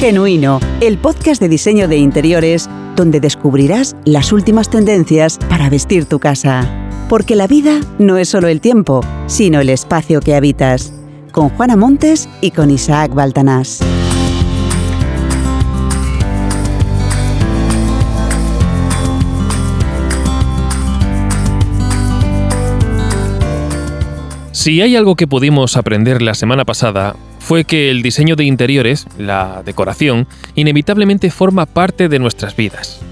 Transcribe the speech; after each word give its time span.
Genuino, 0.00 0.60
el 0.80 0.98
podcast 0.98 1.40
de 1.40 1.48
diseño 1.48 1.88
de 1.88 1.96
interiores 1.96 2.68
donde 2.96 3.20
descubrirás 3.20 3.96
las 4.04 4.32
últimas 4.32 4.68
tendencias 4.68 5.38
para 5.48 5.70
vestir 5.70 6.04
tu 6.04 6.18
casa. 6.18 6.68
Porque 7.08 7.36
la 7.36 7.46
vida 7.46 7.80
no 7.98 8.18
es 8.18 8.28
solo 8.28 8.48
el 8.48 8.60
tiempo, 8.60 9.02
sino 9.26 9.60
el 9.60 9.70
espacio 9.70 10.20
que 10.20 10.34
habitas. 10.34 10.92
Con 11.32 11.48
Juana 11.50 11.76
Montes 11.76 12.28
y 12.40 12.50
con 12.50 12.70
Isaac 12.70 13.14
Baltanás. 13.14 13.80
Si 24.52 24.80
hay 24.80 24.96
algo 24.96 25.14
que 25.14 25.26
pudimos 25.26 25.76
aprender 25.76 26.22
la 26.22 26.34
semana 26.34 26.64
pasada, 26.64 27.16
fue 27.44 27.64
que 27.64 27.90
el 27.90 28.02
diseño 28.02 28.36
de 28.36 28.44
interiores, 28.44 29.06
la 29.18 29.62
decoración, 29.62 30.26
inevitablemente 30.54 31.30
forma 31.30 31.66
parte 31.66 32.08
de 32.08 32.18
nuestras 32.18 32.56
vidas. 32.56 33.02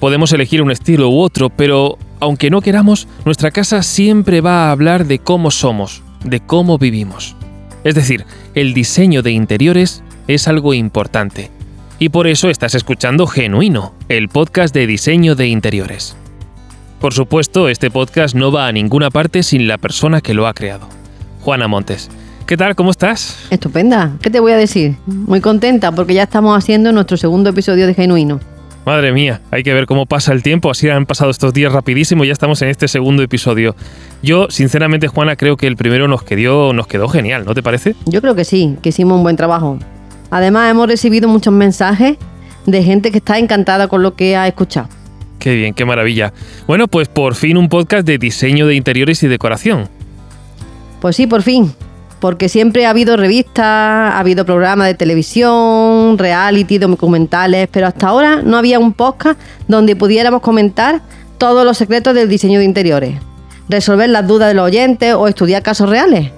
Podemos 0.00 0.32
elegir 0.32 0.62
un 0.62 0.70
estilo 0.70 1.10
u 1.10 1.20
otro, 1.20 1.50
pero 1.50 1.98
aunque 2.20 2.48
no 2.48 2.62
queramos, 2.62 3.06
nuestra 3.26 3.50
casa 3.50 3.82
siempre 3.82 4.40
va 4.40 4.68
a 4.68 4.70
hablar 4.72 5.04
de 5.04 5.18
cómo 5.18 5.50
somos, 5.50 6.02
de 6.24 6.40
cómo 6.40 6.78
vivimos. 6.78 7.36
Es 7.84 7.94
decir, 7.94 8.24
el 8.54 8.72
diseño 8.72 9.22
de 9.22 9.32
interiores 9.32 10.02
es 10.26 10.48
algo 10.48 10.72
importante. 10.72 11.50
Y 11.98 12.08
por 12.08 12.26
eso 12.26 12.48
estás 12.48 12.74
escuchando 12.74 13.26
Genuino, 13.26 13.94
el 14.08 14.30
podcast 14.30 14.74
de 14.74 14.86
diseño 14.86 15.34
de 15.34 15.48
interiores. 15.48 16.16
Por 16.98 17.12
supuesto, 17.12 17.68
este 17.68 17.90
podcast 17.90 18.34
no 18.34 18.50
va 18.50 18.68
a 18.68 18.72
ninguna 18.72 19.10
parte 19.10 19.42
sin 19.42 19.68
la 19.68 19.76
persona 19.76 20.22
que 20.22 20.32
lo 20.32 20.46
ha 20.46 20.54
creado, 20.54 20.88
Juana 21.42 21.68
Montes. 21.68 22.08
¿Qué 22.46 22.58
tal? 22.58 22.74
¿Cómo 22.74 22.90
estás? 22.90 23.38
Estupenda. 23.48 24.18
¿Qué 24.20 24.28
te 24.28 24.38
voy 24.38 24.52
a 24.52 24.58
decir? 24.58 24.96
Muy 25.06 25.40
contenta 25.40 25.92
porque 25.92 26.12
ya 26.12 26.24
estamos 26.24 26.56
haciendo 26.58 26.92
nuestro 26.92 27.16
segundo 27.16 27.48
episodio 27.48 27.86
de 27.86 27.94
Genuino. 27.94 28.38
Madre 28.84 29.12
mía, 29.12 29.40
hay 29.50 29.62
que 29.62 29.72
ver 29.72 29.86
cómo 29.86 30.04
pasa 30.04 30.34
el 30.34 30.42
tiempo, 30.42 30.70
así 30.70 30.90
han 30.90 31.06
pasado 31.06 31.30
estos 31.30 31.54
días 31.54 31.72
rapidísimo 31.72 32.22
y 32.22 32.26
ya 32.26 32.34
estamos 32.34 32.60
en 32.60 32.68
este 32.68 32.86
segundo 32.86 33.22
episodio. 33.22 33.74
Yo, 34.22 34.48
sinceramente, 34.50 35.08
Juana, 35.08 35.36
creo 35.36 35.56
que 35.56 35.66
el 35.66 35.76
primero 35.76 36.06
nos 36.06 36.22
quedó, 36.22 36.74
nos 36.74 36.86
quedó 36.86 37.08
genial, 37.08 37.46
¿no 37.46 37.54
te 37.54 37.62
parece? 37.62 37.94
Yo 38.04 38.20
creo 38.20 38.34
que 38.34 38.44
sí, 38.44 38.76
que 38.82 38.90
hicimos 38.90 39.16
un 39.16 39.22
buen 39.22 39.36
trabajo. 39.36 39.78
Además, 40.30 40.70
hemos 40.70 40.86
recibido 40.86 41.30
muchos 41.30 41.54
mensajes 41.54 42.18
de 42.66 42.82
gente 42.82 43.10
que 43.10 43.18
está 43.18 43.38
encantada 43.38 43.88
con 43.88 44.02
lo 44.02 44.16
que 44.16 44.36
ha 44.36 44.46
escuchado. 44.46 44.88
Qué 45.38 45.54
bien, 45.54 45.72
qué 45.72 45.86
maravilla. 45.86 46.34
Bueno, 46.66 46.88
pues 46.88 47.08
por 47.08 47.36
fin 47.36 47.56
un 47.56 47.70
podcast 47.70 48.06
de 48.06 48.18
diseño 48.18 48.66
de 48.66 48.74
interiores 48.74 49.22
y 49.22 49.28
decoración. 49.28 49.88
Pues 51.00 51.16
sí, 51.16 51.26
por 51.26 51.40
fin. 51.40 51.72
Porque 52.20 52.48
siempre 52.48 52.86
ha 52.86 52.90
habido 52.90 53.16
revistas, 53.16 53.64
ha 53.64 54.18
habido 54.18 54.44
programas 54.44 54.86
de 54.86 54.94
televisión, 54.94 56.16
reality, 56.16 56.78
documentales, 56.78 57.68
pero 57.70 57.86
hasta 57.86 58.08
ahora 58.08 58.42
no 58.42 58.56
había 58.56 58.78
un 58.78 58.92
podcast 58.92 59.38
donde 59.68 59.94
pudiéramos 59.96 60.40
comentar 60.40 61.02
todos 61.38 61.64
los 61.64 61.76
secretos 61.76 62.14
del 62.14 62.28
diseño 62.28 62.58
de 62.58 62.64
interiores, 62.64 63.18
resolver 63.68 64.08
las 64.08 64.26
dudas 64.26 64.48
de 64.48 64.54
los 64.54 64.64
oyentes 64.64 65.14
o 65.14 65.28
estudiar 65.28 65.62
casos 65.62 65.90
reales. 65.90 66.30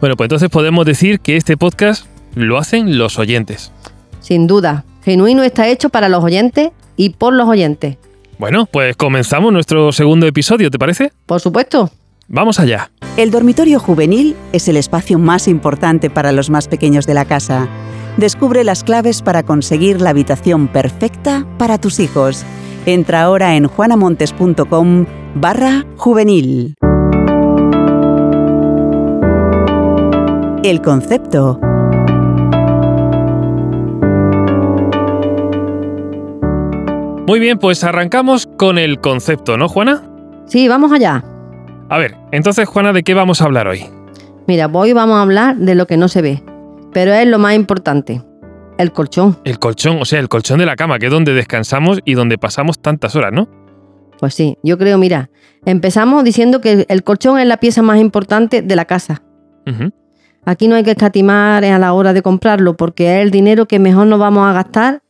Bueno, 0.00 0.16
pues 0.16 0.26
entonces 0.26 0.48
podemos 0.48 0.86
decir 0.86 1.20
que 1.20 1.36
este 1.36 1.56
podcast 1.56 2.06
lo 2.34 2.58
hacen 2.58 2.98
los 2.98 3.18
oyentes. 3.18 3.72
Sin 4.20 4.46
duda, 4.46 4.84
Genuino 5.04 5.42
está 5.42 5.68
hecho 5.68 5.88
para 5.88 6.08
los 6.08 6.22
oyentes 6.22 6.70
y 6.96 7.10
por 7.10 7.32
los 7.32 7.48
oyentes. 7.48 7.96
Bueno, 8.38 8.66
pues 8.66 8.96
comenzamos 8.96 9.52
nuestro 9.52 9.92
segundo 9.92 10.26
episodio, 10.26 10.70
¿te 10.70 10.78
parece? 10.78 11.12
Por 11.24 11.40
supuesto. 11.40 11.90
Vamos 12.28 12.58
allá. 12.58 12.90
El 13.16 13.30
dormitorio 13.30 13.78
juvenil 13.78 14.36
es 14.52 14.68
el 14.68 14.76
espacio 14.76 15.18
más 15.18 15.48
importante 15.48 16.10
para 16.10 16.32
los 16.32 16.50
más 16.50 16.68
pequeños 16.68 17.06
de 17.06 17.14
la 17.14 17.24
casa. 17.24 17.68
Descubre 18.16 18.64
las 18.64 18.82
claves 18.82 19.22
para 19.22 19.42
conseguir 19.42 20.00
la 20.00 20.10
habitación 20.10 20.68
perfecta 20.68 21.46
para 21.58 21.78
tus 21.78 22.00
hijos. 22.00 22.44
Entra 22.84 23.22
ahora 23.22 23.56
en 23.56 23.66
juanamontes.com 23.66 25.06
barra 25.34 25.84
juvenil. 25.96 26.74
El 30.62 30.82
concepto. 30.82 31.60
Muy 37.26 37.40
bien, 37.40 37.58
pues 37.58 37.82
arrancamos 37.84 38.46
con 38.56 38.78
el 38.78 39.00
concepto, 39.00 39.56
¿no, 39.56 39.68
Juana? 39.68 40.02
Sí, 40.46 40.68
vamos 40.68 40.92
allá. 40.92 41.24
A 41.88 41.98
ver, 41.98 42.16
entonces, 42.32 42.68
Juana, 42.68 42.92
¿de 42.92 43.04
qué 43.04 43.14
vamos 43.14 43.40
a 43.40 43.44
hablar 43.44 43.68
hoy? 43.68 43.84
Mira, 44.48 44.66
hoy 44.72 44.92
vamos 44.92 45.18
a 45.18 45.22
hablar 45.22 45.56
de 45.56 45.76
lo 45.76 45.86
que 45.86 45.96
no 45.96 46.08
se 46.08 46.20
ve, 46.20 46.42
pero 46.92 47.12
es 47.12 47.28
lo 47.28 47.38
más 47.38 47.54
importante, 47.54 48.22
el 48.76 48.90
colchón. 48.92 49.38
El 49.44 49.60
colchón, 49.60 49.98
o 50.00 50.04
sea, 50.04 50.18
el 50.18 50.28
colchón 50.28 50.58
de 50.58 50.66
la 50.66 50.74
cama, 50.74 50.98
que 50.98 51.06
es 51.06 51.12
donde 51.12 51.32
descansamos 51.32 52.00
y 52.04 52.14
donde 52.14 52.38
pasamos 52.38 52.80
tantas 52.80 53.14
horas, 53.14 53.32
¿no? 53.32 53.48
Pues 54.18 54.34
sí, 54.34 54.58
yo 54.64 54.78
creo, 54.78 54.98
mira, 54.98 55.30
empezamos 55.64 56.24
diciendo 56.24 56.60
que 56.60 56.86
el 56.88 57.04
colchón 57.04 57.38
es 57.38 57.46
la 57.46 57.58
pieza 57.58 57.82
más 57.82 58.00
importante 58.00 58.62
de 58.62 58.76
la 58.76 58.84
casa. 58.84 59.22
Aquí 60.44 60.68
no 60.68 60.76
hay 60.76 60.84
que 60.84 60.92
escatimar 60.92 61.64
a 61.64 61.78
la 61.78 61.92
hora 61.92 62.12
de 62.12 62.22
comprarlo 62.22 62.76
porque 62.76 63.16
es 63.16 63.22
el 63.22 63.30
dinero 63.30 63.66
que 63.66 63.78
mejor 63.78 64.06
nos 64.06 64.20
vamos 64.20 64.48
a 64.48 64.52
gastar 64.52 65.02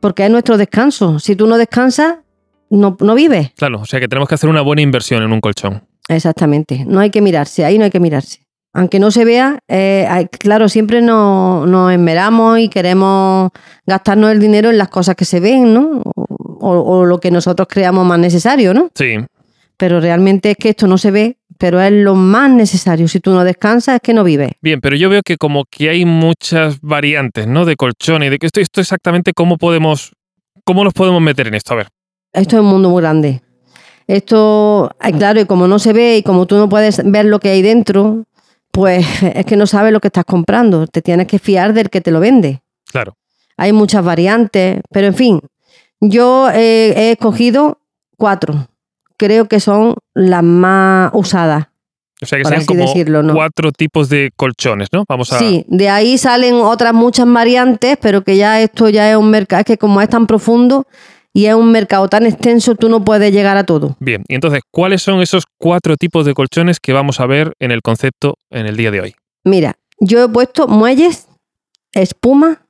porque 0.00 0.24
es 0.24 0.30
nuestro 0.30 0.58
descanso. 0.58 1.18
Si 1.18 1.34
tú 1.34 1.46
no 1.46 1.56
descansas, 1.56 2.18
no, 2.68 2.96
no 3.00 3.14
vives. 3.14 3.52
Claro, 3.56 3.80
o 3.80 3.86
sea 3.86 4.00
que 4.00 4.08
tenemos 4.08 4.28
que 4.28 4.34
hacer 4.34 4.50
una 4.50 4.60
buena 4.60 4.82
inversión 4.82 5.22
en 5.22 5.32
un 5.32 5.40
colchón. 5.40 5.82
Exactamente. 6.08 6.84
No 6.86 7.00
hay 7.00 7.10
que 7.10 7.20
mirarse, 7.20 7.64
ahí 7.64 7.78
no 7.78 7.84
hay 7.84 7.90
que 7.90 8.00
mirarse. 8.00 8.40
Aunque 8.74 8.98
no 8.98 9.10
se 9.10 9.24
vea, 9.26 9.58
eh, 9.68 10.26
claro, 10.38 10.68
siempre 10.68 11.02
nos, 11.02 11.68
nos 11.68 11.92
esmeramos 11.92 12.58
y 12.58 12.68
queremos 12.68 13.50
gastarnos 13.86 14.32
el 14.32 14.40
dinero 14.40 14.70
en 14.70 14.78
las 14.78 14.88
cosas 14.88 15.14
que 15.14 15.26
se 15.26 15.40
ven, 15.40 15.74
¿no? 15.74 16.00
O, 16.04 16.70
o 16.70 17.04
lo 17.04 17.20
que 17.20 17.30
nosotros 17.30 17.68
creamos 17.68 18.06
más 18.06 18.18
necesario, 18.18 18.72
¿no? 18.72 18.88
Sí, 18.94 19.16
Pero 19.76 20.00
realmente 20.00 20.52
es 20.52 20.56
que 20.56 20.70
esto 20.70 20.86
no 20.86 20.96
se 20.96 21.10
ve, 21.10 21.36
pero 21.58 21.82
es 21.82 21.92
lo 21.92 22.14
más 22.14 22.50
necesario. 22.50 23.08
Si 23.08 23.20
tú 23.20 23.32
no 23.32 23.44
descansas, 23.44 23.96
es 23.96 24.00
que 24.00 24.14
no 24.14 24.24
vives. 24.24 24.52
bien, 24.62 24.80
pero 24.80 24.96
yo 24.96 25.10
veo 25.10 25.20
que 25.22 25.36
como 25.36 25.64
que 25.70 25.90
hay 25.90 26.06
muchas 26.06 26.80
variantes, 26.80 27.46
¿no? 27.46 27.66
De 27.66 27.76
colchones, 27.76 28.30
de 28.30 28.38
que 28.38 28.46
esto, 28.46 28.60
esto 28.60 28.80
exactamente 28.80 29.32
cómo 29.34 29.58
podemos, 29.58 30.12
cómo 30.64 30.82
nos 30.82 30.94
podemos 30.94 31.20
meter 31.20 31.46
en 31.48 31.54
esto. 31.56 31.74
A 31.74 31.76
ver. 31.76 31.88
Esto 32.32 32.56
es 32.56 32.62
un 32.62 32.68
mundo 32.68 32.88
muy 32.88 33.02
grande. 33.02 33.42
Esto, 34.06 34.90
claro, 35.18 35.40
y 35.40 35.44
como 35.46 35.68
no 35.68 35.78
se 35.78 35.92
ve 35.92 36.18
y 36.18 36.22
como 36.22 36.46
tú 36.46 36.56
no 36.56 36.68
puedes 36.68 37.02
ver 37.04 37.26
lo 37.26 37.40
que 37.40 37.50
hay 37.50 37.62
dentro, 37.62 38.24
pues 38.70 39.06
es 39.34 39.46
que 39.46 39.56
no 39.56 39.66
sabes 39.66 39.92
lo 39.92 40.00
que 40.00 40.08
estás 40.08 40.24
comprando. 40.24 40.86
Te 40.86 41.02
tienes 41.02 41.26
que 41.26 41.38
fiar 41.38 41.72
del 41.72 41.90
que 41.90 42.00
te 42.00 42.10
lo 42.10 42.20
vende. 42.20 42.62
Claro. 42.90 43.16
Hay 43.56 43.72
muchas 43.72 44.04
variantes, 44.04 44.80
pero 44.90 45.06
en 45.06 45.14
fin, 45.14 45.40
yo 46.00 46.48
eh, 46.50 46.94
he 46.96 47.12
escogido 47.12 47.78
cuatro. 48.16 48.66
Creo 49.16 49.46
que 49.46 49.60
son 49.60 49.94
las 50.14 50.42
más 50.42 51.10
usadas. 51.14 51.68
O 52.20 52.26
sea 52.26 52.38
que 52.38 52.44
sean 52.44 52.64
como 52.64 52.82
decirlo, 52.82 53.22
¿no? 53.22 53.34
cuatro 53.34 53.72
tipos 53.72 54.08
de 54.08 54.30
colchones, 54.36 54.88
¿no? 54.92 55.04
Vamos 55.08 55.32
a. 55.32 55.40
Sí, 55.40 55.64
de 55.66 55.88
ahí 55.88 56.18
salen 56.18 56.54
otras 56.54 56.94
muchas 56.94 57.30
variantes, 57.30 57.98
pero 58.00 58.22
que 58.22 58.36
ya 58.36 58.60
esto 58.60 58.88
ya 58.88 59.10
es 59.10 59.16
un 59.16 59.28
mercado, 59.28 59.60
es 59.60 59.66
que 59.66 59.76
como 59.76 60.00
es 60.00 60.08
tan 60.08 60.28
profundo 60.28 60.86
y 61.32 61.46
es 61.46 61.54
un 61.54 61.72
mercado 61.72 62.08
tan 62.08 62.26
extenso, 62.26 62.74
tú 62.74 62.88
no 62.88 63.04
puedes 63.04 63.32
llegar 63.32 63.56
a 63.56 63.64
todo. 63.64 63.96
Bien, 64.00 64.24
y 64.28 64.34
entonces, 64.34 64.60
¿cuáles 64.70 65.02
son 65.02 65.20
esos 65.20 65.44
cuatro 65.58 65.96
tipos 65.96 66.26
de 66.26 66.34
colchones 66.34 66.78
que 66.80 66.92
vamos 66.92 67.20
a 67.20 67.26
ver 67.26 67.54
en 67.58 67.70
el 67.70 67.82
concepto 67.82 68.34
en 68.50 68.66
el 68.66 68.76
día 68.76 68.90
de 68.90 69.00
hoy? 69.00 69.14
Mira, 69.44 69.76
yo 69.98 70.22
he 70.22 70.28
puesto 70.28 70.68
muelles, 70.68 71.28
espuma, 71.92 72.66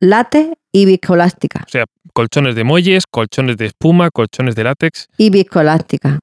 látex 0.00 0.52
y 0.72 0.86
viscoelástica. 0.86 1.64
O 1.66 1.70
sea, 1.70 1.84
colchones 2.12 2.54
de 2.54 2.64
muelles, 2.64 3.04
colchones 3.10 3.56
de 3.56 3.66
espuma, 3.66 4.10
colchones 4.10 4.54
de 4.54 4.64
látex. 4.64 5.06
Y 5.16 5.30
viscoelástica. 5.30 6.18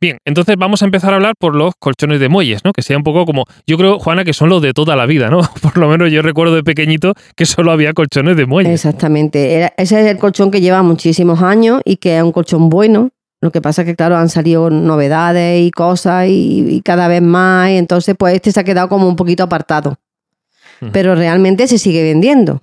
Bien, 0.00 0.18
entonces 0.26 0.56
vamos 0.58 0.82
a 0.82 0.84
empezar 0.84 1.12
a 1.12 1.16
hablar 1.16 1.34
por 1.38 1.54
los 1.56 1.72
colchones 1.78 2.20
de 2.20 2.28
muelles, 2.28 2.62
¿no? 2.64 2.72
Que 2.72 2.82
sea 2.82 2.96
un 2.98 3.02
poco 3.02 3.24
como, 3.24 3.44
yo 3.66 3.78
creo, 3.78 3.98
Juana, 3.98 4.24
que 4.24 4.34
son 4.34 4.50
los 4.50 4.60
de 4.60 4.72
toda 4.72 4.94
la 4.94 5.06
vida, 5.06 5.28
¿no? 5.30 5.40
Por 5.62 5.78
lo 5.78 5.88
menos 5.88 6.10
yo 6.12 6.20
recuerdo 6.22 6.54
de 6.54 6.62
pequeñito 6.62 7.14
que 7.34 7.46
solo 7.46 7.72
había 7.72 7.94
colchones 7.94 8.36
de 8.36 8.44
muelles. 8.46 8.72
Exactamente. 8.72 9.54
Era- 9.54 9.72
ese 9.78 10.00
es 10.00 10.06
el 10.06 10.18
colchón 10.18 10.50
que 10.50 10.60
lleva 10.60 10.82
muchísimos 10.82 11.40
años 11.42 11.80
y 11.84 11.96
que 11.96 12.16
es 12.18 12.22
un 12.22 12.32
colchón 12.32 12.68
bueno. 12.68 13.10
Lo 13.40 13.50
que 13.52 13.60
pasa 13.62 13.82
es 13.82 13.86
que, 13.86 13.96
claro, 13.96 14.16
han 14.16 14.28
salido 14.28 14.68
novedades 14.70 15.66
y 15.66 15.70
cosas 15.70 16.28
y, 16.28 16.66
y 16.68 16.80
cada 16.82 17.08
vez 17.08 17.22
más. 17.22 17.70
Y 17.70 17.76
entonces, 17.76 18.14
pues 18.18 18.34
este 18.34 18.52
se 18.52 18.60
ha 18.60 18.64
quedado 18.64 18.88
como 18.88 19.08
un 19.08 19.16
poquito 19.16 19.42
apartado. 19.44 19.96
Pero 20.92 21.14
realmente 21.14 21.66
se 21.68 21.78
sigue 21.78 22.02
vendiendo. 22.02 22.60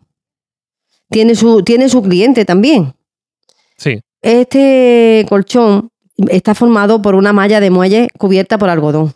Tiene 1.10 1.34
su, 1.36 1.64
tiene 1.64 1.90
su 1.90 2.02
cliente 2.04 2.46
también. 2.46 2.94
Sí, 3.78 4.00
Este 4.22 5.26
colchón 5.30 5.90
está 6.30 6.54
formado 6.56 7.02
por 7.02 7.16
una 7.16 7.34
malla 7.34 7.60
de 7.60 7.70
muelles 7.70 8.08
cubierta 8.18 8.58
por 8.58 8.70
algodón. 8.70 9.14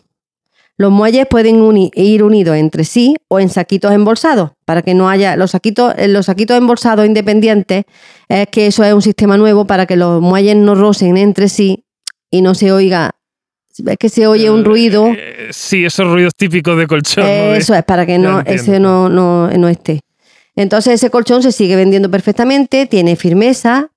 Los 0.76 0.92
muelles 0.92 1.26
pueden 1.28 1.60
uni- 1.60 1.90
ir 1.94 2.22
unidos 2.22 2.56
entre 2.56 2.84
sí 2.84 3.16
o 3.28 3.40
en 3.40 3.48
saquitos 3.48 3.92
embolsados, 3.92 4.52
para 4.64 4.82
que 4.82 4.94
no 4.94 5.08
haya 5.08 5.34
los 5.36 5.50
saquitos, 5.50 5.92
eh, 5.98 6.06
los 6.06 6.26
saquitos 6.26 6.56
embolsados 6.56 7.04
independientes, 7.04 7.84
es 8.28 8.46
que 8.48 8.68
eso 8.68 8.84
es 8.84 8.92
un 8.92 9.02
sistema 9.02 9.36
nuevo 9.36 9.64
para 9.66 9.86
que 9.86 9.96
los 9.96 10.20
muelles 10.22 10.54
no 10.56 10.76
rocen 10.76 11.16
entre 11.16 11.48
sí 11.48 11.84
y 12.30 12.42
no 12.42 12.54
se 12.54 12.70
oiga, 12.70 13.10
es 13.86 13.96
que 13.98 14.08
se 14.08 14.26
oye 14.28 14.50
un 14.50 14.64
ruido, 14.64 15.06
Eh, 15.08 15.48
sí, 15.50 15.84
esos 15.84 16.06
ruidos 16.06 16.32
típicos 16.36 16.78
de 16.78 16.86
colchón. 16.86 17.24
eso 17.26 17.74
es 17.74 17.82
para 17.84 18.06
que 18.06 18.18
no, 18.18 18.40
ese 18.40 18.78
no, 18.78 19.08
no, 19.08 19.48
no 19.50 19.68
esté. 19.68 20.00
Entonces 20.54 20.94
ese 20.94 21.10
colchón 21.10 21.42
se 21.42 21.50
sigue 21.52 21.74
vendiendo 21.76 22.08
perfectamente, 22.10 22.86
tiene 22.86 23.16
firmeza, 23.16 23.90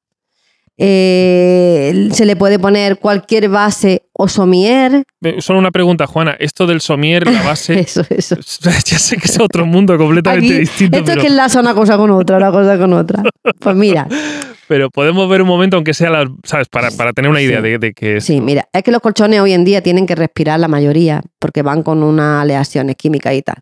eh, 0.84 2.10
se 2.12 2.26
le 2.26 2.36
puede 2.36 2.58
poner 2.60 2.98
cualquier 2.98 3.50
base 3.50 4.04
o 4.14 4.28
somier. 4.28 5.04
Solo 5.40 5.60
una 5.60 5.72
pregunta, 5.72 6.08
Juana. 6.08 6.36
Esto 6.40 6.66
del 6.66 6.82
somier, 6.82 7.28
la 7.30 7.44
base. 7.44 7.80
Eso, 7.80 8.04
eso. 8.10 8.36
ya 8.86 8.98
sé 9.00 9.18
que 9.18 9.26
es 9.28 9.40
otro 9.40 9.66
mundo 9.66 9.98
completamente 9.98 10.48
Aquí, 10.54 10.60
distinto. 10.62 10.98
esto 10.98 11.06
pero, 11.06 11.22
es 11.22 11.26
que 11.28 11.32
enlaza 11.32 11.60
una 11.60 11.74
cosa 11.76 11.98
con 11.98 12.10
otra, 12.12 12.38
una 12.38 12.52
cosa 12.52 12.78
con 12.78 12.94
otra. 12.94 13.24
Pues 13.60 13.76
mira, 13.76 14.08
pero 14.68 14.90
podemos 14.90 15.30
ver 15.30 15.42
un 15.42 15.48
momento, 15.48 15.76
aunque 15.78 15.94
sea, 15.94 16.10
la- 16.10 16.32
¿sabes? 16.44 16.68
Para, 16.70 16.90
para 16.92 17.14
tener 17.14 17.30
una 17.30 17.42
idea 17.42 17.58
Sí. 17.62 17.64
de, 17.70 17.78
de 17.78 17.94
que 17.94 18.18
es. 18.18 18.26
sí, 18.26 18.42
mira, 18.42 18.68
es 18.74 18.84
que 18.84 18.92
los 18.92 19.02
colchones 19.02 19.40
hoy 19.40 19.54
en 19.54 19.64
día 19.66 19.82
tienen 19.82 20.08
que 20.08 20.16
respirar 20.16 20.60
la 20.60 20.68
mayoría 20.68 21.22
porque 21.40 21.62
van 21.62 21.84
con 21.84 22.02
unas 22.04 22.42
aleaciones 22.42 22.96
químicas 22.96 23.34
y 23.36 23.42
tal. 23.44 23.58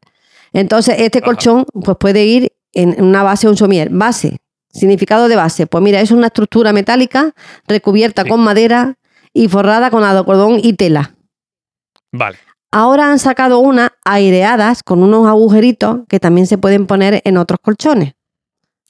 Entonces, 0.54 0.96
este 1.00 1.20
Ajá. 1.20 1.26
colchón 1.26 1.66
pues 1.84 1.98
puede 2.00 2.26
ir 2.26 2.52
en 2.74 3.02
una 3.04 3.24
base 3.24 3.48
o 3.48 3.52
un 3.52 3.58
somier. 3.58 3.90
Base, 3.92 4.38
significado 4.72 5.28
de 5.28 5.36
base. 5.36 5.68
Pues 5.68 5.84
mira, 5.84 6.02
es 6.02 6.12
una 6.12 6.28
estructura 6.28 6.74
metálica 6.74 7.34
recubierta 7.68 8.24
Sí. 8.24 8.30
con 8.30 8.42
madera 8.42 8.96
y 9.34 9.48
forrada 9.48 9.90
con 9.92 10.04
algodón 10.04 10.60
y 10.62 10.74
tela. 10.74 11.16
Vale. 12.12 12.38
Ahora 12.72 13.12
han 13.12 13.20
sacado 13.20 13.60
unas 13.60 13.92
aireadas 14.06 14.84
con 14.84 15.02
unos 15.02 15.28
agujeritos 15.28 16.02
que 16.08 16.20
también 16.20 16.46
se 16.48 16.58
pueden 16.58 16.86
poner 16.86 17.22
en 17.26 17.38
otros 17.38 17.60
colchones. 17.62 18.14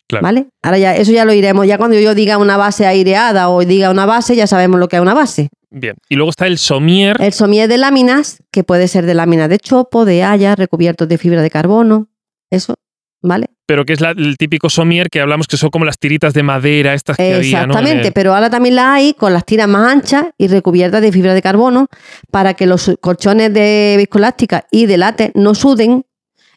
Claro. 0.07 0.23
¿Vale? 0.23 0.47
Ahora 0.63 0.77
ya, 0.79 0.95
eso 0.95 1.11
ya 1.11 1.23
lo 1.23 1.33
iremos. 1.33 1.67
Ya 1.67 1.77
cuando 1.77 1.97
yo 1.99 2.15
diga 2.15 2.37
una 2.37 2.57
base 2.57 2.85
aireada 2.87 3.49
o 3.49 3.59
diga 3.63 3.91
una 3.91 4.05
base, 4.07 4.35
ya 4.35 4.47
sabemos 4.47 4.79
lo 4.79 4.87
que 4.87 4.95
es 4.95 5.01
una 5.01 5.13
base. 5.13 5.49
Bien. 5.69 5.95
Y 6.09 6.15
luego 6.15 6.31
está 6.31 6.47
el 6.47 6.57
somier. 6.57 7.15
El 7.21 7.31
somier 7.31 7.69
de 7.69 7.77
láminas, 7.77 8.41
que 8.51 8.63
puede 8.63 8.87
ser 8.87 9.05
de 9.05 9.13
láminas 9.13 9.49
de 9.49 9.59
chopo, 9.59 10.05
de 10.05 10.23
haya, 10.23 10.55
recubiertos 10.55 11.07
de 11.07 11.17
fibra 11.19 11.43
de 11.43 11.51
carbono. 11.51 12.07
Eso, 12.49 12.73
¿vale? 13.21 13.48
pero 13.66 13.86
que 13.86 13.94
es 13.94 14.01
la- 14.01 14.12
el 14.18 14.36
típico 14.38 14.68
somier 14.68 15.10
que 15.12 15.21
hablamos 15.21 15.45
que 15.48 15.56
son 15.56 15.69
como 15.69 15.86
las 15.86 16.00
tiritas 16.00 16.33
de 16.33 16.42
madera, 16.42 16.95
estas 16.95 17.18
que 17.18 17.36
había, 17.36 17.68
¿no? 17.68 17.74
Exactamente, 17.74 18.07
el- 18.07 18.13
pero 18.13 18.33
ahora 18.33 18.50
también 18.50 18.75
la 18.75 18.95
hay 18.95 19.13
con 19.13 19.31
las 19.31 19.45
tiras 19.45 19.68
más 19.68 19.92
anchas 19.92 20.25
y 20.39 20.48
recubiertas 20.48 21.04
de 21.04 21.12
fibra 21.12 21.36
de 21.36 21.42
carbono 21.44 21.86
para 22.31 22.56
que 22.56 22.66
los 22.66 22.92
colchones 23.00 23.54
de 23.54 23.94
viscoelástica 23.98 24.66
y 24.71 24.88
de 24.88 24.98
látex 24.98 25.36
no 25.36 25.54
suden 25.54 26.04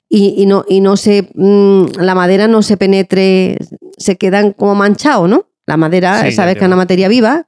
y, 0.08 0.36
y 0.38 0.46
no, 0.46 0.64
y 0.66 0.80
no 0.80 0.96
se 0.96 1.28
mm, 1.34 1.98
la 2.00 2.14
madera 2.14 2.48
no 2.48 2.62
se 2.62 2.78
penetre, 2.78 3.58
se 3.98 4.16
quedan 4.16 4.52
como 4.52 4.74
manchados, 4.74 5.28
¿no? 5.28 5.46
La 5.66 5.76
madera, 5.76 6.22
Sí, 6.24 6.32
sabes 6.32 6.54
que 6.54 6.60
es 6.60 6.66
una 6.66 6.76
materia 6.76 7.08
viva, 7.08 7.46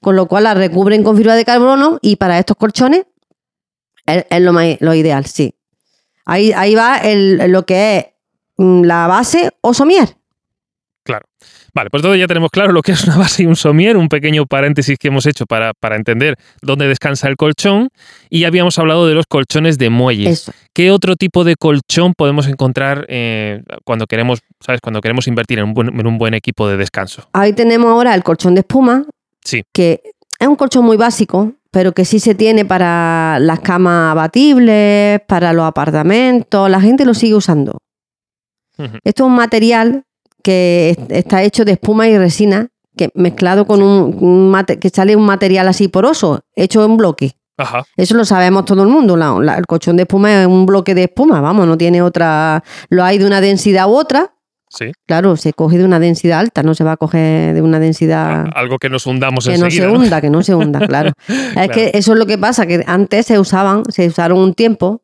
con 0.00 0.16
lo 0.16 0.26
cual 0.26 0.44
la 0.44 0.54
recubren 0.54 1.02
con 1.02 1.18
fibra 1.18 1.34
de 1.34 1.44
carbono 1.44 1.98
y 2.00 2.16
para 2.16 2.38
estos 2.38 2.56
colchones 2.56 3.02
es, 4.06 4.24
es 4.30 4.40
lo, 4.40 4.54
más- 4.54 4.76
lo 4.80 4.94
ideal, 4.94 5.26
sí. 5.26 5.54
Ahí, 6.24 6.52
ahí 6.56 6.74
va 6.74 6.96
el- 6.96 7.50
lo 7.52 7.66
que 7.66 7.98
es 7.98 8.04
la 8.56 9.06
base 9.06 9.50
o 9.60 9.74
somier. 9.74 10.16
Claro. 11.04 11.26
Vale, 11.74 11.90
pues 11.90 12.02
todo 12.02 12.14
ya 12.14 12.26
tenemos 12.28 12.50
claro 12.50 12.70
lo 12.72 12.82
que 12.82 12.92
es 12.92 13.02
una 13.04 13.16
base 13.16 13.42
y 13.42 13.46
un 13.46 13.56
somier, 13.56 13.96
un 13.96 14.08
pequeño 14.08 14.46
paréntesis 14.46 14.98
que 14.98 15.08
hemos 15.08 15.26
hecho 15.26 15.46
para, 15.46 15.72
para 15.74 15.96
entender 15.96 16.36
dónde 16.60 16.86
descansa 16.86 17.28
el 17.28 17.36
colchón. 17.36 17.88
Y 18.30 18.40
ya 18.40 18.48
habíamos 18.48 18.78
hablado 18.78 19.08
de 19.08 19.14
los 19.14 19.26
colchones 19.26 19.78
de 19.78 19.90
muelles. 19.90 20.42
Eso. 20.42 20.52
¿Qué 20.74 20.90
otro 20.92 21.16
tipo 21.16 21.42
de 21.44 21.56
colchón 21.56 22.12
podemos 22.16 22.46
encontrar 22.46 23.06
eh, 23.08 23.62
cuando 23.84 24.06
queremos, 24.06 24.40
sabes, 24.60 24.80
cuando 24.80 25.00
queremos 25.00 25.26
invertir 25.26 25.58
en 25.58 25.64
un, 25.64 25.74
buen, 25.74 25.88
en 25.98 26.06
un 26.06 26.18
buen 26.18 26.34
equipo 26.34 26.68
de 26.68 26.76
descanso? 26.76 27.28
Ahí 27.32 27.52
tenemos 27.52 27.88
ahora 27.90 28.14
el 28.14 28.22
colchón 28.22 28.54
de 28.54 28.60
espuma, 28.60 29.04
Sí. 29.44 29.64
que 29.72 30.02
es 30.38 30.46
un 30.46 30.54
colchón 30.56 30.84
muy 30.84 30.96
básico, 30.96 31.52
pero 31.72 31.92
que 31.92 32.04
sí 32.04 32.20
se 32.20 32.34
tiene 32.36 32.64
para 32.64 33.38
las 33.40 33.58
camas 33.60 34.12
abatibles, 34.12 35.20
para 35.26 35.52
los 35.52 35.64
apartamentos, 35.64 36.70
la 36.70 36.80
gente 36.80 37.04
lo 37.04 37.14
sigue 37.14 37.34
usando. 37.34 37.78
Esto 38.78 39.24
es 39.24 39.28
un 39.28 39.34
material 39.34 40.04
que 40.42 40.90
es- 40.90 40.98
está 41.16 41.42
hecho 41.42 41.64
de 41.64 41.72
espuma 41.72 42.08
y 42.08 42.18
resina, 42.18 42.68
que 42.96 43.10
mezclado 43.14 43.66
con 43.66 43.82
un, 43.82 44.16
un 44.20 44.50
mate- 44.50 44.78
que 44.78 44.90
sale 44.90 45.14
un 45.16 45.24
material 45.24 45.68
así 45.68 45.88
poroso, 45.88 46.40
hecho 46.56 46.84
en 46.84 46.96
bloque. 46.96 47.32
Ajá. 47.58 47.84
Eso 47.96 48.14
lo 48.16 48.24
sabemos 48.24 48.64
todo 48.64 48.82
el 48.82 48.88
mundo. 48.88 49.16
la- 49.16 49.38
la- 49.40 49.56
el 49.56 49.66
colchón 49.66 49.96
de 49.96 50.02
espuma 50.02 50.40
es 50.42 50.46
un 50.46 50.66
bloque 50.66 50.94
de 50.94 51.04
espuma, 51.04 51.40
vamos, 51.40 51.66
no 51.66 51.76
tiene 51.78 52.02
otra. 52.02 52.62
Lo 52.88 53.04
hay 53.04 53.18
de 53.18 53.26
una 53.26 53.40
densidad 53.40 53.86
u 53.88 53.94
otra. 53.94 54.34
Sí. 54.68 54.90
Claro, 55.06 55.36
se 55.36 55.52
coge 55.52 55.76
de 55.76 55.84
una 55.84 56.00
densidad 56.00 56.40
alta, 56.40 56.62
no 56.62 56.74
se 56.74 56.82
va 56.82 56.92
a 56.92 56.96
coger 56.96 57.54
de 57.54 57.60
una 57.60 57.78
densidad 57.78 58.46
Algo 58.54 58.78
que 58.78 58.88
nos 58.88 59.06
hundamos 59.06 59.44
que 59.46 59.58
no 59.58 59.70
se 59.70 59.86
hunda, 59.86 60.20
que 60.22 60.30
no 60.30 60.42
se 60.42 60.54
hunda, 60.54 60.80
claro. 60.88 61.12
Es 61.28 61.68
que 61.70 61.90
eso 61.92 62.12
es 62.14 62.18
lo 62.18 62.24
que 62.26 62.38
pasa, 62.38 62.66
que 62.66 62.82
antes 62.86 63.26
se 63.26 63.38
usaban, 63.38 63.82
se 63.90 64.06
usaron 64.08 64.38
un 64.38 64.54
tiempo 64.54 65.02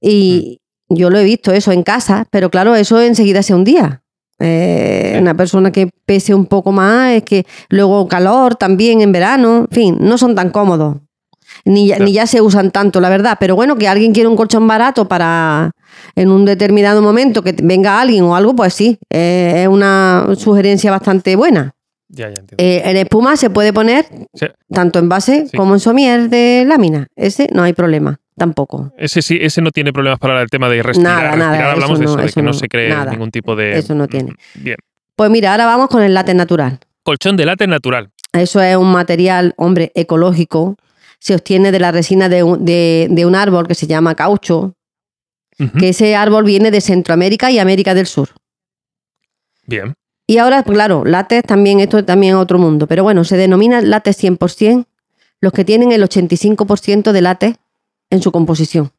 y 0.00 0.58
Mm. 0.62 0.67
Yo 0.88 1.10
lo 1.10 1.18
he 1.18 1.24
visto 1.24 1.52
eso 1.52 1.72
en 1.72 1.82
casa, 1.82 2.26
pero 2.30 2.50
claro, 2.50 2.74
eso 2.74 3.00
enseguida 3.00 3.42
se 3.42 3.54
hundía. 3.54 4.02
Eh. 4.40 5.18
Una 5.20 5.34
persona 5.34 5.72
que 5.72 5.90
pese 6.06 6.32
un 6.34 6.46
poco 6.46 6.70
más, 6.72 7.12
es 7.12 7.22
que 7.24 7.44
luego 7.68 8.06
calor 8.08 8.54
también 8.54 9.00
en 9.00 9.10
verano, 9.12 9.66
en 9.70 9.74
fin, 9.74 9.96
no 10.00 10.16
son 10.16 10.34
tan 10.34 10.50
cómodos. 10.50 10.96
Ni 11.64 11.88
Claro. 11.88 12.04
ni 12.04 12.12
ya 12.12 12.26
se 12.26 12.40
usan 12.40 12.70
tanto, 12.70 13.00
la 13.00 13.08
verdad. 13.08 13.36
Pero 13.40 13.56
bueno, 13.56 13.76
que 13.76 13.88
alguien 13.88 14.12
quiere 14.12 14.28
un 14.28 14.36
colchón 14.36 14.66
barato 14.68 15.08
para 15.08 15.72
en 16.14 16.30
un 16.30 16.44
determinado 16.44 17.02
momento 17.02 17.42
que 17.42 17.54
venga 17.62 18.00
alguien 18.00 18.22
o 18.24 18.36
algo, 18.36 18.54
pues 18.54 18.74
sí, 18.74 18.98
eh, 19.10 19.62
es 19.62 19.68
una 19.68 20.28
sugerencia 20.36 20.90
bastante 20.90 21.34
buena. 21.34 21.72
Ya, 22.08 22.26
ya 22.26 22.34
entiendo. 22.40 22.54
Eh, 22.58 22.82
en 22.84 22.96
espuma 22.96 23.36
se 23.36 23.50
puede 23.50 23.72
poner 23.72 24.06
Sí. 24.34 24.46
tanto 24.72 24.98
en 24.98 25.08
base 25.08 25.46
Sí. 25.50 25.56
como 25.56 25.74
en 25.74 25.80
somier 25.80 26.30
de 26.30 26.64
lámina. 26.66 27.08
Ese 27.16 27.48
no 27.52 27.62
hay 27.64 27.72
problema, 27.72 28.18
tampoco. 28.38 28.92
Ese 28.96 29.20
sí, 29.20 29.38
ese 29.40 29.60
no 29.60 29.70
tiene 29.70 29.92
problemas 29.92 30.18
para 30.18 30.40
el 30.40 30.48
tema 30.48 30.68
de 30.70 30.82
respirar. 30.82 31.16
Nada, 31.24 31.36
nada, 31.36 31.50
respirar. 31.50 31.70
Hablamos 31.74 32.00
eso 32.00 32.00
de 32.00 32.04
no, 32.06 32.10
eso, 32.12 32.20
de 32.22 32.26
eso 32.26 32.34
que 32.34 32.42
no, 32.42 32.46
no, 32.50 32.54
se 32.54 32.68
cree 32.68 32.88
nada. 32.88 33.10
ningún 33.10 33.30
tipo 33.30 33.54
de. 33.56 33.76
Eso 33.78 33.94
no 33.94 34.06
tiene. 34.08 34.32
Bien. 34.54 34.76
Pues 35.16 35.30
mira, 35.30 35.50
ahora 35.52 35.66
vamos 35.66 35.88
con 35.88 36.02
el 36.02 36.14
látex 36.14 36.36
natural. 36.36 36.78
Colchón 37.02 37.36
de 37.36 37.44
látex 37.44 37.68
natural. 37.68 38.10
Eso 38.32 38.60
es 38.62 38.76
un 38.76 38.92
material, 38.92 39.52
hombre, 39.56 39.90
ecológico. 39.94 40.76
Se 41.18 41.34
obtiene 41.34 41.72
de 41.72 41.80
la 41.80 41.90
resina 41.92 42.28
de 42.28 42.42
un, 42.44 42.64
de- 42.64 43.08
de 43.10 43.26
un 43.26 43.34
árbol 43.34 43.66
que 43.66 43.74
se 43.74 43.86
llama 43.88 44.14
caucho, 44.14 44.74
que 45.78 45.88
ese 45.88 46.14
árbol 46.14 46.44
viene 46.44 46.70
de 46.70 46.80
Centroamérica 46.80 47.50
y 47.50 47.58
América 47.58 47.92
del 47.94 48.06
Sur. 48.06 48.28
Bien. 49.66 49.94
Y 50.26 50.38
ahora, 50.38 50.62
pues, 50.62 50.76
claro, 50.76 51.04
látex 51.04 51.46
también, 51.46 51.80
esto 51.80 52.04
también 52.04 52.34
es 52.36 52.40
otro 52.40 52.58
mundo. 52.58 52.86
Pero 52.86 53.02
bueno, 53.02 53.24
se 53.24 53.36
denomina 53.36 53.80
látex 53.80 54.22
100% 54.22 54.84
los 55.40 55.52
que 55.52 55.64
tienen 55.64 55.90
el 55.92 56.02
85% 56.02 57.12
de 57.12 57.20
látex 57.22 57.58
en 58.10 58.22
su 58.22 58.32
composición. 58.32 58.90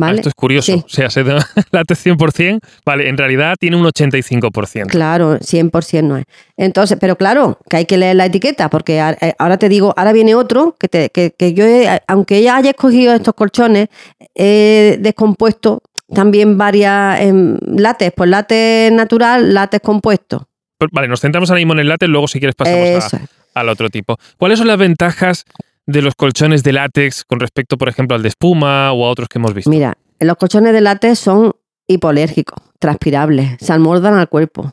Ah. 0.00 0.12
Esto 0.12 0.30
es 0.30 0.34
curioso. 0.34 0.72
Sí. 0.72 0.82
O 0.84 0.88
sea, 0.88 1.10
se 1.10 1.22
da 1.24 1.46
látex 1.70 2.06
100%. 2.06 2.58
Vale, 2.86 3.08
en 3.08 3.18
realidad 3.18 3.54
tiene 3.60 3.76
un 3.76 3.84
85%. 3.84 4.86
Claro, 4.86 5.38
100% 5.38 6.02
no 6.04 6.16
es. 6.16 6.24
Entonces, 6.56 6.96
pero 6.98 7.16
claro, 7.16 7.58
que 7.68 7.76
hay 7.76 7.84
que 7.84 7.98
leer 7.98 8.16
la 8.16 8.24
etiqueta, 8.26 8.70
porque 8.70 8.98
eh, 8.98 9.34
ahora 9.38 9.58
te 9.58 9.68
digo, 9.68 9.92
ahora 9.96 10.12
viene 10.12 10.34
otro, 10.34 10.74
que, 10.78 10.88
te- 10.88 11.10
que, 11.10 11.32
que 11.36 11.52
yo, 11.52 11.64
he- 11.66 12.00
aunque 12.06 12.42
ya 12.42 12.56
haya 12.56 12.70
escogido 12.70 13.12
estos 13.14 13.34
colchones, 13.34 13.88
he 14.34 14.96
descompuesto 15.00 15.82
también 16.14 16.56
varias 16.56 17.20
em, 17.20 17.58
látex, 17.76 18.12
pues 18.16 18.30
látex 18.30 18.90
natural, 18.92 19.52
látex 19.52 19.82
compuesto. 19.84 20.48
Pues, 20.78 20.90
Vale, 20.92 21.08
nos 21.08 21.20
centramos 21.20 21.50
ahora 21.50 21.60
mismo 21.60 21.74
en 21.74 21.80
el 21.80 21.88
látex, 21.88 22.08
luego 22.08 22.26
si 22.26 22.38
quieres 22.38 22.54
pasamos 22.54 23.12
a- 23.12 23.20
al 23.60 23.68
otro 23.68 23.90
tipo. 23.90 24.16
¿Cuáles 24.38 24.58
son 24.58 24.66
las 24.68 24.78
ventajas 24.78 25.44
de 25.86 26.02
los 26.02 26.14
colchones 26.14 26.62
de 26.62 26.72
látex 26.72 27.24
con 27.24 27.40
respecto, 27.40 27.76
por 27.78 27.88
ejemplo, 27.88 28.16
al 28.16 28.22
de 28.22 28.28
espuma 28.28 28.92
o 28.92 29.04
a 29.06 29.10
otros 29.10 29.28
que 29.28 29.38
hemos 29.38 29.52
visto? 29.54 29.70
Mira, 29.70 29.96
los 30.20 30.36
colchones 30.36 30.72
de 30.72 30.80
látex 30.80 31.18
son 31.18 31.52
hipoalérgicos, 31.86 32.58
transpirables, 32.78 33.56
se 33.60 33.72
amoldan 33.72 34.14
al 34.14 34.28
cuerpo. 34.28 34.72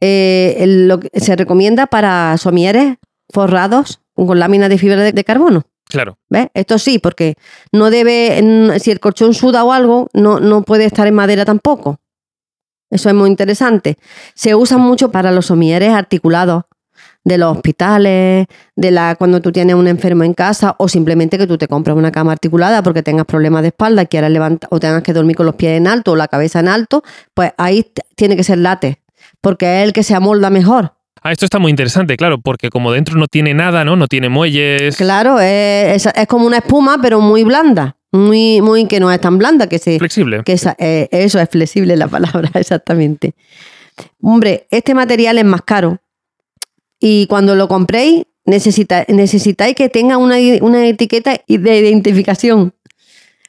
Eh, 0.00 0.64
lo 0.66 1.00
que 1.00 1.08
se 1.20 1.36
recomienda 1.36 1.86
para 1.86 2.36
somieres 2.38 2.96
forrados 3.32 4.00
con 4.14 4.38
láminas 4.38 4.68
de 4.68 4.78
fibra 4.78 4.96
de- 5.02 5.12
de 5.12 5.24
carbono. 5.24 5.62
Claro. 5.88 6.18
¿Ves? 6.28 6.48
Esto 6.54 6.78
sí, 6.78 6.98
porque 6.98 7.34
no 7.72 7.90
debe, 7.90 8.78
si 8.80 8.90
el 8.90 9.00
colchón 9.00 9.34
suda 9.34 9.64
o 9.64 9.72
algo, 9.72 10.08
no, 10.12 10.40
no 10.40 10.62
puede 10.62 10.84
estar 10.84 11.06
en 11.06 11.14
madera 11.14 11.44
tampoco. 11.44 12.00
Eso 12.90 13.08
es 13.08 13.14
muy 13.14 13.28
interesante. 13.30 13.96
Se 14.34 14.54
usan 14.54 14.80
mucho 14.80 15.10
para 15.10 15.30
los 15.32 15.46
somieres 15.46 15.90
articulados 15.90 16.64
de 17.26 17.38
los 17.38 17.56
hospitales, 17.56 18.46
de 18.76 18.90
la 18.92 19.16
cuando 19.16 19.40
tú 19.42 19.50
tienes 19.50 19.74
un 19.74 19.88
enfermo 19.88 20.22
en 20.22 20.32
casa 20.32 20.76
o 20.78 20.88
simplemente 20.88 21.36
que 21.38 21.46
tú 21.48 21.58
te 21.58 21.66
compras 21.66 21.96
una 21.96 22.12
cama 22.12 22.30
articulada 22.30 22.84
porque 22.84 23.02
tengas 23.02 23.26
problemas 23.26 23.62
de 23.62 23.68
espalda 23.68 24.02
y 24.02 24.06
quieras 24.06 24.30
levantar 24.30 24.68
o 24.72 24.78
tengas 24.78 25.02
que 25.02 25.12
dormir 25.12 25.34
con 25.34 25.44
los 25.44 25.56
pies 25.56 25.76
en 25.76 25.88
alto 25.88 26.12
o 26.12 26.16
la 26.16 26.28
cabeza 26.28 26.60
en 26.60 26.68
alto, 26.68 27.02
pues 27.34 27.50
ahí 27.58 27.84
tiene 28.14 28.36
que 28.36 28.44
ser 28.44 28.58
látex, 28.58 28.98
porque 29.40 29.80
es 29.80 29.84
el 29.88 29.92
que 29.92 30.04
se 30.04 30.14
amolda 30.14 30.50
mejor. 30.50 30.92
Ah, 31.20 31.32
esto 31.32 31.44
está 31.46 31.58
muy 31.58 31.70
interesante, 31.70 32.16
claro, 32.16 32.40
porque 32.40 32.70
como 32.70 32.92
dentro 32.92 33.16
no 33.16 33.26
tiene 33.26 33.52
nada, 33.54 33.84
¿no? 33.84 33.96
No 33.96 34.06
tiene 34.06 34.28
muelles. 34.28 34.96
Claro, 34.96 35.40
es, 35.40 36.06
es- 36.06 36.12
es 36.14 36.26
como 36.28 36.46
una 36.46 36.58
espuma, 36.58 36.98
pero 37.02 37.20
muy 37.20 37.42
blanda. 37.42 37.96
Muy, 38.12 38.60
muy 38.60 38.86
que 38.86 39.00
no 39.00 39.10
es 39.10 39.20
tan 39.20 39.36
blanda 39.36 39.66
que 39.66 39.80
se. 39.80 39.98
Flexible. 39.98 40.44
Que 40.44 40.52
esa- 40.52 40.76
eh, 40.78 41.08
eso 41.10 41.40
es 41.40 41.48
flexible 41.50 41.96
la 41.96 42.06
palabra, 42.06 42.48
exactamente. 42.54 43.34
Hombre, 44.22 44.68
este 44.70 44.94
material 44.94 45.38
es 45.38 45.44
más 45.44 45.62
caro. 45.62 45.98
Y 47.00 47.26
cuando 47.26 47.54
lo 47.54 47.68
compréis, 47.68 48.24
necesita- 48.44 49.04
necesitáis 49.08 49.74
que 49.74 49.88
tenga 49.88 50.16
una, 50.18 50.36
una 50.60 50.86
etiqueta 50.86 51.32
de 51.46 51.78
identificación. 51.78 52.72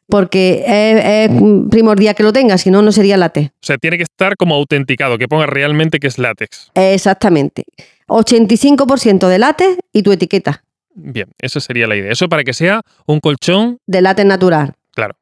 porque 0.09 0.63
es, 0.65 1.29
es 1.29 1.41
primordial 1.69 2.15
que 2.15 2.23
lo 2.23 2.31
tenga, 2.31 2.57
si 2.57 2.71
no, 2.71 2.81
no 2.81 2.93
sería 2.93 3.17
látex. 3.17 3.47
O 3.49 3.65
sea, 3.65 3.77
tiene 3.77 3.97
que 3.97 4.03
estar 4.03 4.37
como 4.37 4.55
autenticado, 4.55 5.17
que 5.17 5.27
ponga 5.27 5.45
realmente 5.47 5.99
que 5.99 6.07
es 6.07 6.17
látex. 6.17 6.71
Exactamente. 6.75 7.65
85% 8.07 9.27
de 9.27 9.37
látex 9.39 9.77
y 9.91 10.03
tu 10.03 10.11
etiqueta 10.11 10.63
Bien, 10.99 11.27
esa 11.39 11.59
sería 11.59 11.85
la 11.87 11.95
idea. 11.95 12.11
Eso 12.11 12.27
para 12.29 12.43
que 12.43 12.53
sea 12.53 12.81
un 13.05 13.19
colchón, 13.19 13.77
de 13.85 14.01
látex 14.01 14.25
natural. 14.27 14.73
claro. 14.95 15.15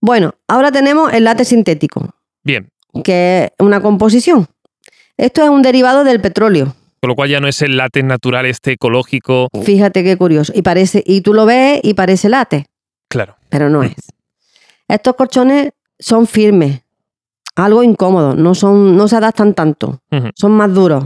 Bueno, 0.00 0.34
ahora 0.46 0.70
tenemos 0.70 1.12
el 1.14 1.24
látex 1.24 1.48
sintético, 1.48 2.10
Bien, 2.44 2.68
que 3.02 3.44
es 3.58 3.64
una 3.66 3.80
composición. 3.80 4.46
Esto 5.16 5.42
es 5.42 5.48
un 5.48 5.62
derivado 5.62 6.04
del 6.04 6.20
petróleo. 6.20 6.76
Con 7.06 7.10
lo 7.10 7.14
cual 7.14 7.28
ya 7.28 7.38
no 7.38 7.46
es 7.46 7.62
el 7.62 7.76
látex 7.76 8.04
natural 8.04 8.46
este 8.46 8.72
ecológico. 8.72 9.48
Fíjate 9.62 10.02
qué 10.02 10.16
curioso. 10.16 10.52
Y 10.56 10.62
parece, 10.62 11.04
y 11.06 11.20
tú 11.20 11.34
lo 11.34 11.46
ves 11.46 11.78
y 11.84 11.94
parece 11.94 12.28
látex, 12.28 12.66
Claro. 13.08 13.36
pero 13.48 13.70
no 13.70 13.84
es. 13.84 13.94
Estos 14.88 15.14
colchones 15.14 15.70
son 16.00 16.26
firmes, 16.26 16.80
algo 17.54 17.84
incómodos, 17.84 18.36
no, 18.36 18.56
son, 18.56 18.96
no 18.96 19.06
se 19.06 19.14
adaptan 19.14 19.54
tanto, 19.54 20.00
son 20.34 20.50
más 20.50 20.74
duros 20.74 21.04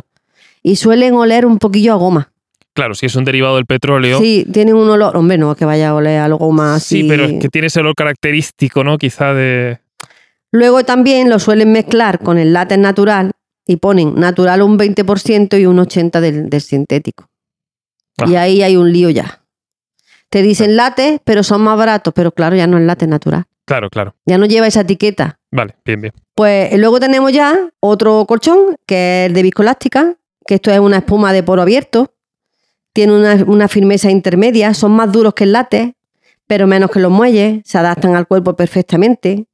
y 0.62 0.76
suelen 0.76 1.12
oler 1.16 1.45
un 1.45 1.59
poquillo 1.59 1.92
a 1.92 1.97
goma. 1.97 2.33
Claro, 2.73 2.95
si 2.95 3.04
es 3.04 3.14
un 3.14 3.26
derivado 3.26 3.57
del 3.57 3.66
petróleo. 3.66 4.19
Sí, 4.21 4.47
tienen 4.50 4.76
un 4.76 4.88
olor, 4.88 5.19
hombre, 5.19 5.37
no 5.37 5.52
es 5.52 5.59
que 5.59 5.66
vaya 5.66 5.90
a 5.90 5.95
oler 5.95 6.19
a 6.19 6.28
goma 6.28 6.76
así. 6.76 7.02
Sí, 7.02 7.09
pero 7.11 7.26
es 7.26 7.35
que 7.42 7.50
tiene 7.50 7.66
ese 7.66 7.80
olor 7.80 7.95
característico, 7.95 8.85
¿no? 8.85 8.97
Quizá 8.97 9.35
de. 9.35 9.80
Luego 10.50 10.83
también 10.83 11.28
lo 11.28 11.38
suelen 11.38 11.73
mezclar 11.73 12.21
con 12.21 12.38
el 12.38 12.54
látex 12.54 12.80
natural 12.80 13.33
y 13.70 13.76
ponen 13.76 14.14
natural 14.16 14.62
un 14.62 14.76
20% 14.76 15.60
y 15.60 15.66
un 15.66 15.78
80% 15.78 16.18
del, 16.20 16.50
del 16.50 16.60
sintético. 16.60 17.28
Y 18.26 18.34
Ah. 18.34 18.42
ahí 18.42 18.62
hay 18.62 18.76
un 18.76 18.92
lío 18.92 19.10
ya. 19.10 19.42
Te 20.28 20.42
dicen 20.42 20.74
látex, 20.76 21.20
pero 21.24 21.42
son 21.44 21.62
más 21.62 21.78
baratos, 21.78 22.12
pero 22.12 22.32
claro, 22.32 22.56
ya 22.56 22.66
no 22.66 22.78
es 22.78 22.84
látex 22.84 23.08
natural. 23.08 23.44
Claro, 23.64 23.88
claro. 23.88 24.16
Ya 24.26 24.38
no 24.38 24.46
lleva 24.46 24.66
esa 24.66 24.80
etiqueta. 24.80 25.38
Vale, 25.52 25.76
bien, 25.84 26.00
bien. 26.00 26.12
Pues 26.34 26.76
luego 26.78 26.98
tenemos 26.98 27.32
ya 27.32 27.70
otro 27.78 28.24
colchón, 28.26 28.76
que 28.86 29.22
es 29.24 29.28
el 29.28 29.34
de 29.34 29.42
viscoelástica, 29.42 30.16
que 30.44 30.54
esto 30.56 30.72
es 30.72 30.80
una 30.80 30.96
espuma 30.98 31.32
de 31.32 31.44
poro 31.44 31.62
abierto. 31.62 32.12
Tiene 32.92 33.12
una, 33.16 33.34
una 33.46 33.68
firmeza 33.68 34.10
intermedia, 34.10 34.74
son 34.74 34.90
más 34.92 35.12
duros 35.12 35.32
que 35.34 35.44
el 35.44 35.52
látex, 35.52 35.92
pero 36.48 36.66
menos 36.66 36.90
que 36.90 36.98
los 36.98 37.12
muelles, 37.12 37.60
se 37.64 37.78
adaptan 37.78 38.16
al 38.16 38.26
cuerpo 38.26 38.56
perfectamente. 38.56 39.46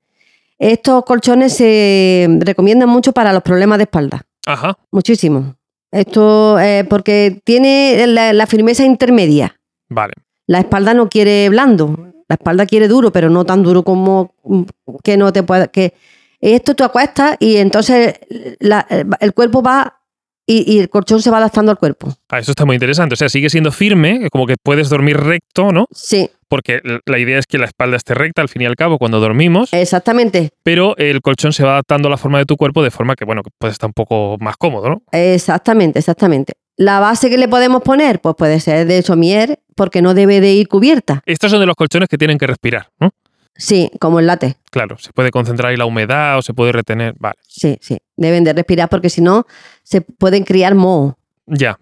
Estos 0.58 1.04
colchones 1.04 1.54
se 1.54 2.26
recomiendan 2.40 2.88
mucho 2.88 3.12
para 3.12 3.32
los 3.32 3.42
problemas 3.42 3.78
de 3.78 3.84
espalda, 3.84 4.22
Ajá. 4.46 4.76
muchísimo. 4.90 5.54
Esto 5.92 6.58
eh, 6.58 6.84
porque 6.88 7.40
tiene 7.44 8.06
la, 8.06 8.32
la 8.32 8.46
firmeza 8.46 8.84
intermedia. 8.84 9.56
Vale. 9.88 10.14
La 10.46 10.58
espalda 10.60 10.94
no 10.94 11.08
quiere 11.08 11.48
blando, 11.48 12.12
la 12.28 12.34
espalda 12.34 12.66
quiere 12.66 12.88
duro, 12.88 13.12
pero 13.12 13.30
no 13.30 13.44
tan 13.44 13.62
duro 13.62 13.82
como 13.82 14.34
mm, 14.44 14.62
que 15.04 15.16
no 15.16 15.32
te 15.32 15.42
pueda. 15.42 15.68
Que 15.68 15.94
esto 16.40 16.74
tú 16.74 16.84
acuestas 16.84 17.36
y 17.38 17.56
entonces 17.56 18.14
la- 18.58 18.86
el 19.20 19.32
cuerpo 19.34 19.62
va 19.62 20.00
y, 20.46 20.72
y 20.72 20.78
el 20.78 20.88
colchón 20.88 21.20
se 21.20 21.30
va 21.30 21.38
adaptando 21.38 21.72
al 21.72 21.78
cuerpo. 21.78 22.14
Ah, 22.28 22.38
eso 22.38 22.52
está 22.52 22.64
muy 22.64 22.74
interesante. 22.76 23.14
O 23.14 23.16
sea, 23.16 23.28
sigue 23.28 23.50
siendo 23.50 23.72
firme, 23.72 24.28
como 24.30 24.46
que 24.46 24.54
puedes 24.62 24.88
dormir 24.88 25.16
recto, 25.16 25.72
¿no? 25.72 25.86
Sí, 25.92 26.30
Porque 26.48 26.80
la 27.04 27.18
idea 27.18 27.38
es 27.38 27.46
que 27.46 27.58
la 27.58 27.66
espalda 27.66 27.96
esté 27.96 28.14
recta 28.14 28.42
al 28.42 28.48
fin 28.48 28.62
y 28.62 28.66
al 28.66 28.76
cabo 28.76 28.98
cuando 28.98 29.18
dormimos, 29.18 29.72
exactamente, 29.72 30.50
pero 30.62 30.96
el 30.96 31.20
colchón 31.20 31.52
se 31.52 31.64
va 31.64 31.72
adaptando 31.72 32.06
a 32.06 32.10
la 32.10 32.16
forma 32.16 32.38
de 32.38 32.44
tu 32.44 32.56
cuerpo 32.56 32.84
de 32.84 32.92
forma 32.92 33.16
que, 33.16 33.24
bueno, 33.24 33.42
que 33.42 33.50
puede 33.58 33.72
estar 33.72 33.88
un 33.88 33.94
poco 33.94 34.36
más 34.38 34.56
cómodo, 34.56 34.88
¿no? 34.88 35.02
exactamente, 35.12 35.98
exactamente. 35.98 36.52
La 36.76 37.00
base 37.00 37.30
que 37.30 37.38
le 37.38 37.48
podemos 37.48 37.82
poner, 37.82 38.20
pues 38.20 38.36
puede 38.36 38.60
ser 38.60 38.86
de 38.86 39.02
somier, 39.02 39.58
porque 39.74 40.02
no 40.02 40.14
debe 40.14 40.40
de 40.40 40.52
ir 40.52 40.68
cubierta. 40.68 41.22
Estos 41.26 41.50
son 41.50 41.58
de 41.60 41.66
los 41.66 41.74
colchones 41.74 42.08
que 42.08 42.18
tienen 42.18 42.38
que 42.38 42.46
respirar, 42.46 42.90
¿no? 43.00 43.10
Sí, 43.56 43.90
como 43.98 44.20
el 44.20 44.26
látex. 44.26 44.56
Claro, 44.76 44.98
se 44.98 45.10
puede 45.12 45.30
concentrar 45.30 45.70
ahí 45.70 45.76
la 45.78 45.86
humedad 45.86 46.36
o 46.36 46.42
se 46.42 46.52
puede 46.52 46.70
retener. 46.70 47.14
Vale, 47.18 47.36
Sí, 47.48 47.78
sí. 47.80 47.96
Deben 48.14 48.44
de 48.44 48.52
respirar 48.52 48.90
porque 48.90 49.08
si 49.08 49.22
no 49.22 49.46
se 49.82 50.02
pueden 50.02 50.44
criar 50.44 50.74
mohos. 50.74 51.14
ya. 51.46 51.78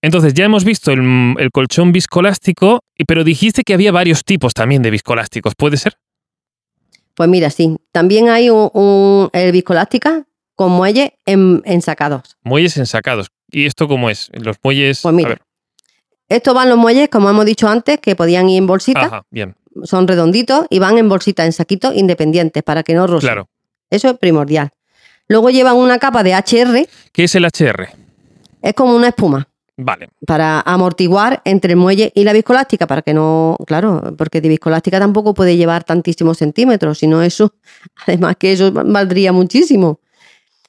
Entonces, 0.00 0.32
ya 0.34 0.44
hemos 0.44 0.64
visto 0.64 0.92
el, 0.92 1.34
el 1.38 1.50
colchón 1.50 1.90
viscoelástico, 1.90 2.80
pero 3.08 3.24
dijiste 3.24 3.62
que 3.64 3.74
había 3.74 3.90
varios 3.90 4.22
tipos 4.22 4.52
también 4.54 4.80
de 4.82 4.90
viscoelásticos, 4.90 5.54
¿puede 5.56 5.76
ser? 5.76 5.94
Pues 7.14 7.28
mira, 7.28 7.50
sí. 7.50 7.78
También 7.90 8.28
hay 8.28 8.48
un, 8.50 8.70
un- 8.74 9.30
el 9.32 9.50
viscoelástica 9.50 10.24
con 10.54 10.70
muelles 10.72 11.10
en- 11.26 11.62
ensacados. 11.64 12.36
Muelles 12.44 12.76
ensacados. 12.76 13.28
¿Y 13.50 13.66
esto 13.66 13.88
cómo 13.88 14.08
es? 14.10 14.30
Los 14.34 14.56
muelles. 14.62 15.00
Pues 15.02 15.14
mira. 15.14 15.38
Estos 16.28 16.54
van 16.54 16.68
los 16.68 16.78
muelles, 16.78 17.08
como 17.08 17.28
hemos 17.30 17.44
dicho 17.44 17.66
antes, 17.68 17.98
que 17.98 18.14
podían 18.14 18.48
ir 18.48 18.58
en 18.58 18.66
bolsita. 18.68 19.00
Ajá, 19.06 19.22
bien, 19.30 19.56
Son 19.82 20.06
redonditos 20.06 20.66
y 20.70 20.78
van 20.78 20.98
en 20.98 21.08
bolsita, 21.08 21.44
en 21.44 21.52
saquitos 21.52 21.94
independientes 21.96 22.62
para 22.62 22.82
que 22.82 22.94
no 22.94 23.06
rosen. 23.06 23.28
claro. 23.28 23.48
Eso 23.90 24.08
es 24.10 24.18
primordial. 24.18 24.70
Luego 25.28 25.50
llevan 25.50 25.76
una 25.76 25.98
capa 25.98 26.22
de 26.22 26.32
HR, 26.34 26.88
¿Qué 27.12 27.24
es 27.24 27.34
el 27.34 27.44
HR? 27.44 27.88
es 28.62 28.74
como 28.74 28.94
una 28.94 29.08
espuma 29.08 29.48
Vale, 29.76 30.08
para 30.26 30.60
amortiguar 30.60 31.42
entre 31.44 31.72
el 31.72 31.76
muelle 31.76 32.12
y 32.14 32.22
la 32.24 32.32
viscoelástica, 32.32 32.86
para 32.86 33.02
que 33.02 33.12
no, 33.12 33.56
claro, 33.66 34.14
porque 34.16 34.40
de 34.40 34.48
viscoelástica 34.48 35.00
tampoco 35.00 35.34
puede 35.34 35.56
llevar 35.56 35.82
tantísimos 35.84 36.38
centímetros, 36.38 36.98
sino 36.98 37.22
eso, 37.22 37.54
además 38.06 38.36
que 38.38 38.52
eso 38.52 38.70
valdría 38.72 39.32
muchísimo. 39.32 40.00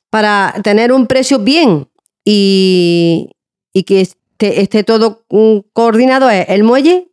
Para 0.09 0.53
tener 0.63 0.91
un 0.91 1.07
precio 1.07 1.39
bien 1.39 1.88
y, 2.24 3.29
y 3.74 3.83
que 3.83 4.01
esté, 4.01 4.62
esté 4.62 4.83
todo 4.83 5.25
mm, 5.29 5.57
coordinado 5.74 6.29
es 6.29 6.47
el 6.50 6.63
muelle, 6.63 7.09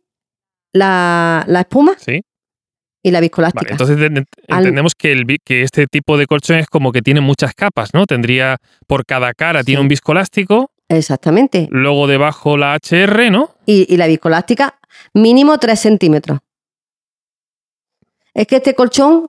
la, 0.73 1.43
la 1.47 1.61
espuma 1.61 1.95
sí. 1.97 2.21
y 3.01 3.11
la 3.11 3.19
viscoelástica. 3.21 3.61
Vale, 3.63 3.71
entonces 3.71 3.97
ent- 3.97 4.25
Al- 4.49 4.59
entendemos 4.59 4.93
que, 4.95 5.11
el, 5.11 5.25
que 5.45 5.61
este 5.61 5.87
tipo 5.87 6.17
de 6.17 6.25
colchón 6.25 6.57
es 6.57 6.67
como 6.67 6.91
que 6.91 7.01
tiene 7.01 7.21
muchas 7.21 7.53
capas, 7.53 7.93
¿no? 7.93 8.05
Tendría 8.05 8.57
por 8.87 9.05
cada 9.05 9.33
cara 9.33 9.63
tiene 9.63 9.81
un 9.81 9.87
viscoelástico, 9.87 10.71
Exactamente. 10.89 11.67
luego 11.71 12.07
debajo 12.07 12.57
la 12.57 12.75
HR, 12.75 13.29
¿no? 13.31 13.55
y, 13.65 13.91
y 13.93 13.97
la 13.97 14.07
viscoelástica 14.07 14.79
mínimo 15.13 15.57
3 15.57 15.79
centímetros. 15.79 16.39
Es 18.33 18.47
que 18.47 18.57
este 18.57 18.73
colchón 18.73 19.27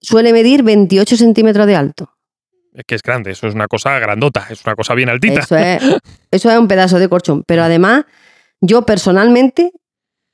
suele 0.00 0.32
medir 0.32 0.62
28 0.62 1.16
centímetros 1.16 1.66
de 1.66 1.76
alto. 1.76 2.10
Es 2.74 2.84
que 2.86 2.94
es 2.94 3.02
grande, 3.02 3.30
eso 3.30 3.46
es 3.46 3.54
una 3.54 3.66
cosa 3.68 3.98
grandota, 3.98 4.46
es 4.50 4.64
una 4.64 4.74
cosa 4.74 4.94
bien 4.94 5.08
altita. 5.08 5.40
Eso 5.40 5.56
es, 5.56 5.82
eso 6.30 6.50
es 6.50 6.58
un 6.58 6.68
pedazo 6.68 6.98
de 6.98 7.08
colchón. 7.08 7.44
Pero 7.46 7.62
además, 7.64 8.04
yo 8.60 8.84
personalmente 8.86 9.72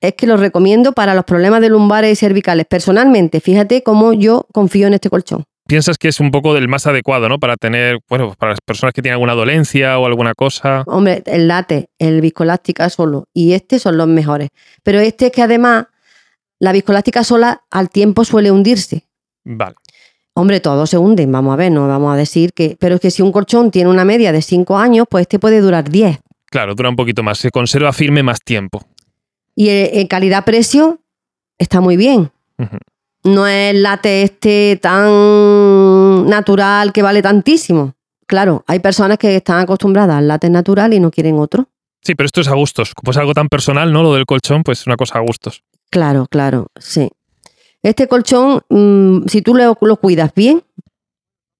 es 0.00 0.14
que 0.14 0.26
lo 0.26 0.36
recomiendo 0.36 0.92
para 0.92 1.14
los 1.14 1.24
problemas 1.24 1.60
de 1.60 1.70
lumbares 1.70 2.12
y 2.12 2.16
cervicales. 2.16 2.66
Personalmente, 2.66 3.40
fíjate 3.40 3.82
cómo 3.82 4.12
yo 4.12 4.46
confío 4.52 4.86
en 4.86 4.94
este 4.94 5.10
colchón. 5.10 5.44
Piensas 5.66 5.98
que 5.98 6.08
es 6.08 6.18
un 6.18 6.30
poco 6.30 6.54
del 6.54 6.66
más 6.66 6.86
adecuado, 6.86 7.28
¿no? 7.28 7.38
Para 7.38 7.56
tener, 7.56 7.98
bueno, 8.08 8.34
para 8.38 8.52
las 8.52 8.60
personas 8.64 8.94
que 8.94 9.02
tienen 9.02 9.14
alguna 9.14 9.34
dolencia 9.34 9.98
o 9.98 10.06
alguna 10.06 10.32
cosa. 10.34 10.82
Hombre, 10.86 11.22
el 11.26 11.46
látex, 11.46 11.88
el 11.98 12.22
viscoelástica 12.22 12.88
solo 12.88 13.24
y 13.34 13.52
este 13.52 13.78
son 13.78 13.98
los 13.98 14.08
mejores. 14.08 14.48
Pero 14.82 14.98
este 15.00 15.26
es 15.26 15.32
que 15.32 15.42
además 15.42 15.86
la 16.58 16.72
viscoelástica 16.72 17.22
sola 17.22 17.64
al 17.70 17.90
tiempo 17.90 18.24
suele 18.24 18.50
hundirse. 18.50 19.08
Vale. 19.44 19.74
Hombre, 20.34 20.60
todos 20.60 20.88
se 20.88 20.96
hunden, 20.96 21.30
vamos 21.32 21.52
a 21.52 21.56
ver, 21.56 21.72
no 21.72 21.86
vamos 21.86 22.14
a 22.14 22.16
decir 22.16 22.52
que... 22.54 22.76
Pero 22.78 22.94
es 22.94 23.00
que 23.00 23.10
si 23.10 23.22
un 23.22 23.32
colchón 23.32 23.70
tiene 23.70 23.90
una 23.90 24.04
media 24.04 24.32
de 24.32 24.40
5 24.40 24.78
años, 24.78 25.06
pues 25.10 25.22
este 25.22 25.38
puede 25.38 25.60
durar 25.60 25.90
10. 25.90 26.18
Claro, 26.46 26.74
dura 26.74 26.88
un 26.88 26.96
poquito 26.96 27.22
más, 27.22 27.38
se 27.38 27.50
conserva 27.50 27.92
firme 27.92 28.22
más 28.22 28.40
tiempo. 28.40 28.86
Y 29.60 29.70
eh, 29.70 30.00
en 30.00 30.06
calidad-precio 30.06 31.00
está 31.58 31.80
muy 31.80 31.96
bien. 31.96 32.30
No 33.24 33.44
es 33.48 33.74
el 33.74 33.82
látex 33.82 34.30
este 34.30 34.78
tan 34.80 36.26
natural 36.28 36.92
que 36.92 37.02
vale 37.02 37.22
tantísimo. 37.22 37.94
Claro, 38.28 38.62
hay 38.68 38.78
personas 38.78 39.18
que 39.18 39.34
están 39.34 39.58
acostumbradas 39.58 40.16
al 40.16 40.28
látex 40.28 40.52
natural 40.52 40.94
y 40.94 41.00
no 41.00 41.10
quieren 41.10 41.40
otro. 41.40 41.66
Sí, 42.02 42.14
pero 42.14 42.26
esto 42.26 42.40
es 42.40 42.46
a 42.46 42.54
gustos. 42.54 42.94
Como 42.94 43.10
es 43.10 43.16
algo 43.16 43.34
tan 43.34 43.48
personal, 43.48 43.92
¿no? 43.92 44.04
Lo 44.04 44.14
del 44.14 44.26
colchón, 44.26 44.62
pues 44.62 44.82
es 44.82 44.86
una 44.86 44.96
cosa 44.96 45.18
a 45.18 45.22
gustos. 45.22 45.64
Claro, 45.90 46.26
claro, 46.30 46.68
sí. 46.78 47.10
Este 47.82 48.06
colchón, 48.06 48.60
mm, 48.68 49.26
si 49.26 49.42
tú 49.42 49.56
lo, 49.56 49.76
lo 49.80 49.96
cuidas 49.96 50.32
bien, 50.36 50.62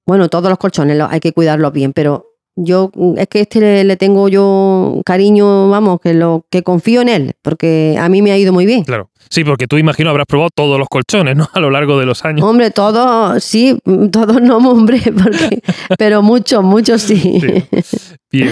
bueno, 0.07 0.29
todos 0.29 0.49
los 0.51 0.59
colchones 0.59 0.97
lo- 0.97 1.09
hay 1.11 1.19
que 1.19 1.33
cuidarlos 1.33 1.73
bien, 1.73 1.93
pero 1.93 2.28
yo 2.65 2.91
es 3.17 3.29
que 3.29 3.41
este 3.41 3.61
le, 3.61 3.85
le 3.85 3.97
tengo 3.97 4.29
yo 4.29 5.01
cariño, 5.05 5.69
vamos, 5.69 6.01
que 6.01 6.15
lo 6.15 6.45
que 6.51 6.63
confío 6.63 7.01
en 7.01 7.09
él, 7.09 7.33
porque 7.43 7.97
a 7.99 8.09
mí 8.09 8.23
me 8.23 8.33
ha 8.33 8.39
ido 8.39 8.53
muy 8.53 8.67
bien. 8.67 8.85
Claro. 8.85 9.11
Sí, 9.31 9.45
porque 9.45 9.67
tú 9.67 9.77
imagino 9.77 10.11
habrás 10.11 10.27
probado 10.27 10.51
todos 10.55 10.79
los 10.79 10.89
colchones, 10.89 11.37
¿no? 11.37 11.49
A 11.53 11.61
lo 11.61 11.71
largo 11.71 11.99
de 11.99 12.07
los 12.07 12.25
años. 12.25 12.47
Hombre, 12.47 12.71
todos, 12.71 13.43
sí, 13.45 13.79
todos 14.11 14.41
no, 14.41 14.59
hombre, 14.59 15.01
porque, 15.23 15.63
pero 15.99 16.23
muchos, 16.23 16.63
muchos 16.65 17.03
sí. 17.03 17.41
Sí. 17.83 18.15
Bien. 18.31 18.51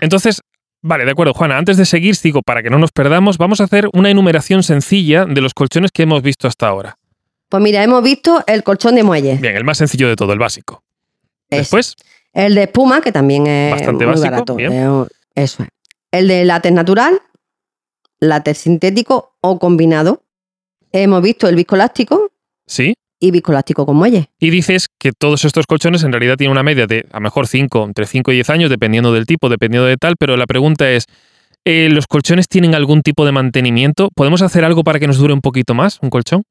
Entonces, 0.00 0.42
vale, 0.82 1.04
de 1.04 1.10
acuerdo, 1.12 1.34
Juana. 1.34 1.58
Antes 1.58 1.76
de 1.76 1.86
seguir, 1.86 2.16
digo, 2.22 2.42
para 2.42 2.62
que 2.62 2.70
no 2.70 2.78
nos 2.78 2.92
perdamos, 2.92 3.38
vamos 3.38 3.60
a 3.60 3.64
hacer 3.64 3.88
una 3.92 4.10
enumeración 4.10 4.62
sencilla 4.62 5.24
de 5.24 5.40
los 5.40 5.54
colchones 5.54 5.90
que 5.92 6.02
hemos 6.02 6.22
visto 6.22 6.48
hasta 6.48 6.68
ahora. 6.68 6.96
Pues 7.48 7.62
mira, 7.62 7.82
hemos 7.82 8.02
visto 8.02 8.44
el 8.46 8.62
colchón 8.62 8.94
de 8.94 9.02
muelle. 9.02 9.36
Bien, 9.40 9.56
el 9.56 9.64
más 9.64 9.78
sencillo 9.78 10.08
de 10.08 10.16
todo, 10.16 10.32
el 10.32 10.38
básico. 10.38 10.84
Ese. 11.48 11.62
Después, 11.62 11.96
El 12.32 12.54
de 12.54 12.62
espuma, 12.64 13.00
que 13.00 13.12
también 13.12 13.46
es 13.46 13.72
Bastante 13.72 14.04
muy 14.06 14.12
básico, 14.14 14.30
barato. 14.30 14.54
bien. 14.56 14.72
Eso 15.34 15.62
es. 15.62 15.68
El 16.12 16.28
de 16.28 16.44
látex 16.44 16.74
natural, 16.74 17.20
látex 18.20 18.58
sintético 18.58 19.34
o 19.40 19.58
combinado. 19.58 20.22
Hemos 20.92 21.22
visto 21.22 21.48
el 21.48 21.54
viscoelástico, 21.56 22.30
Sí. 22.66 22.94
y 23.20 23.30
viscoelástico 23.30 23.86
con 23.86 23.96
muelle. 23.96 24.30
Y 24.38 24.50
dices 24.50 24.88
que 24.98 25.12
todos 25.12 25.44
estos 25.44 25.66
colchones 25.66 26.02
en 26.02 26.12
realidad 26.12 26.36
tienen 26.36 26.52
una 26.52 26.62
media 26.62 26.86
de 26.86 27.06
a 27.12 27.16
lo 27.18 27.20
mejor 27.22 27.46
5, 27.46 27.84
entre 27.84 28.06
5 28.06 28.32
y 28.32 28.36
10 28.36 28.50
años, 28.50 28.70
dependiendo 28.70 29.12
del 29.12 29.26
tipo, 29.26 29.48
dependiendo 29.48 29.86
de 29.86 29.96
tal, 29.96 30.14
pero 30.18 30.36
la 30.36 30.46
pregunta 30.46 30.90
es, 30.90 31.04
eh, 31.64 31.88
¿los 31.90 32.06
colchones 32.06 32.48
tienen 32.48 32.74
algún 32.74 33.02
tipo 33.02 33.24
de 33.26 33.32
mantenimiento? 33.32 34.08
¿Podemos 34.14 34.42
hacer 34.42 34.64
algo 34.64 34.82
para 34.82 34.98
que 34.98 35.06
nos 35.06 35.18
dure 35.18 35.32
un 35.34 35.40
poquito 35.42 35.74
más 35.74 35.98
un 36.02 36.10
colchón? 36.10 36.42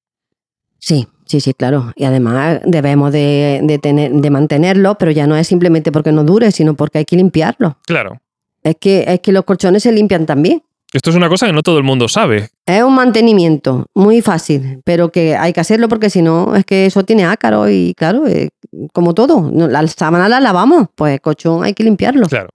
Sí, 0.80 1.08
sí, 1.26 1.40
sí, 1.40 1.54
claro. 1.54 1.92
Y 1.96 2.06
además 2.06 2.62
debemos 2.66 3.12
de, 3.12 3.60
de 3.64 3.78
tener, 3.80 4.12
de 4.12 4.30
mantenerlo, 4.30 4.98
pero 4.98 5.12
ya 5.12 5.28
no 5.28 5.36
es 5.36 5.48
simplemente 5.48 5.92
porque 5.92 6.12
no 6.12 6.24
dure, 6.24 6.52
sino 6.52 6.74
porque 6.76 7.00
hay 7.00 7.06
que 7.06 7.16
limpiarlo. 7.16 7.78
Claro. 7.86 8.22
Es 8.64 8.76
que, 8.80 9.06
es 9.08 9.20
que 9.20 9.32
los 9.32 9.44
colchones 9.46 9.84
se 9.84 9.92
limpian 9.92 10.26
también. 10.26 10.64
Esto 10.92 11.12
es 11.12 11.16
una 11.16 11.30
cosa 11.30 11.46
que 11.46 11.54
no 11.54 11.62
todo 11.62 11.78
el 11.78 11.84
mundo 11.84 12.08
sabe. 12.08 12.50
Es 12.66 12.82
un 12.82 12.96
mantenimiento 12.96 13.86
muy 13.94 14.22
fácil, 14.22 14.82
pero 14.84 15.10
que 15.10 15.36
hay 15.36 15.54
que 15.54 15.60
hacerlo 15.60 15.88
porque 15.88 16.10
si 16.10 16.24
no, 16.24 16.56
es 16.56 16.66
que 16.66 16.88
eso 16.88 17.04
tiene 17.04 17.26
ácaro 17.26 17.70
y 17.70 17.94
claro, 17.96 18.26
eh, 18.26 18.50
como 18.92 19.14
todo, 19.14 19.52
la 19.54 19.86
sábana 19.88 20.28
la 20.28 20.40
lavamos, 20.40 20.88
pues 20.96 21.14
el 21.14 21.22
colchón 21.22 21.64
hay 21.64 21.74
que 21.74 21.84
limpiarlo. 21.84 22.28
Claro. 22.28 22.50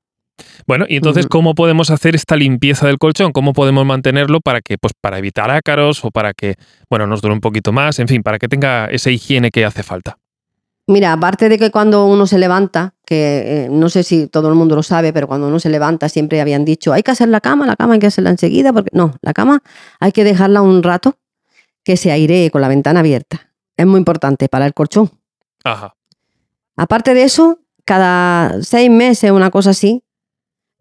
Bueno, 0.66 0.86
y 0.88 0.96
entonces. 0.96 1.26
¿cómo 1.26 1.54
podemos 1.54 1.90
hacer 1.90 2.14
esta 2.14 2.36
limpieza 2.36 2.86
del 2.86 2.98
colchón? 2.98 3.32
¿Cómo 3.32 3.52
podemos 3.52 3.84
mantenerlo 3.84 4.40
para 4.40 4.60
que, 4.60 4.78
pues, 4.78 4.92
para 5.00 5.18
evitar 5.18 5.50
ácaros 5.50 6.04
o 6.04 6.10
para 6.10 6.32
que, 6.32 6.54
bueno, 6.90 7.06
nos 7.06 7.22
dure 7.22 7.34
un 7.34 7.40
poquito 7.40 7.72
más, 7.72 7.98
en 7.98 8.08
fin, 8.08 8.22
para 8.22 8.38
que 8.38 8.48
tenga 8.48 8.86
esa 8.86 9.10
higiene 9.10 9.50
que 9.50 9.64
hace 9.64 9.82
falta? 9.82 10.18
Mira, 10.86 11.12
aparte 11.12 11.48
de 11.48 11.58
que 11.58 11.70
cuando 11.70 12.06
uno 12.06 12.26
se 12.26 12.38
levanta, 12.38 12.94
que 13.06 13.64
eh, 13.64 13.68
no 13.70 13.88
sé 13.88 14.02
si 14.02 14.26
todo 14.26 14.48
el 14.48 14.54
mundo 14.54 14.76
lo 14.76 14.82
sabe, 14.82 15.14
pero 15.14 15.26
cuando 15.26 15.48
uno 15.48 15.58
se 15.58 15.70
levanta 15.70 16.10
siempre 16.10 16.40
habían 16.42 16.64
dicho, 16.66 16.92
hay 16.92 17.02
que 17.02 17.10
hacer 17.10 17.28
la 17.28 17.40
cama, 17.40 17.66
la 17.66 17.76
cama 17.76 17.94
hay 17.94 18.00
que 18.00 18.08
hacerla 18.08 18.30
enseguida, 18.30 18.72
porque 18.72 18.90
no, 18.92 19.14
la 19.22 19.32
cama 19.32 19.62
hay 19.98 20.12
que 20.12 20.24
dejarla 20.24 20.60
un 20.60 20.82
rato 20.82 21.16
que 21.84 21.96
se 21.96 22.12
airee 22.12 22.50
con 22.50 22.60
la 22.60 22.68
ventana 22.68 23.00
abierta. 23.00 23.50
Es 23.76 23.86
muy 23.86 23.98
importante 23.98 24.48
para 24.48 24.66
el 24.66 24.74
colchón. 24.74 25.10
Ajá. 25.64 25.94
Aparte 26.76 27.14
de 27.14 27.24
eso, 27.24 27.60
cada 27.86 28.62
seis 28.62 28.90
meses, 28.90 29.30
una 29.30 29.50
cosa 29.50 29.70
así, 29.70 30.02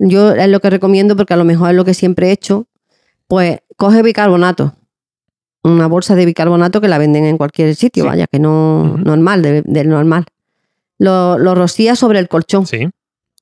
yo 0.05 0.31
es 0.33 0.47
lo 0.49 0.59
que 0.59 0.69
recomiendo 0.69 1.15
porque 1.15 1.33
a 1.33 1.37
lo 1.37 1.43
mejor 1.45 1.69
es 1.69 1.75
lo 1.75 1.85
que 1.85 1.93
siempre 1.93 2.27
he 2.29 2.31
hecho, 2.31 2.67
pues 3.27 3.59
coge 3.77 4.01
bicarbonato, 4.03 4.73
una 5.63 5.87
bolsa 5.87 6.15
de 6.15 6.25
bicarbonato 6.25 6.81
que 6.81 6.87
la 6.87 6.97
venden 6.97 7.25
en 7.25 7.37
cualquier 7.37 7.73
sitio, 7.75 8.03
Sí. 8.03 8.09
vaya, 8.09 8.27
que 8.27 8.39
no 8.39 8.97
normal, 8.97 9.41
de- 9.41 9.61
del 9.63 9.89
normal. 9.89 10.25
Lo, 10.99 11.37
lo 11.37 11.55
rocías 11.55 11.97
sobre 11.99 12.19
el 12.19 12.27
colchón 12.27 12.65
Sí. 12.67 12.89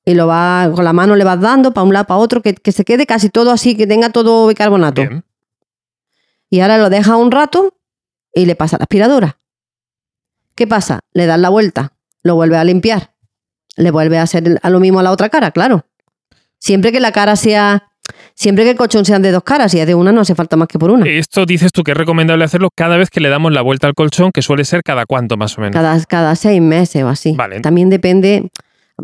y 0.06 0.14
lo 0.14 0.28
va 0.28 0.72
con 0.74 0.84
la 0.86 0.94
mano 0.94 1.16
le 1.16 1.24
vas 1.24 1.40
dando 1.42 1.74
para 1.74 1.84
un 1.86 1.94
lado, 1.94 2.06
para 2.06 2.20
otro, 2.20 2.42
que, 2.42 2.54
que 2.54 2.72
se 2.72 2.84
quede 2.86 3.06
casi 3.06 3.30
todo 3.30 3.52
así, 3.52 3.76
que 3.76 3.88
tenga 3.88 4.10
todo 4.12 4.48
bicarbonato. 4.48 5.02
Bien. 5.02 5.24
Y 6.50 6.60
ahora 6.60 6.78
lo 6.78 6.90
dejas 6.90 7.16
un 7.18 7.32
rato 7.32 7.74
y 8.34 8.46
le 8.46 8.56
pasa 8.56 8.78
la 8.78 8.84
aspiradora. 8.84 9.38
¿Qué 10.56 10.68
pasa? 10.68 11.00
Le 11.14 11.26
das 11.26 11.40
la 11.40 11.50
vuelta, 11.50 11.94
lo 12.24 12.36
vuelve 12.36 12.58
a 12.58 12.64
limpiar, 12.64 13.14
le 13.78 13.90
vuelve 13.92 14.18
a 14.18 14.24
hacer 14.24 14.60
a 14.62 14.70
lo 14.70 14.80
mismo 14.80 15.00
a 15.00 15.04
la 15.04 15.12
otra 15.12 15.30
cara, 15.30 15.52
claro. 15.52 15.86
Siempre 16.62 16.92
que 16.92 17.00
la 17.00 17.12
cara 17.12 17.36
sea, 17.36 17.90
siempre 18.36 18.64
que 18.64 18.70
el 18.70 18.78
colchón 18.78 19.04
sean 19.04 19.24
de 19.24 19.32
dos 19.32 19.42
caras, 19.42 19.72
si 19.72 19.80
es 19.80 19.88
de 19.88 19.96
una 19.96 20.12
no 20.12 20.22
hace 20.22 20.36
falta 20.36 20.56
más 20.56 20.68
que 20.68 20.78
por 20.78 20.92
una. 20.92 21.08
Esto 21.10 21.48
dices 21.48 21.72
tú 21.72 21.82
que 21.82 21.92
es 21.92 21.98
recomendable 21.98 22.46
hacerlo 22.46 22.70
cada 22.76 22.98
vez 22.98 23.10
que 23.10 23.20
le 23.20 23.30
damos 23.30 23.52
la 23.52 23.64
vuelta 23.64 23.88
al 23.88 23.96
colchón, 23.96 24.32
que 24.32 24.44
suele 24.44 24.64
ser 24.64 24.84
cada 24.84 25.08
cuánto 25.08 25.38
más 25.38 25.58
o 25.58 25.62
menos. 25.62 25.74
Cada, 25.74 26.00
cada 26.06 26.36
seis 26.36 26.62
meses 26.62 27.04
o 27.04 27.10
así. 27.10 27.34
Vale. 27.36 27.62
También 27.62 27.90
depende, 27.90 28.52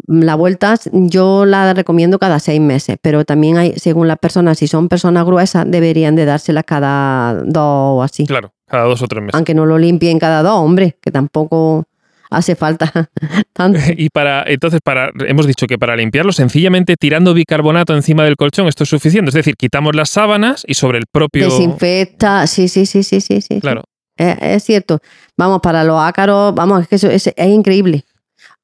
la 0.05 0.35
vuelta 0.35 0.75
yo 0.91 1.45
la 1.45 1.73
recomiendo 1.73 2.19
cada 2.19 2.37
seis 2.37 2.61
meses, 2.61 2.97
pero 3.01 3.25
también 3.25 3.57
hay, 3.57 3.73
según 3.77 4.07
las 4.07 4.19
personas, 4.19 4.59
si 4.59 4.67
son 4.67 4.87
personas 4.87 5.25
gruesas, 5.25 5.65
deberían 5.67 6.15
de 6.15 6.25
dárselas 6.25 6.63
cada 6.63 7.41
dos 7.43 7.97
o 7.97 8.03
así. 8.03 8.27
Claro, 8.27 8.53
cada 8.67 8.83
dos 8.83 9.01
o 9.01 9.07
tres 9.07 9.23
meses. 9.23 9.33
Aunque 9.33 9.55
no 9.55 9.65
lo 9.65 9.79
limpien 9.79 10.19
cada 10.19 10.43
dos, 10.43 10.59
hombre, 10.59 10.99
que 11.01 11.09
tampoco 11.09 11.85
hace 12.29 12.55
falta 12.55 13.09
tanto. 13.53 13.79
Y 13.97 14.09
para, 14.09 14.43
entonces, 14.47 14.79
para, 14.83 15.11
hemos 15.27 15.47
dicho 15.47 15.67
que 15.67 15.77
para 15.77 15.95
limpiarlo, 15.95 16.31
sencillamente 16.31 16.95
tirando 16.97 17.33
bicarbonato 17.33 17.95
encima 17.95 18.23
del 18.23 18.35
colchón, 18.35 18.67
esto 18.67 18.83
es 18.83 18.89
suficiente. 18.89 19.29
Es 19.29 19.35
decir, 19.35 19.55
quitamos 19.55 19.95
las 19.95 20.09
sábanas 20.09 20.63
y 20.67 20.73
sobre 20.73 20.97
el 20.99 21.05
propio. 21.11 21.45
Desinfecta, 21.45 22.45
sí, 22.47 22.67
sí, 22.67 22.85
sí, 22.85 23.03
sí, 23.03 23.21
sí, 23.21 23.41
sí. 23.41 23.59
Claro. 23.61 23.83
Es, 24.15 24.37
es 24.41 24.63
cierto. 24.63 24.99
Vamos, 25.37 25.59
para 25.61 25.83
los 25.83 26.01
ácaros, 26.01 26.53
vamos, 26.55 26.81
es 26.81 26.87
que 26.87 26.95
eso 26.95 27.09
es, 27.09 27.27
es 27.27 27.47
increíble. 27.47 28.03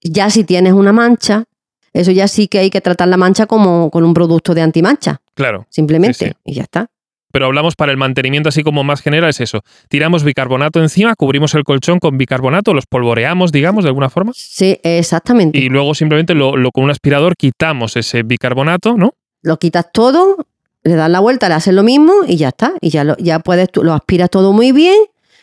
Ya 0.02 0.30
si 0.30 0.44
tienes 0.44 0.74
una 0.74 0.92
mancha, 0.92 1.46
eso 1.94 2.12
ya 2.12 2.28
sí 2.28 2.48
que 2.48 2.60
hay 2.60 2.70
que 2.70 2.82
tratar 2.82 3.08
la 3.08 3.18
mancha 3.18 3.46
como 3.46 3.90
con 3.92 4.04
un 4.04 4.14
producto 4.14 4.54
de 4.54 4.62
antimancha, 4.62 5.22
Claro. 5.36 5.68
simplemente, 5.70 6.30
sí. 6.30 6.34
y 6.44 6.56
ya 6.56 6.64
está. 6.64 6.88
Pero 7.34 7.48
hablamos 7.48 7.76
para 7.76 7.92
el 7.92 7.98
mantenimiento 7.98 8.50
así 8.50 8.62
como 8.62 8.84
más 8.84 9.02
general, 9.02 9.32
es 9.32 9.42
eso. 9.42 9.62
Tiramos 9.90 10.24
bicarbonato 10.24 10.80
encima, 10.80 11.16
cubrimos 11.16 11.56
el 11.56 11.64
colchón 11.64 11.98
con 11.98 12.16
bicarbonato, 12.16 12.76
los 12.76 12.86
polvoreamos, 12.86 13.52
digamos, 13.52 13.84
de 13.84 13.90
alguna 13.90 14.12
forma. 14.12 14.34
Sí, 14.36 14.80
exactamente. 14.84 15.58
Y 15.58 15.68
luego 15.70 15.96
simplemente 15.96 16.36
lo, 16.36 16.56
lo- 16.56 16.70
con 16.72 16.84
un 16.84 16.92
aspirador 16.92 17.36
quitamos 17.36 17.98
ese 17.98 18.22
bicarbonato, 18.22 18.96
¿no? 18.98 19.16
Lo 19.42 19.58
quitas 19.58 19.88
todo, 19.92 20.46
le 20.84 20.94
das 20.94 21.10
la 21.10 21.20
vuelta, 21.22 21.50
le 21.50 21.56
haces 21.56 21.74
lo 21.74 21.82
mismo 21.82 22.14
y 22.28 22.38
ya 22.38 22.50
está. 22.50 22.74
Y 22.82 22.90
ya 22.92 23.04
lo, 23.04 23.18
ya 23.18 23.40
puedes, 23.40 23.72
tú, 23.72 23.84
lo 23.84 23.94
aspiras 23.94 24.30
todo 24.30 24.54
muy 24.54 24.72
bien 24.72 24.96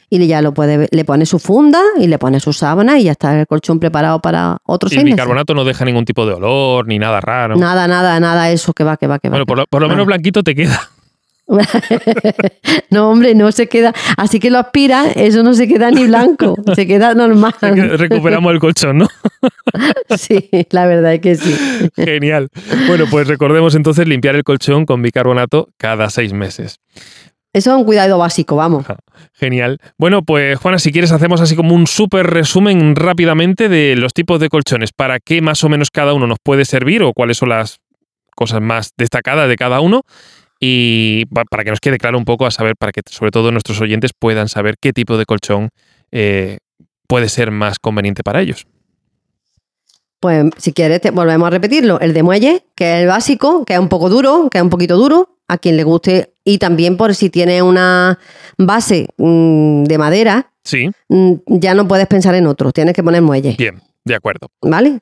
y 0.08 0.24
ya 0.28 0.42
lo 0.42 0.54
puedes, 0.54 0.88
le 0.92 1.04
pones 1.04 1.28
su 1.28 1.40
funda 1.40 1.80
y 1.98 2.06
le 2.06 2.18
pones 2.18 2.44
su 2.44 2.52
sábana 2.52 3.00
y 3.00 3.04
ya 3.04 3.12
está 3.12 3.38
el 3.40 3.46
colchón 3.48 3.80
preparado 3.80 4.20
para 4.20 4.58
otros 4.64 4.92
Y 4.92 4.96
el 4.98 5.04
bicarbonato 5.06 5.54
no 5.54 5.64
deja 5.64 5.84
ningún 5.84 6.04
tipo 6.04 6.24
de 6.24 6.34
olor 6.34 6.86
ni 6.86 7.00
nada 7.00 7.20
raro. 7.20 7.56
Nada, 7.56 7.88
nada, 7.88 8.20
nada, 8.20 8.48
eso 8.52 8.72
que 8.74 8.84
va, 8.84 8.96
que 8.96 9.08
va, 9.08 9.18
que 9.18 9.28
va. 9.28 9.32
bueno, 9.32 9.44
que 9.44 9.48
por 9.48 9.58
lo, 9.58 9.66
por 9.66 9.80
lo 9.82 9.88
nada. 9.88 9.96
menos 9.96 10.06
blanquito 10.06 10.44
te 10.44 10.54
queda. 10.54 10.80
no, 12.90 13.10
hombre, 13.10 13.34
no 13.34 13.50
se 13.52 13.68
queda. 13.68 13.92
Así 14.16 14.38
que 14.38 14.50
lo 14.50 14.58
aspiras, 14.58 15.12
eso 15.16 15.42
no 15.42 15.54
se 15.54 15.66
queda 15.66 15.90
ni 15.90 16.06
blanco, 16.06 16.56
se 16.74 16.86
queda 16.86 17.14
normal. 17.14 17.54
Recuperamos 17.60 18.52
el 18.52 18.60
colchón, 18.60 18.98
¿no? 18.98 19.08
Sí, 20.16 20.50
la 20.70 20.86
verdad 20.86 21.14
es 21.14 21.20
que 21.20 21.36
sí. 21.36 21.56
Genial. 21.94 22.48
Bueno, 22.88 23.04
pues 23.10 23.28
recordemos 23.28 23.74
entonces 23.74 24.06
limpiar 24.06 24.34
el 24.34 24.42
colchón 24.42 24.84
con 24.84 25.00
bicarbonato 25.00 25.68
cada 25.76 26.10
seis 26.10 26.32
meses. 26.32 26.80
Eso 27.52 27.70
es 27.70 27.76
un 27.76 27.84
cuidado 27.84 28.18
básico, 28.18 28.56
vamos. 28.56 28.84
Genial. 29.32 29.78
Bueno, 29.98 30.22
pues 30.22 30.58
Juana, 30.58 30.78
si 30.78 30.92
quieres 30.92 31.12
hacemos 31.12 31.40
así 31.40 31.56
como 31.56 31.74
un 31.74 31.86
súper 31.86 32.26
resumen 32.26 32.96
rápidamente 32.96 33.68
de 33.68 33.96
los 33.96 34.12
tipos 34.12 34.40
de 34.40 34.48
colchones, 34.48 34.92
para 34.92 35.20
qué 35.20 35.40
más 35.40 35.62
o 35.64 35.68
menos 35.68 35.90
cada 35.90 36.12
uno 36.12 36.26
nos 36.26 36.38
puede 36.42 36.64
servir 36.64 37.02
o 37.02 37.12
cuáles 37.12 37.38
son 37.38 37.48
las 37.50 37.78
cosas 38.36 38.60
más 38.60 38.90
destacadas 38.96 39.48
de 39.48 39.56
cada 39.56 39.80
uno 39.80 40.02
y 40.60 41.24
pa- 41.26 41.44
para 41.44 41.64
que 41.64 41.70
nos 41.70 41.80
quede 41.80 41.98
claro 41.98 42.18
un 42.18 42.24
poco 42.24 42.44
a 42.46 42.50
saber, 42.50 42.74
para 42.78 42.92
que 42.92 43.00
sobre 43.10 43.30
todo 43.30 43.50
nuestros 43.50 43.80
oyentes 43.80 44.12
puedan 44.18 44.48
saber 44.48 44.76
qué 44.80 44.92
tipo 44.92 45.16
de 45.16 45.24
colchón 45.24 45.70
eh, 46.12 46.58
puede 47.08 47.28
ser 47.28 47.50
más 47.50 47.78
conveniente 47.78 48.22
para 48.22 48.40
ellos. 48.42 48.66
Pues 50.20 50.44
si 50.58 50.72
quieres, 50.72 51.00
te- 51.00 51.10
volvemos 51.10 51.46
a 51.46 51.50
repetirlo. 51.50 51.98
El 52.00 52.12
de 52.12 52.22
muelle, 52.22 52.64
que 52.74 52.96
es 52.96 53.00
el 53.02 53.06
básico, 53.08 53.64
que 53.64 53.72
es 53.72 53.78
un 53.78 53.88
poco 53.88 54.10
duro, 54.10 54.48
que 54.50 54.58
es 54.58 54.62
un 54.64 54.68
poquito 54.70 54.96
duro, 54.98 55.38
a 55.48 55.56
quien 55.56 55.76
le 55.78 55.84
guste. 55.84 56.34
Y 56.44 56.58
también 56.58 56.96
por 56.98 57.14
si 57.14 57.30
tiene 57.30 57.62
una 57.62 58.18
base 58.58 59.08
mm, 59.16 59.84
de 59.84 59.98
madera, 59.98 60.52
Sí, 60.62 60.90
mm, 61.08 61.32
ya 61.46 61.72
no 61.74 61.88
puedes 61.88 62.06
pensar 62.06 62.34
en 62.34 62.46
otro, 62.46 62.70
tienes 62.70 62.94
que 62.94 63.02
poner 63.02 63.22
muelle, 63.22 63.54
bien, 63.58 63.80
de 64.04 64.14
acuerdo. 64.14 64.48
¿vale? 64.60 65.00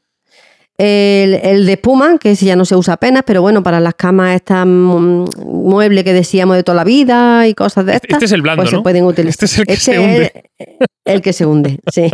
El, 0.80 1.34
el 1.42 1.66
de 1.66 1.72
espuma, 1.72 2.18
que 2.18 2.30
ese 2.30 2.46
ya 2.46 2.54
no 2.54 2.64
se 2.64 2.76
usa 2.76 2.94
apenas, 2.94 3.24
pero 3.26 3.42
bueno, 3.42 3.64
para 3.64 3.80
las 3.80 3.94
camas 3.94 4.36
estas 4.36 4.64
mm, 4.64 5.24
muebles 5.44 6.04
que 6.04 6.12
decíamos 6.12 6.54
de 6.56 6.62
toda 6.62 6.76
la 6.76 6.84
vida 6.84 7.48
y 7.48 7.54
cosas 7.54 7.84
de 7.84 7.94
Este, 7.94 8.06
estas. 8.06 8.16
este 8.18 8.24
es 8.26 8.32
el 8.32 8.42
blando, 8.42 8.62
pues 8.62 8.72
¿no? 8.72 8.78
se 8.78 8.82
pueden 8.84 9.04
utilizar. 9.04 9.42
Este 9.42 9.46
es 9.46 9.58
el 9.58 9.66
que 9.66 9.72
Este 9.72 9.92
se 9.92 9.98
hunde. 9.98 10.32
es 11.04 11.14
el 11.14 11.20
que 11.20 11.32
se 11.32 11.46
hunde, 11.46 11.80
sí. 11.92 12.08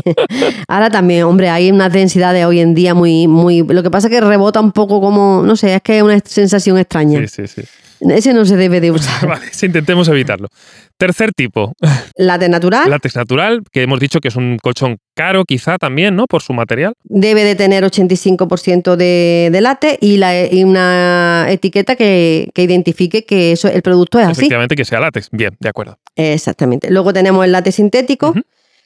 Ahora 0.66 0.88
también, 0.88 1.24
hombre, 1.24 1.50
hay 1.50 1.70
unas 1.70 1.92
densidades 1.92 2.44
hoy 2.46 2.61
en 2.61 2.74
día 2.74 2.94
muy, 2.94 3.27
muy. 3.29 3.62
Lo 3.62 3.83
que 3.83 3.90
pasa 3.90 4.09
es 4.09 4.11
que 4.12 4.20
rebota 4.22 4.61
un 4.61 4.72
poco 4.72 4.98
como, 4.98 5.42
no 5.44 5.57
sé, 5.57 5.74
es 5.74 5.83
que 5.83 5.98
es 5.98 6.03
una 6.03 6.18
sensación 6.24 6.79
extraña. 6.79 7.20
Sí, 7.27 7.46
sí, 7.46 7.46
sí. 7.46 7.62
Ese 8.11 8.35
no 8.35 8.45
se 8.45 8.57
debe 8.57 8.81
de 8.81 8.90
usar. 8.93 9.27
Vale, 9.27 9.47
intentemos 9.62 10.09
evitarlo. 10.09 10.49
Tercer 10.97 11.33
tipo, 11.33 11.73
Látex 12.17 12.51
natural 12.51 12.88
látex 12.88 13.17
natural, 13.17 13.62
que 13.73 13.83
hemos 13.83 13.99
dicho 13.99 14.21
que 14.21 14.29
es 14.29 14.37
un 14.37 14.59
colchón 14.62 14.99
caro 15.14 15.45
quizá 15.45 15.77
también, 15.79 16.14
¿no? 16.14 16.27
Por 16.27 16.43
su 16.43 16.53
material. 16.53 16.95
debe 17.05 17.45
de 17.45 17.55
tener 17.57 17.83
85% 17.85 18.97
de, 18.97 19.49
de 19.51 19.61
látex 19.61 19.99
y, 20.01 20.19
la, 20.19 20.47
y 20.47 20.62
una 20.64 21.47
etiqueta 21.49 21.97
que, 21.97 22.51
que 22.55 22.62
identifique 22.62 23.25
que 23.25 23.53
eso, 23.53 23.69
el 23.69 23.83
producto 23.83 24.19
es 24.21 24.27
así. 24.27 24.43
Efectivamente 24.43 24.77
que 24.77 24.85
sea 24.85 25.01
látex. 25.01 25.29
Bien, 25.33 25.57
de 25.59 25.69
acuerdo. 25.69 25.99
Exactamente. 26.17 26.90
Luego 26.90 27.12
tenemos 27.12 27.45
el 27.45 27.53
látex 27.53 27.77
sintético. 27.77 28.35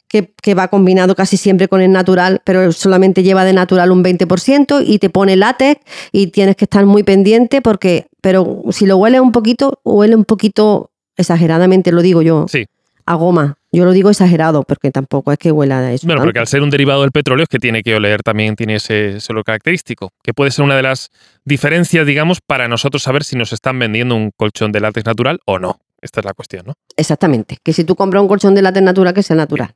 Que, 0.08 0.32
que 0.42 0.54
va 0.54 0.68
combinado 0.68 1.14
casi 1.14 1.36
siempre 1.36 1.68
con 1.68 1.80
el 1.80 1.92
natural, 1.92 2.40
pero 2.44 2.72
solamente 2.72 3.22
lleva 3.22 3.44
de 3.44 3.52
natural 3.52 3.90
un 3.92 4.02
20% 4.02 4.82
y 4.86 4.98
te 4.98 5.10
pone 5.10 5.36
látex 5.36 5.80
y 6.12 6.28
tienes 6.28 6.56
que 6.56 6.64
estar 6.64 6.84
muy 6.86 7.02
pendiente 7.02 7.60
porque, 7.62 8.06
pero 8.20 8.62
si 8.70 8.86
lo 8.86 8.96
huele 8.96 9.20
un 9.20 9.32
poquito, 9.32 9.80
huele 9.84 10.16
un 10.16 10.24
poquito 10.24 10.90
exageradamente, 11.16 11.92
lo 11.92 12.00
digo 12.02 12.22
yo, 12.22 12.46
Sí. 12.48 12.66
a 13.06 13.14
goma. 13.14 13.56
Yo 13.70 13.84
lo 13.84 13.92
digo 13.92 14.08
exagerado 14.08 14.62
porque 14.62 14.90
tampoco 14.90 15.30
es 15.30 15.38
que 15.38 15.52
huela 15.52 15.80
a 15.80 15.92
eso. 15.92 16.06
Bueno, 16.06 16.20
tanto. 16.20 16.28
porque 16.28 16.38
al 16.38 16.46
ser 16.46 16.62
un 16.62 16.70
derivado 16.70 17.02
del 17.02 17.10
petróleo 17.10 17.42
es 17.42 17.50
que 17.50 17.58
tiene 17.58 17.82
que 17.82 17.94
oler 17.94 18.22
también, 18.22 18.56
tiene 18.56 18.76
ese, 18.76 19.16
ese 19.16 19.30
olor 19.32 19.44
característico, 19.44 20.10
que 20.22 20.32
puede 20.32 20.50
ser 20.50 20.64
una 20.64 20.74
de 20.74 20.82
las 20.82 21.10
diferencias, 21.44 22.06
digamos, 22.06 22.38
para 22.40 22.66
nosotros 22.66 23.02
saber 23.02 23.24
si 23.24 23.36
nos 23.36 23.52
están 23.52 23.78
vendiendo 23.78 24.14
un 24.16 24.30
colchón 24.34 24.72
de 24.72 24.80
látex 24.80 25.04
natural 25.04 25.40
o 25.44 25.58
no. 25.58 25.80
Esta 26.00 26.20
es 26.20 26.24
la 26.26 26.32
cuestión, 26.32 26.62
¿no? 26.66 26.74
Exactamente. 26.96 27.58
Que 27.62 27.72
si 27.74 27.84
tú 27.84 27.94
compras 27.94 28.22
un 28.22 28.28
colchón 28.28 28.54
de 28.54 28.62
látex 28.62 28.82
natural, 28.84 29.12
que 29.12 29.22
sea 29.22 29.36
natural. 29.36 29.74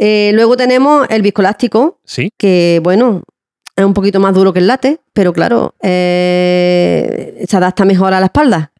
Eh, 0.00 0.30
luego 0.32 0.56
tenemos 0.56 1.06
el 1.10 1.22
viscoelástico, 1.22 1.98
Sí. 2.04 2.30
que 2.38 2.80
bueno, 2.82 3.22
es 3.76 3.84
un 3.84 3.94
poquito 3.94 4.20
más 4.20 4.32
duro 4.32 4.52
que 4.52 4.60
el 4.60 4.66
látex, 4.68 4.98
pero 5.12 5.32
claro, 5.32 5.74
eh, 5.82 7.44
se 7.48 7.56
adapta 7.56 7.84
mejor 7.84 8.14
a 8.14 8.20
la 8.20 8.26
espalda. 8.26 8.72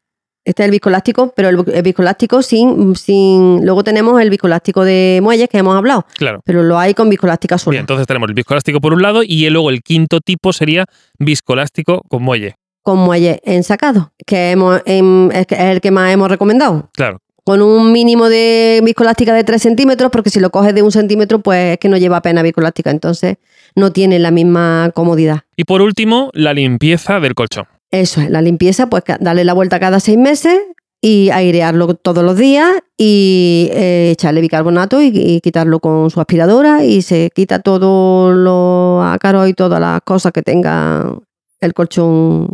Este 0.44 0.62
es 0.62 0.64
el 0.66 0.70
viscoelástico, 0.70 1.32
pero 1.36 1.48
el, 1.50 1.62
el 1.74 1.82
viscoelástico 1.82 2.40
sin, 2.40 2.96
sin... 2.96 3.66
Luego 3.66 3.84
tenemos 3.84 4.18
el 4.22 4.30
viscoelástico 4.30 4.82
de 4.82 5.20
muelles 5.22 5.48
que 5.50 5.58
hemos 5.58 5.76
hablado, 5.76 6.06
Claro. 6.16 6.40
pero 6.44 6.62
lo 6.62 6.78
hay 6.78 6.94
con 6.94 7.10
viscoelástica 7.10 7.58
sola. 7.58 7.72
Bien, 7.72 7.82
entonces 7.82 8.06
tenemos 8.06 8.28
el 8.28 8.34
viscoelástico 8.34 8.80
por 8.80 8.94
un 8.94 9.02
lado 9.02 9.22
y 9.22 9.48
luego 9.50 9.68
el 9.68 9.82
quinto 9.82 10.20
tipo 10.20 10.52
sería 10.54 10.86
viscoelástico 11.18 12.00
con 12.08 12.22
muelle. 12.22 12.54
Con 12.82 12.98
muelles 12.98 13.40
ensacados, 13.44 14.06
que 14.24 14.52
hemos, 14.52 14.80
em, 14.86 15.28
que 15.28 15.54
es 15.54 15.60
el 15.60 15.80
que 15.82 15.90
más 15.90 16.10
hemos 16.14 16.30
recomendado. 16.30 16.88
Claro. 16.94 17.18
Con 17.48 17.62
un 17.62 17.92
mínimo 17.92 18.28
de 18.28 18.82
viscoelástica 18.84 19.32
de 19.32 19.42
3 19.42 19.62
centímetros, 19.62 20.10
porque 20.10 20.28
si 20.28 20.38
lo 20.38 20.50
coges 20.50 20.74
de 20.74 20.82
un 20.82 20.92
centímetro, 20.92 21.38
pues 21.38 21.72
es 21.72 21.78
que 21.78 21.88
no 21.88 21.96
lleva 21.96 22.20
pena 22.20 22.42
viscoelástica, 22.42 22.90
entonces 22.90 23.38
no 23.74 23.90
tiene 23.90 24.18
la 24.18 24.30
misma 24.30 24.90
comodidad. 24.94 25.44
Y 25.56 25.64
por 25.64 25.80
último, 25.80 26.28
la 26.34 26.52
limpieza 26.52 27.20
del 27.20 27.34
colchón. 27.34 27.64
Eso 27.90 28.20
es, 28.20 28.28
la 28.28 28.42
limpieza, 28.42 28.90
pues 28.90 29.02
darle 29.20 29.46
la 29.46 29.54
vuelta 29.54 29.80
cada 29.80 29.98
seis 29.98 30.18
meses 30.18 30.60
y 31.00 31.30
airearlo 31.30 31.94
todos 31.94 32.22
los 32.22 32.36
días 32.36 32.68
y 32.98 33.70
eh, 33.72 34.10
echarle 34.12 34.42
bicarbonato 34.42 35.00
y, 35.00 35.10
y 35.14 35.40
quitarlo 35.40 35.80
con 35.80 36.10
su 36.10 36.20
aspiradora 36.20 36.84
y 36.84 37.00
se 37.00 37.30
quita 37.34 37.60
todo 37.60 38.30
lo 38.30 39.02
ácaro 39.02 39.48
y 39.48 39.54
todas 39.54 39.80
las 39.80 40.02
cosas 40.02 40.32
que 40.32 40.42
tenga 40.42 41.14
el 41.62 41.72
colchón 41.72 42.50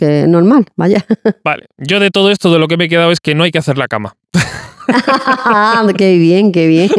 que 0.00 0.26
normal, 0.26 0.64
vaya. 0.76 1.04
Vale, 1.44 1.66
yo 1.76 2.00
de 2.00 2.10
todo 2.10 2.30
esto 2.30 2.50
de 2.50 2.58
lo 2.58 2.68
que 2.68 2.78
me 2.78 2.86
he 2.86 2.88
quedado 2.88 3.12
es 3.12 3.20
que 3.20 3.34
no 3.34 3.44
hay 3.44 3.50
que 3.50 3.58
hacer 3.58 3.76
la 3.76 3.86
cama. 3.86 4.16
qué 5.96 6.18
bien, 6.18 6.52
qué 6.52 6.66
bien. 6.66 6.90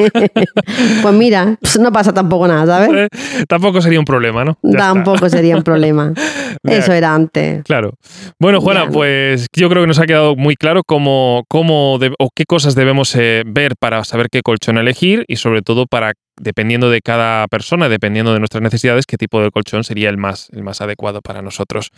pues 1.01 1.13
mira, 1.15 1.58
pues 1.60 1.80
no 1.80 1.91
pasa 1.91 2.13
tampoco 2.13 2.47
nada, 2.47 2.65
¿sabes? 2.65 2.89
Eh, 3.12 3.43
Tampoco 3.47 3.82
sería 3.82 3.99
un 3.99 4.06
problema, 4.06 4.43
¿no? 4.45 4.58
Ya 4.63 4.69
está. 4.71 4.93
Tampoco 4.93 5.30
sería 5.30 5.56
un 5.56 5.63
problema. 5.63 6.13
Eso 6.63 6.93
era 6.93 7.13
antes. 7.15 7.63
Claro. 7.63 7.93
Bueno, 8.39 8.62
Juana, 8.62 8.89
pues 8.89 9.47
yo 9.56 9.69
creo 9.69 9.84
que 9.84 9.88
nos 9.88 9.99
ha 9.99 10.06
quedado 10.06 10.36
muy 10.36 10.56
claro 10.56 10.82
cómo, 10.86 11.43
cómo 11.47 11.97
de- 11.99 12.13
o 12.19 12.30
qué 12.36 12.45
cosas 12.45 12.75
debemos 12.75 13.15
eh, 13.15 13.43
ver 13.45 13.73
para 13.80 14.04
saber 14.04 14.27
qué 14.32 14.41
colchón 14.41 14.77
elegir 14.77 15.25
y 15.27 15.38
sobre 15.38 15.62
todo 15.62 15.86
para, 15.88 16.13
dependiendo 16.39 16.89
de 16.89 17.01
cada 17.01 17.47
persona, 17.47 17.89
dependiendo 17.89 18.34
de 18.34 18.39
nuestras 18.39 18.62
necesidades, 18.62 19.06
qué 19.06 19.17
tipo 19.17 19.41
de 19.41 19.49
colchón 19.51 19.84
sería 19.84 20.10
el 20.10 20.17
más, 20.17 20.49
el 20.51 20.63
más 20.63 20.82
adecuado 20.82 21.21
para 21.21 21.41
nosotros. 21.41 21.89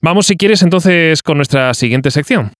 Vamos, 0.00 0.26
si 0.26 0.36
quieres, 0.36 0.62
entonces 0.62 1.22
con 1.22 1.36
nuestra 1.36 1.74
siguiente 1.74 2.10
sección. 2.10 2.52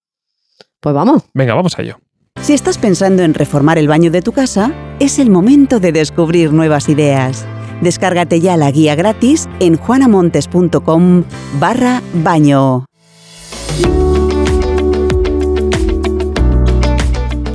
Pues 0.80 0.94
vamos. 0.94 1.22
Venga, 1.34 1.54
vamos 1.54 1.78
a 1.78 1.82
ello. 1.82 1.98
Si 2.42 2.54
estás 2.54 2.78
pensando 2.78 3.22
en 3.22 3.34
reformar 3.34 3.78
el 3.78 3.88
baño 3.88 4.10
de 4.10 4.22
tu 4.22 4.32
casa, 4.32 4.72
es 5.00 5.18
el 5.18 5.28
momento 5.28 5.80
de 5.80 5.92
descubrir 5.92 6.52
nuevas 6.52 6.88
ideas. 6.88 7.46
Descárgate 7.82 8.40
ya 8.40 8.56
la 8.56 8.70
guía 8.70 8.94
gratis 8.94 9.48
en 9.60 9.76
juanamontes.com 9.76 11.24
barra 11.60 12.02
baño. 12.14 12.86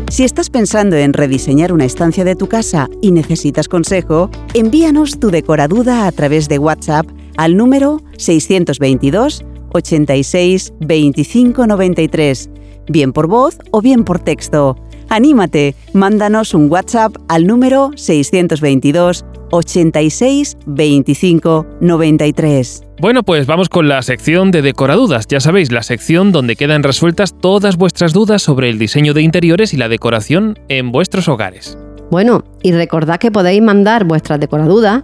Si 0.09 0.23
estás 0.23 0.51
pensando 0.51 0.95
en 0.95 1.11
rediseñar 1.11 1.73
una 1.73 1.85
estancia 1.85 2.23
de 2.23 2.35
tu 2.35 2.47
casa 2.47 2.87
y 3.01 3.11
necesitas 3.11 3.67
consejo, 3.67 4.29
envíanos 4.53 5.19
tu 5.19 5.31
decoraduda 5.31 6.05
a 6.05 6.11
través 6.11 6.47
de 6.47 6.59
WhatsApp 6.59 7.07
al 7.35 7.57
número 7.57 7.99
622 8.17 9.43
86 9.73 10.73
25 10.79 11.65
93, 11.65 12.49
bien 12.87 13.13
por 13.13 13.27
voz 13.27 13.57
o 13.71 13.81
bien 13.81 14.03
por 14.03 14.19
texto. 14.19 14.77
Anímate, 15.09 15.75
mándanos 15.93 16.53
un 16.53 16.71
WhatsApp 16.71 17.15
al 17.27 17.45
número 17.45 17.91
622 17.95 19.25
86 19.51 20.57
25 20.65 21.67
93. 21.79 22.83
Bueno, 22.99 23.21
pues 23.23 23.45
vamos 23.45 23.69
con 23.69 23.87
la 23.87 24.01
sección 24.01 24.49
de 24.49 24.61
decoradudas. 24.61 25.27
Ya 25.27 25.39
sabéis, 25.39 25.71
la 25.71 25.83
sección 25.83 26.31
donde 26.31 26.55
quedan 26.55 26.83
resueltas 26.83 27.35
todas 27.39 27.77
vuestras 27.77 28.13
dudas 28.13 28.41
sobre 28.41 28.69
el 28.69 28.79
diseño 28.79 29.13
de 29.13 29.21
interiores 29.21 29.73
y 29.73 29.77
la 29.77 29.89
decoración 29.89 30.57
en 30.69 30.91
vuestros 30.91 31.27
hogares. 31.27 31.77
Bueno, 32.09 32.43
y 32.63 32.71
recordad 32.71 33.19
que 33.19 33.31
podéis 33.31 33.61
mandar 33.61 34.05
vuestras 34.05 34.39
decoradudas 34.39 35.03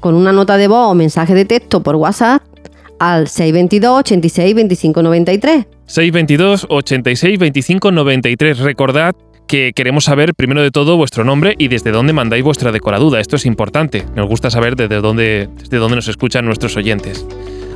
con 0.00 0.14
una 0.14 0.32
nota 0.32 0.56
de 0.56 0.68
voz 0.68 0.90
o 0.90 0.94
mensaje 0.94 1.34
de 1.34 1.44
texto 1.44 1.82
por 1.82 1.96
WhatsApp 1.96 2.42
al 2.98 3.28
622 3.28 4.00
86 4.00 4.54
25 4.54 5.02
93. 5.02 5.66
622 5.86 6.66
86 6.68 7.38
25 7.38 7.92
93. 7.92 8.58
Recordad 8.58 9.14
que 9.46 9.72
queremos 9.72 10.04
saber 10.04 10.34
primero 10.34 10.62
de 10.62 10.70
todo 10.72 10.96
vuestro 10.96 11.24
nombre 11.24 11.54
y 11.58 11.68
desde 11.68 11.92
dónde 11.92 12.12
mandáis 12.12 12.42
vuestra 12.42 12.72
decoraduda. 12.72 13.20
Esto 13.20 13.36
es 13.36 13.46
importante. 13.46 14.04
Nos 14.14 14.28
gusta 14.28 14.50
saber 14.50 14.74
desde 14.74 14.96
dónde, 14.96 15.48
desde 15.56 15.76
dónde 15.76 15.96
nos 15.96 16.08
escuchan 16.08 16.44
nuestros 16.44 16.76
oyentes. 16.76 17.24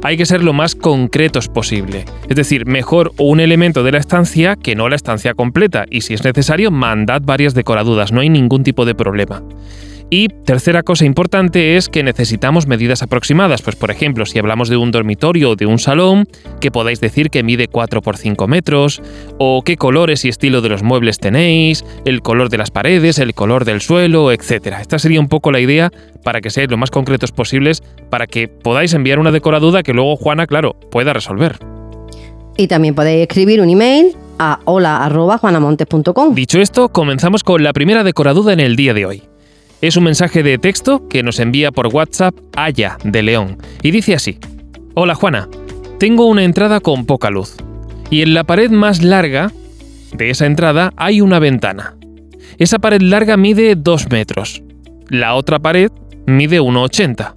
Hay 0.03 0.17
que 0.17 0.27
ser 0.27 0.43
lo 0.43 0.53
más 0.53 0.75
concretos 0.75 1.49
posible. 1.49 2.05
Es 2.29 2.37
decir, 2.37 2.67
mejor 2.67 3.13
un 3.19 3.39
elemento 3.39 3.85
de 3.85 3.93
la 3.93 3.99
estancia 3.99 4.57
que 4.57 4.75
no 4.75 4.89
la 4.89 4.97
estancia 4.97 5.35
completa. 5.35 5.85
Y 5.91 6.01
si 6.01 6.15
es 6.15 6.25
necesario, 6.25 6.71
mandad 6.71 7.23
varias 7.23 7.55
decoradudas. 7.55 8.11
No 8.11 8.21
hay 8.21 8.31
ningún 8.31 8.65
tipo 8.65 8.87
de 8.87 8.95
problema. 8.95 9.43
Y 10.13 10.27
tercera 10.29 10.83
cosa 10.83 11.05
importante 11.05 11.77
es 11.77 11.89
que 11.89 12.03
necesitamos 12.03 12.67
medidas 12.67 13.01
aproximadas. 13.03 13.63
Pues 13.63 13.77
por 13.77 13.93
ejemplo, 13.93 14.27
si 14.27 14.41
hablamos 14.41 14.69
de 14.69 14.77
un 14.77 14.91
dormitorio 14.91 15.51
o 15.51 15.57
de 15.57 15.67
un 15.67 15.79
salón, 15.79 16.27
que 16.61 16.73
podáis 16.73 17.01
decir 17.01 17.31
que 17.31 17.45
mide 17.45 17.69
4 17.69 18.03
por 18.03 18.17
5 18.17 18.49
metros, 18.49 19.01
o 19.39 19.63
qué 19.63 19.77
colores 19.77 20.25
y 20.25 20.29
estilo 20.29 20.63
de 20.63 20.69
los 20.69 20.83
muebles 20.83 21.21
tenéis, 21.21 21.85
el 22.05 22.23
color 22.23 22.49
de 22.49 22.59
las 22.59 22.73
paredes, 22.73 23.21
el 23.21 23.35
color 23.35 23.65
del 23.65 23.81
suelo, 23.81 24.33
etc. 24.33 24.79
Esta 24.81 24.99
sería 24.99 25.21
un 25.21 25.29
poco 25.29 25.53
la 25.53 25.61
idea 25.61 25.93
para 26.25 26.41
que 26.41 26.51
seáis 26.51 26.69
lo 26.69 26.77
más 26.77 26.91
concretos 26.91 27.31
posibles, 27.31 27.81
para 28.11 28.27
que 28.27 28.49
podáis 28.49 28.93
enviar 28.95 29.21
una 29.21 29.31
decoraduda 29.31 29.85
que 29.85 29.95
luego 29.95 30.17
Juana, 30.17 30.49
claro, 30.49 30.75
pueda 30.91 31.13
resolver. 31.13 31.57
Y 32.57 32.67
también 32.67 32.97
podéis 32.97 33.23
escribir 33.23 33.61
un 33.61 33.71
email 33.71 34.17
a 34.41 34.59
hola.juanamontes.com. 34.65 36.35
Dicho 36.35 36.61
esto, 36.61 36.89
comenzamos 36.89 37.45
con 37.45 37.63
la 37.63 37.73
primera 37.73 38.03
decoraduda 38.03 38.53
en 38.53 38.61
el 38.61 38.75
día 38.75 38.93
de 38.93 39.07
hoy. 39.07 39.30
Es 39.81 39.97
un 39.97 40.05
mensaje 40.05 40.43
de 40.43 40.59
texto 40.59 41.09
que 41.09 41.23
nos 41.23 41.39
envía 41.39 41.73
por 41.73 41.87
WhatsApp 41.87 42.35
Aya 42.55 42.99
de 43.03 43.23
León 43.23 43.57
y 43.83 43.91
dice 43.93 44.15
así: 44.15 44.39
Hola 44.93 45.15
Juana, 45.15 45.49
tengo 45.99 46.27
una 46.27 46.45
entrada 46.45 46.81
con 46.81 47.07
poca 47.07 47.31
luz 47.31 47.57
y 48.11 48.21
en 48.21 48.35
la 48.35 48.45
pared 48.45 48.71
más 48.71 49.03
larga 49.03 49.51
de 50.13 50.29
esa 50.29 50.45
entrada 50.45 50.93
hay 50.97 51.23
una 51.23 51.39
ventana. 51.39 51.97
Esa 52.59 52.79
pared 52.79 53.01
larga 53.01 53.39
mide 53.39 53.75
2 53.75 54.11
metros. 54.11 54.63
La 55.09 55.35
otra 55.35 55.59
pared 55.59 55.91
mide 56.27 56.61
1,80. 56.61 57.33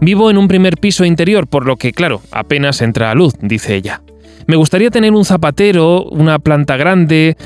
Vivo 0.00 0.30
en 0.30 0.38
un 0.38 0.48
primer 0.48 0.78
piso 0.78 1.04
interior, 1.04 1.46
por 1.46 1.66
lo 1.66 1.76
que, 1.76 1.92
claro, 1.92 2.22
apenas 2.30 2.80
entra 2.80 3.14
luz, 3.14 3.34
dice 3.42 3.74
ella. 3.74 4.00
Me 4.46 4.56
gustaría 4.56 4.90
tener 4.90 5.12
un 5.12 5.26
zapatero, 5.26 6.04
una 6.04 6.38
planta 6.38 6.76
grande, 6.76 7.36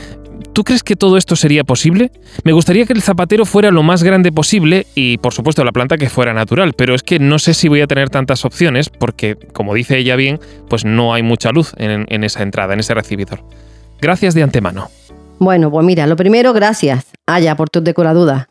¿Tú 0.56 0.64
crees 0.64 0.82
que 0.82 0.96
todo 0.96 1.18
esto 1.18 1.36
sería 1.36 1.64
posible? 1.64 2.10
Me 2.42 2.52
gustaría 2.52 2.86
que 2.86 2.94
el 2.94 3.02
zapatero 3.02 3.44
fuera 3.44 3.70
lo 3.70 3.82
más 3.82 4.02
grande 4.02 4.32
posible 4.32 4.86
y, 4.94 5.18
por 5.18 5.34
supuesto, 5.34 5.62
la 5.64 5.70
planta 5.70 5.98
que 5.98 6.08
fuera 6.08 6.32
natural, 6.32 6.72
pero 6.72 6.94
es 6.94 7.02
que 7.02 7.18
no 7.18 7.38
sé 7.38 7.52
si 7.52 7.68
voy 7.68 7.82
a 7.82 7.86
tener 7.86 8.08
tantas 8.08 8.42
opciones 8.46 8.88
porque, 8.88 9.36
como 9.52 9.74
dice 9.74 9.98
ella 9.98 10.16
bien, 10.16 10.40
pues 10.70 10.86
no 10.86 11.12
hay 11.12 11.22
mucha 11.22 11.52
luz 11.52 11.74
en, 11.76 12.24
esa 12.24 12.42
entrada, 12.42 12.72
en 12.72 12.80
ese 12.80 12.94
recibidor. 12.94 13.44
Gracias 14.00 14.32
de 14.32 14.44
antemano. 14.44 14.88
Bueno, 15.38 15.70
pues 15.70 15.84
mira, 15.84 16.06
lo 16.06 16.16
primero, 16.16 16.54
gracias, 16.54 17.04
Aya, 17.26 17.54
por 17.54 17.68
tus 17.68 17.84
decoradudas. 17.84 18.46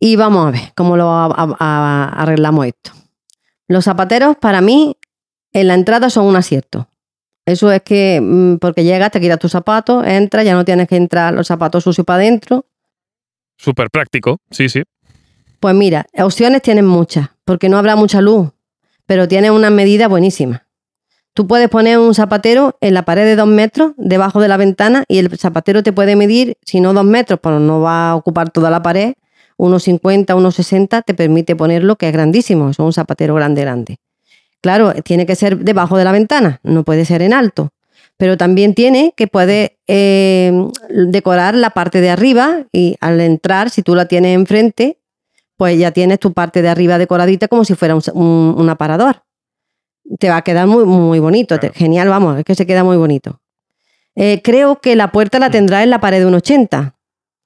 Y 0.00 0.16
vamos 0.16 0.46
a 0.48 0.50
ver 0.50 0.72
cómo 0.74 0.96
lo 0.96 1.10
a- 1.10 2.08
arreglamos 2.22 2.68
esto. 2.68 2.92
Los 3.68 3.84
zapateros, 3.84 4.38
para 4.38 4.62
mí, 4.62 4.96
en 5.52 5.68
la 5.68 5.74
entrada 5.74 6.08
son 6.08 6.24
un 6.24 6.36
acierto. 6.36 6.88
Eso 7.46 7.70
es 7.70 7.82
que, 7.82 8.20
mm, 8.22 8.56
porque 8.56 8.84
llegas, 8.84 9.10
te 9.10 9.20
quitas 9.20 9.38
tus 9.38 9.52
zapatos, 9.52 10.06
entras, 10.06 10.44
ya 10.44 10.54
no 10.54 10.64
tienes 10.64 10.88
que 10.88 10.96
entrar 10.96 11.34
los 11.34 11.46
zapatos 11.46 11.84
sucios 11.84 12.06
para 12.06 12.18
adentro. 12.18 12.66
Súper 13.56 13.90
práctico, 13.90 14.38
sí, 14.50 14.68
sí. 14.68 14.82
Pues 15.60 15.74
mira, 15.74 16.06
opciones 16.18 16.62
tienes 16.62 16.84
muchas, 16.84 17.28
porque 17.44 17.68
no 17.68 17.78
habrá 17.78 17.96
mucha 17.96 18.20
luz, 18.20 18.50
pero 19.06 19.28
tienes 19.28 19.50
una 19.50 19.70
medida 19.70 20.08
buenísima. 20.08 20.66
Tú 21.34 21.46
puedes 21.46 21.68
poner 21.68 21.98
un 21.98 22.14
zapatero 22.14 22.78
en 22.80 22.94
la 22.94 23.04
pared 23.04 23.24
de 23.24 23.34
dos 23.34 23.48
metros 23.48 23.92
debajo 23.96 24.40
de 24.40 24.48
la 24.48 24.56
ventana 24.56 25.04
y 25.08 25.18
el 25.18 25.36
zapatero 25.36 25.82
te 25.82 25.92
puede 25.92 26.16
medir, 26.16 26.56
si 26.62 26.80
no 26.80 26.94
dos 26.94 27.04
metros, 27.04 27.40
pues 27.42 27.60
no 27.60 27.80
va 27.80 28.10
a 28.10 28.14
ocupar 28.14 28.50
toda 28.50 28.70
la 28.70 28.82
pared, 28.82 29.14
unos 29.56 29.82
50, 29.82 30.34
unos 30.34 30.54
60, 30.54 31.02
te 31.02 31.14
permite 31.14 31.56
ponerlo, 31.56 31.96
que 31.96 32.06
es 32.06 32.12
grandísimo, 32.12 32.70
es 32.70 32.78
un 32.78 32.92
zapatero 32.92 33.34
grande, 33.34 33.62
grande. 33.62 33.98
Claro, 34.64 34.94
tiene 35.04 35.26
que 35.26 35.36
ser 35.36 35.58
debajo 35.58 35.98
de 35.98 36.04
la 36.04 36.12
ventana, 36.12 36.58
no 36.62 36.84
puede 36.84 37.04
ser 37.04 37.20
en 37.20 37.34
alto. 37.34 37.68
Pero 38.16 38.38
también 38.38 38.72
tiene 38.72 39.12
que 39.14 39.26
puede 39.26 39.76
eh, 39.86 40.50
decorar 40.88 41.54
la 41.54 41.68
parte 41.68 42.00
de 42.00 42.08
arriba 42.08 42.64
y 42.72 42.96
al 43.02 43.20
entrar, 43.20 43.68
si 43.68 43.82
tú 43.82 43.94
la 43.94 44.06
tienes 44.06 44.34
enfrente, 44.34 44.96
pues 45.58 45.78
ya 45.78 45.90
tienes 45.90 46.18
tu 46.18 46.32
parte 46.32 46.62
de 46.62 46.70
arriba 46.70 46.96
decoradita 46.96 47.46
como 47.46 47.66
si 47.66 47.74
fuera 47.74 47.94
un, 47.94 48.00
un- 48.14 48.54
un 48.56 48.70
aparador. 48.70 49.22
Te 50.18 50.30
va 50.30 50.38
a 50.38 50.42
quedar 50.42 50.66
muy, 50.66 50.86
muy 50.86 51.18
bonito, 51.18 51.58
te- 51.60 51.70
genial, 51.74 52.08
vamos, 52.08 52.38
es 52.38 52.44
que 52.46 52.54
se 52.54 52.64
queda 52.66 52.84
muy 52.84 52.96
bonito. 52.96 53.40
Eh, 54.16 54.40
creo 54.42 54.80
que 54.80 54.96
la 54.96 55.12
puerta 55.12 55.38
la 55.38 55.50
tendrá 55.50 55.82
en 55.82 55.90
la 55.90 56.00
pared 56.00 56.20
de 56.20 56.26
un 56.26 56.34
80. 56.36 56.94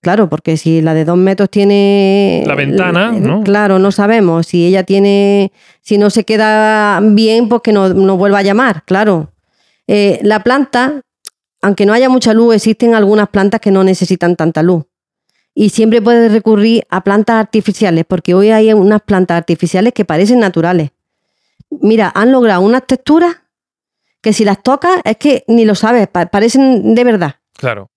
Claro, 0.01 0.29
porque 0.29 0.57
si 0.57 0.81
la 0.81 0.95
de 0.95 1.05
dos 1.05 1.17
metros 1.17 1.51
tiene... 1.51 2.45
La 2.47 2.55
ventana, 2.55 3.13
el- 3.17 3.23
¿no? 3.27 3.43
Claro, 3.43 3.79
no 3.79 3.91
sabemos. 3.91 4.47
Si 4.47 4.65
ella 4.67 4.85
tiene... 4.85 5.53
Si 5.81 5.99
no 5.99 6.11
se 6.11 6.25
queda 6.25 7.01
bien, 7.03 7.49
pues 7.49 7.63
que 7.63 7.73
no, 7.73 7.89
no 7.89 8.17
vuelva 8.17 8.39
a 8.39 8.43
llamar, 8.43 8.85
claro. 8.85 9.33
Eh, 9.89 10.21
la 10.23 10.45
planta, 10.45 11.01
aunque 11.63 11.85
no 11.87 11.93
haya 11.95 12.09
mucha 12.09 12.33
luz, 12.35 12.55
existen 12.55 12.95
algunas 12.95 13.29
plantas 13.29 13.61
que 13.61 13.71
no 13.73 13.83
necesitan 13.83 14.37
tanta 14.37 14.63
luz. 14.63 14.85
Y 15.55 15.71
siempre 15.71 16.01
puedes 16.01 16.31
recurrir 16.31 16.85
a 16.91 17.03
plantas 17.03 17.37
artificiales, 17.37 18.05
porque 18.07 18.35
hoy 18.35 18.51
hay 18.51 18.73
unas 18.73 19.03
plantas 19.03 19.37
artificiales 19.39 19.93
que 19.93 20.05
parecen 20.05 20.39
naturales. 20.39 20.91
Mira, 21.71 22.13
han 22.15 22.31
logrado 22.31 22.61
unas 22.61 22.87
texturas 22.87 23.35
que 24.21 24.33
si 24.33 24.45
las 24.45 24.63
tocas 24.63 25.01
es 25.05 25.17
que 25.17 25.45
ni 25.49 25.65
lo 25.65 25.75
sabes, 25.75 26.07
pa- 26.07 26.27
parecen 26.27 26.95
de 26.95 27.03
verdad. 27.05 27.35
Claro. 27.57 27.91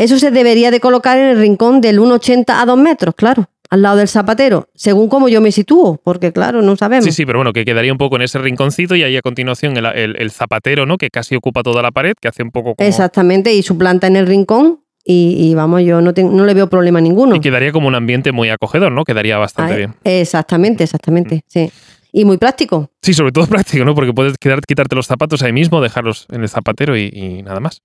Eso 0.00 0.18
se 0.18 0.30
debería 0.30 0.70
de 0.70 0.80
colocar 0.80 1.18
en 1.18 1.26
el 1.26 1.38
rincón 1.38 1.80
del 1.80 1.98
1,80 2.00 2.44
a 2.60 2.64
2 2.66 2.78
metros, 2.78 3.14
claro, 3.14 3.48
al 3.68 3.82
lado 3.82 3.96
del 3.98 4.08
zapatero, 4.08 4.68
según 4.74 5.08
como 5.08 5.28
yo 5.28 5.40
me 5.40 5.52
sitúo, 5.52 6.00
porque 6.02 6.32
claro, 6.32 6.62
no 6.62 6.74
sabemos. 6.76 7.04
Sí, 7.04 7.12
sí, 7.12 7.26
pero 7.26 7.38
bueno, 7.38 7.52
que 7.52 7.64
quedaría 7.64 7.92
un 7.92 7.98
poco 7.98 8.16
en 8.16 8.22
ese 8.22 8.38
rinconcito 8.38 8.96
y 8.96 9.02
ahí 9.02 9.16
a 9.16 9.20
continuación 9.22 9.76
el, 9.76 9.86
el- 9.86 10.16
el 10.18 10.30
zapatero, 10.30 10.86
¿no? 10.86 10.96
Que 10.96 11.08
casi 11.10 11.36
ocupa 11.36 11.62
toda 11.62 11.82
la 11.82 11.90
pared, 11.90 12.14
que 12.20 12.28
hace 12.28 12.42
un 12.42 12.50
poco 12.50 12.74
como... 12.74 12.88
Exactamente, 12.88 13.52
y 13.54 13.62
su 13.62 13.76
planta 13.78 14.06
en 14.06 14.16
el 14.16 14.26
rincón, 14.26 14.80
y, 15.04 15.36
y 15.38 15.54
vamos, 15.54 15.82
yo 15.82 16.00
no, 16.00 16.12
ten- 16.14 16.34
no 16.36 16.44
le 16.46 16.54
veo 16.54 16.68
problema 16.68 17.00
ninguno. 17.00 17.36
Y 17.36 17.40
quedaría 17.40 17.70
como 17.72 17.86
un 17.88 17.94
ambiente 17.94 18.32
muy 18.32 18.48
acogedor, 18.50 18.90
¿no? 18.92 19.04
Quedaría 19.04 19.38
bastante 19.38 19.74
Ah, 19.74 19.76
bien. 19.76 19.94
Exactamente, 20.04 20.84
exactamente, 20.84 21.42
sí. 21.46 21.70
Y 22.12 22.24
muy 22.24 22.38
práctico. 22.38 22.90
Sí, 23.02 23.14
sobre 23.14 23.32
todo 23.32 23.46
práctico, 23.48 23.84
¿no? 23.84 23.94
Porque 23.94 24.12
puedes 24.12 24.36
quedar, 24.38 24.60
quitarte 24.62 24.96
los 24.96 25.06
zapatos 25.06 25.42
ahí 25.42 25.52
mismo, 25.52 25.80
dejarlos 25.80 26.26
en 26.32 26.42
el 26.42 26.48
zapatero 26.48 26.96
y, 26.96 27.08
y 27.12 27.42
nada 27.42 27.60
más. 27.60 27.82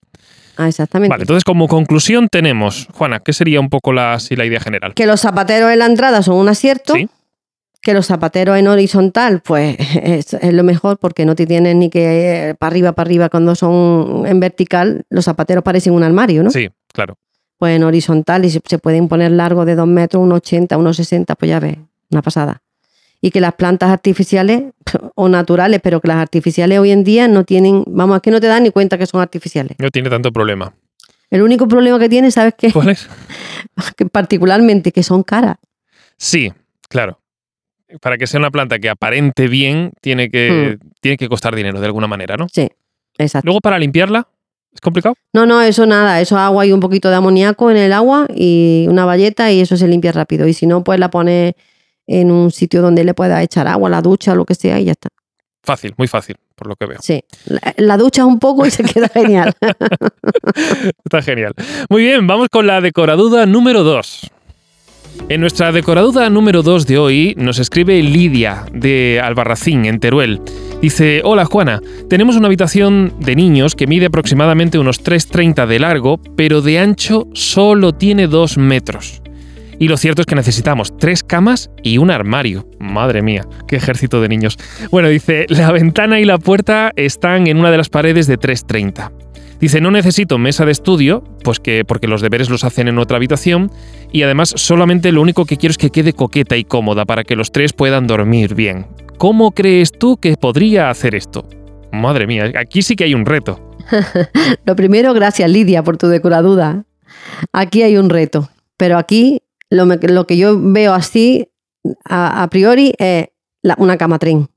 Ah, 0.58 0.68
exactamente. 0.68 1.10
Vale, 1.12 1.24
entonces 1.24 1.44
como 1.44 1.68
conclusión 1.68 2.28
tenemos, 2.30 2.88
Juana, 2.94 3.20
¿qué 3.20 3.34
sería 3.34 3.60
un 3.60 3.70
poco 3.70 3.94
la, 3.94 4.18
idea 4.30 4.60
general? 4.60 4.94
Que 4.94 5.06
los 5.06 5.22
zapateros 5.22 5.72
en 5.72 5.80
la 5.80 5.86
entrada 5.86 6.22
son 6.22 6.36
un 6.38 6.50
acierto. 6.50 6.94
Sí. 6.94 7.10
Que 7.82 7.94
los 7.94 8.08
zapateros 8.08 8.58
en 8.58 8.68
horizontal, 8.68 9.42
pues 9.46 9.78
es, 10.02 10.34
es 10.34 10.54
lo 10.54 10.64
mejor 10.64 10.98
porque 10.98 11.26
no 11.26 11.36
te 11.36 11.46
tienes 11.46 11.76
ni 11.76 11.90
que 11.90 12.50
eh, 12.50 12.56
para 12.56 12.72
arriba, 12.72 12.94
para 12.94 13.08
arriba. 13.08 13.30
Cuando 13.30 13.56
son 13.56 14.26
en 14.26 14.40
vertical, 14.40 15.06
los 15.10 15.26
zapateros 15.26 15.64
parecen 15.64 15.94
un 15.94 16.04
armario, 16.04 16.44
¿no? 16.44 16.50
Sí, 16.50 16.70
claro. 16.92 17.18
Pues 17.58 17.76
en 17.76 17.84
horizontal 17.84 18.44
y 18.46 18.50
se, 18.50 18.60
se 18.66 18.80
pueden 18.80 19.08
poner 19.08 19.32
largos 19.32 19.66
de 19.66 19.76
2 19.76 19.88
metros, 19.88 20.24
1,80, 20.24 20.68
1,60, 20.70 21.36
pues 21.38 21.50
ya 21.50 21.60
ves, 21.60 21.78
una 22.10 22.22
pasada. 22.22 22.62
Y 23.22 23.32
que 23.32 23.42
las 23.42 23.54
plantas 23.56 23.90
artificiales 23.90 24.64
o 25.16 25.30
naturales, 25.30 25.80
pero 25.82 26.00
que 26.02 26.08
las 26.08 26.18
artificiales 26.18 26.80
hoy 26.80 26.92
en 26.92 27.04
día 27.04 27.28
no 27.28 27.44
tienen, 27.44 27.84
vamos, 27.88 28.18
es 28.18 28.22
que 28.22 28.32
no 28.32 28.40
te 28.40 28.48
dan 28.48 28.64
ni 28.64 28.72
cuenta 28.72 28.98
que 28.98 29.06
son 29.06 29.22
artificiales. 29.22 29.78
No 29.80 29.90
tiene 29.90 30.10
tanto 30.10 30.32
problema. 30.32 30.74
El 31.32 31.42
único 31.42 31.68
problema 31.68 32.00
que 32.00 32.10
tiene, 32.10 32.32
¿sabes 32.32 32.54
qué? 32.58 32.72
¿Cuál 32.72 32.90
es? 32.90 33.10
Que 33.98 34.06
particularmente 34.06 34.92
que 34.92 35.04
son 35.04 35.24
caras. 35.24 35.58
Sí, 36.18 36.54
claro. 36.88 37.20
Para 38.02 38.18
que 38.18 38.26
sea 38.26 38.40
una 38.40 38.52
planta 38.52 38.80
que 38.80 38.90
aparente 38.90 39.48
bien, 39.48 39.92
tiene 40.02 40.30
que, 40.30 40.78
tiene 41.02 41.18
que 41.18 41.28
costar 41.28 41.56
dinero 41.56 41.80
de 41.80 41.86
alguna 41.86 42.08
manera, 42.08 42.38
¿no? 42.38 42.48
Sí, 42.52 42.70
exacto. 43.18 43.46
Luego 43.46 43.60
para 43.60 43.78
limpiarla, 43.80 44.28
¿es 44.74 44.82
complicado? 44.82 45.16
No, 45.34 45.46
no, 45.46 45.62
eso 45.62 45.86
nada, 45.86 46.22
eso 46.22 46.38
agua 46.38 46.66
y 46.66 46.72
un 46.72 46.80
poquito 46.80 47.10
de 47.10 47.16
amoníaco 47.16 47.70
en 47.70 47.78
el 47.78 47.92
agua 47.92 48.28
y 48.34 48.86
una 48.90 49.06
valleta 49.06 49.52
y 49.52 49.60
eso 49.60 49.78
se 49.78 49.88
limpia 49.88 50.12
rápido. 50.12 50.48
Y 50.48 50.54
si 50.54 50.68
no, 50.68 50.84
pues 50.84 51.00
la 51.00 51.10
pones 51.10 51.54
en 52.08 52.32
un 52.32 52.52
sitio 52.52 52.82
donde 52.82 53.04
le 53.04 53.14
puedas 53.14 53.44
echar 53.44 53.68
agua, 53.68 53.90
la 53.90 54.02
ducha, 54.02 54.36
lo 54.36 54.46
que 54.46 54.56
sea 54.56 54.80
y 54.80 54.86
ya 54.86 54.92
está. 54.92 55.10
Fácil, 55.64 55.96
muy 55.98 56.08
fácil, 56.08 56.36
por 56.56 56.68
lo 56.68 56.76
que 56.76 56.86
veo. 56.86 57.00
Sí, 57.02 57.24
la, 57.46 57.74
la 57.78 57.98
duchas 57.98 58.26
un 58.26 58.38
poco 58.40 58.66
y 58.68 58.72
se 58.72 58.84
queda 58.94 59.08
genial. 59.10 59.54
Está 61.04 61.22
genial. 61.22 61.54
Muy 61.90 62.04
bien, 62.04 62.28
vamos 62.28 62.50
con 62.50 62.68
la 62.68 62.82
decoraduda 62.82 63.46
número 63.46 63.84
2. 63.84 64.32
En 65.28 65.42
nuestra 65.42 65.72
decoraduda 65.72 66.30
número 66.30 66.62
2 66.62 66.86
de 66.86 66.98
hoy 67.00 67.34
nos 67.38 67.58
escribe 67.58 68.02
Lidia 68.04 68.66
de 68.72 69.20
Albarracín, 69.24 69.86
en 69.86 70.00
Teruel. 70.00 70.40
Dice, 70.82 71.22
hola 71.24 71.46
Juana, 71.46 71.82
tenemos 72.10 72.36
una 72.36 72.46
habitación 72.46 73.14
de 73.20 73.36
niños 73.36 73.76
que 73.76 73.88
mide 73.88 74.06
aproximadamente 74.08 74.78
unos 74.78 75.04
3,30 75.04 75.66
de 75.66 75.80
largo, 75.80 76.20
pero 76.36 76.62
de 76.62 76.78
ancho 76.78 77.28
solo 77.34 77.94
tiene 77.94 78.28
2 78.28 78.60
metros. 78.60 79.22
Y 79.80 79.88
lo 79.88 79.98
cierto 79.98 80.22
es 80.22 80.26
que 80.26 80.36
necesitamos 80.36 80.98
tres 80.98 81.24
camas 81.24 81.70
y 81.84 81.98
un 81.98 82.12
armario. 82.12 82.68
Madre 82.80 83.22
mía, 83.22 83.46
qué 83.68 83.76
ejército 83.76 84.22
de 84.22 84.30
niños. 84.30 84.58
Bueno, 84.92 85.10
dice, 85.10 85.46
la 85.50 85.72
ventana 85.72 86.20
y 86.20 86.26
la 86.26 86.38
puerta 86.38 86.92
están 86.96 87.48
en 87.48 87.58
una 87.58 87.72
de 87.72 87.78
las 87.78 87.90
paredes 87.90 88.28
de 88.28 88.40
3,30. 88.40 89.12
Dice, 89.60 89.80
no 89.80 89.90
necesito 89.90 90.38
mesa 90.38 90.66
de 90.66 90.72
estudio, 90.72 91.24
pues 91.44 91.60
que 91.60 91.86
porque 91.86 92.08
los 92.08 92.22
deberes 92.22 92.50
los 92.50 92.64
hacen 92.64 92.88
en 92.88 93.00
otra 93.00 93.18
habitación, 93.18 93.72
y 94.12 94.24
además 94.24 94.54
solamente 94.56 95.12
lo 95.12 95.22
único 95.22 95.46
que 95.46 95.58
quiero 95.58 95.72
es 95.72 95.78
que 95.78 95.92
quede 95.92 96.14
coqueta 96.14 96.58
y 96.58 96.66
cómoda 96.66 97.06
para 97.06 97.24
que 97.24 97.36
los 97.36 97.52
tres 97.52 97.74
puedan 97.74 98.06
dormir 98.06 98.54
bien. 98.54 98.88
¿Cómo 99.18 99.52
crees 99.52 99.92
tú 99.92 100.18
que 100.18 100.36
podría 100.36 100.90
hacer 100.90 101.16
esto? 101.16 101.48
Madre 101.92 102.28
mía, 102.28 102.52
aquí 102.60 102.82
sí 102.82 102.96
que 102.96 103.06
hay 103.06 103.14
un 103.14 103.26
reto. 103.26 103.72
Lo 104.66 104.76
primero, 104.76 105.14
gracias 105.14 105.50
Lidia 105.50 105.84
por 105.84 105.98
tu 105.98 106.08
decoraduda. 106.08 106.84
Aquí 107.54 107.82
hay 107.82 107.98
un 107.98 108.10
reto, 108.10 108.50
pero 108.78 108.98
aquí 108.98 109.42
lo, 109.70 109.86
me- 109.86 109.98
lo 109.98 110.26
que 110.28 110.38
yo 110.38 110.58
veo 110.60 110.94
así 110.94 111.48
a, 112.04 112.44
a 112.44 112.50
priori 112.50 112.94
es 112.98 113.28
la- 113.64 113.76
una 113.78 113.98
cama 113.98 114.20
tren. 114.20 114.48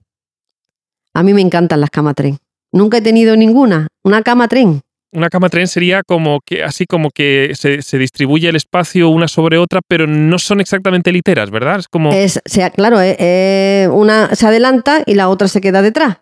A 1.14 1.22
mí 1.22 1.34
me 1.34 1.40
encantan 1.40 1.80
las 1.80 1.90
cama 1.90 2.14
tren. 2.14 2.38
Nunca 2.72 2.98
he 2.98 3.02
tenido 3.02 3.36
ninguna. 3.36 3.88
Una 4.04 4.22
cama 4.22 4.46
tren. 4.48 4.80
Una 5.10 5.30
cama 5.30 5.48
tren 5.48 5.66
sería 5.66 6.02
como 6.06 6.40
que 6.44 6.62
así 6.62 6.84
como 6.84 7.08
que 7.10 7.52
se, 7.54 7.80
se 7.80 7.96
distribuye 7.96 8.48
el 8.50 8.56
espacio 8.56 9.08
una 9.08 9.26
sobre 9.26 9.56
otra, 9.56 9.80
pero 9.88 10.06
no 10.06 10.38
son 10.38 10.60
exactamente 10.60 11.10
literas, 11.12 11.50
¿verdad? 11.50 11.78
Es 11.78 11.88
como. 11.88 12.12
Es, 12.12 12.40
sea, 12.44 12.68
claro, 12.70 13.00
es 13.00 13.88
una 13.88 14.34
se 14.34 14.46
adelanta 14.46 15.02
y 15.06 15.14
la 15.14 15.30
otra 15.30 15.48
se 15.48 15.62
queda 15.62 15.80
detrás. 15.80 16.18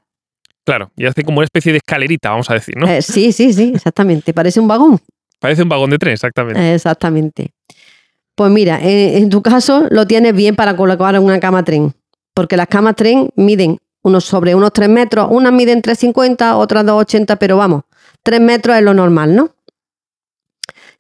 Claro, 0.64 0.92
y 0.96 1.06
hace 1.06 1.24
como 1.24 1.38
una 1.38 1.44
especie 1.44 1.72
de 1.72 1.78
escalerita, 1.78 2.30
vamos 2.30 2.48
a 2.50 2.54
decir, 2.54 2.76
¿no? 2.76 2.86
Eh, 2.88 3.02
sí, 3.02 3.32
sí, 3.32 3.52
sí, 3.52 3.72
exactamente. 3.74 4.32
Parece 4.32 4.60
un 4.60 4.68
vagón. 4.68 5.00
Parece 5.40 5.62
un 5.64 5.68
vagón 5.68 5.90
de 5.90 5.98
tren, 5.98 6.12
exactamente. 6.14 6.74
Exactamente. 6.74 7.50
Pues 8.36 8.50
mira, 8.52 8.78
en, 8.80 9.22
en 9.24 9.28
tu 9.30 9.42
caso 9.42 9.86
lo 9.90 10.06
tienes 10.06 10.34
bien 10.34 10.54
para 10.54 10.76
colocar 10.76 11.18
una 11.18 11.40
cama 11.40 11.64
tren, 11.64 11.94
porque 12.34 12.56
las 12.56 12.68
camas 12.68 12.94
tren 12.94 13.30
miden 13.34 13.78
unos 14.02 14.24
sobre 14.24 14.54
unos 14.54 14.72
3 14.72 14.88
metros, 14.88 15.26
unas 15.30 15.52
miden 15.52 15.82
3,50, 15.82 16.54
otras 16.56 16.84
2,80, 16.84 17.38
pero 17.38 17.56
vamos, 17.56 17.82
3 18.22 18.40
metros 18.40 18.76
es 18.76 18.82
lo 18.82 18.94
normal, 18.94 19.34
¿no? 19.34 19.50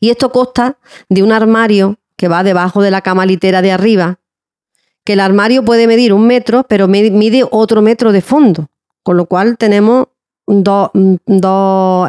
Y 0.00 0.10
esto 0.10 0.32
consta 0.32 0.78
de 1.08 1.22
un 1.22 1.30
armario 1.30 1.96
que 2.16 2.28
va 2.28 2.42
debajo 2.42 2.82
de 2.82 2.90
la 2.90 3.02
cama 3.02 3.24
litera 3.26 3.62
de 3.62 3.70
arriba, 3.70 4.18
que 5.04 5.12
el 5.12 5.20
armario 5.20 5.64
puede 5.64 5.86
medir 5.86 6.12
un 6.12 6.26
metro, 6.26 6.64
pero 6.68 6.88
mide 6.88 7.44
otro 7.50 7.80
metro 7.82 8.10
de 8.12 8.22
fondo, 8.22 8.68
con 9.02 9.16
lo 9.16 9.26
cual 9.26 9.56
tenemos 9.56 10.06
dos, 10.46 10.90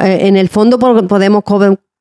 eh, 0.01 0.19
en 0.27 0.35
el 0.37 0.49
fondo 0.49 0.79
po- 0.79 1.05
podemos 1.07 1.43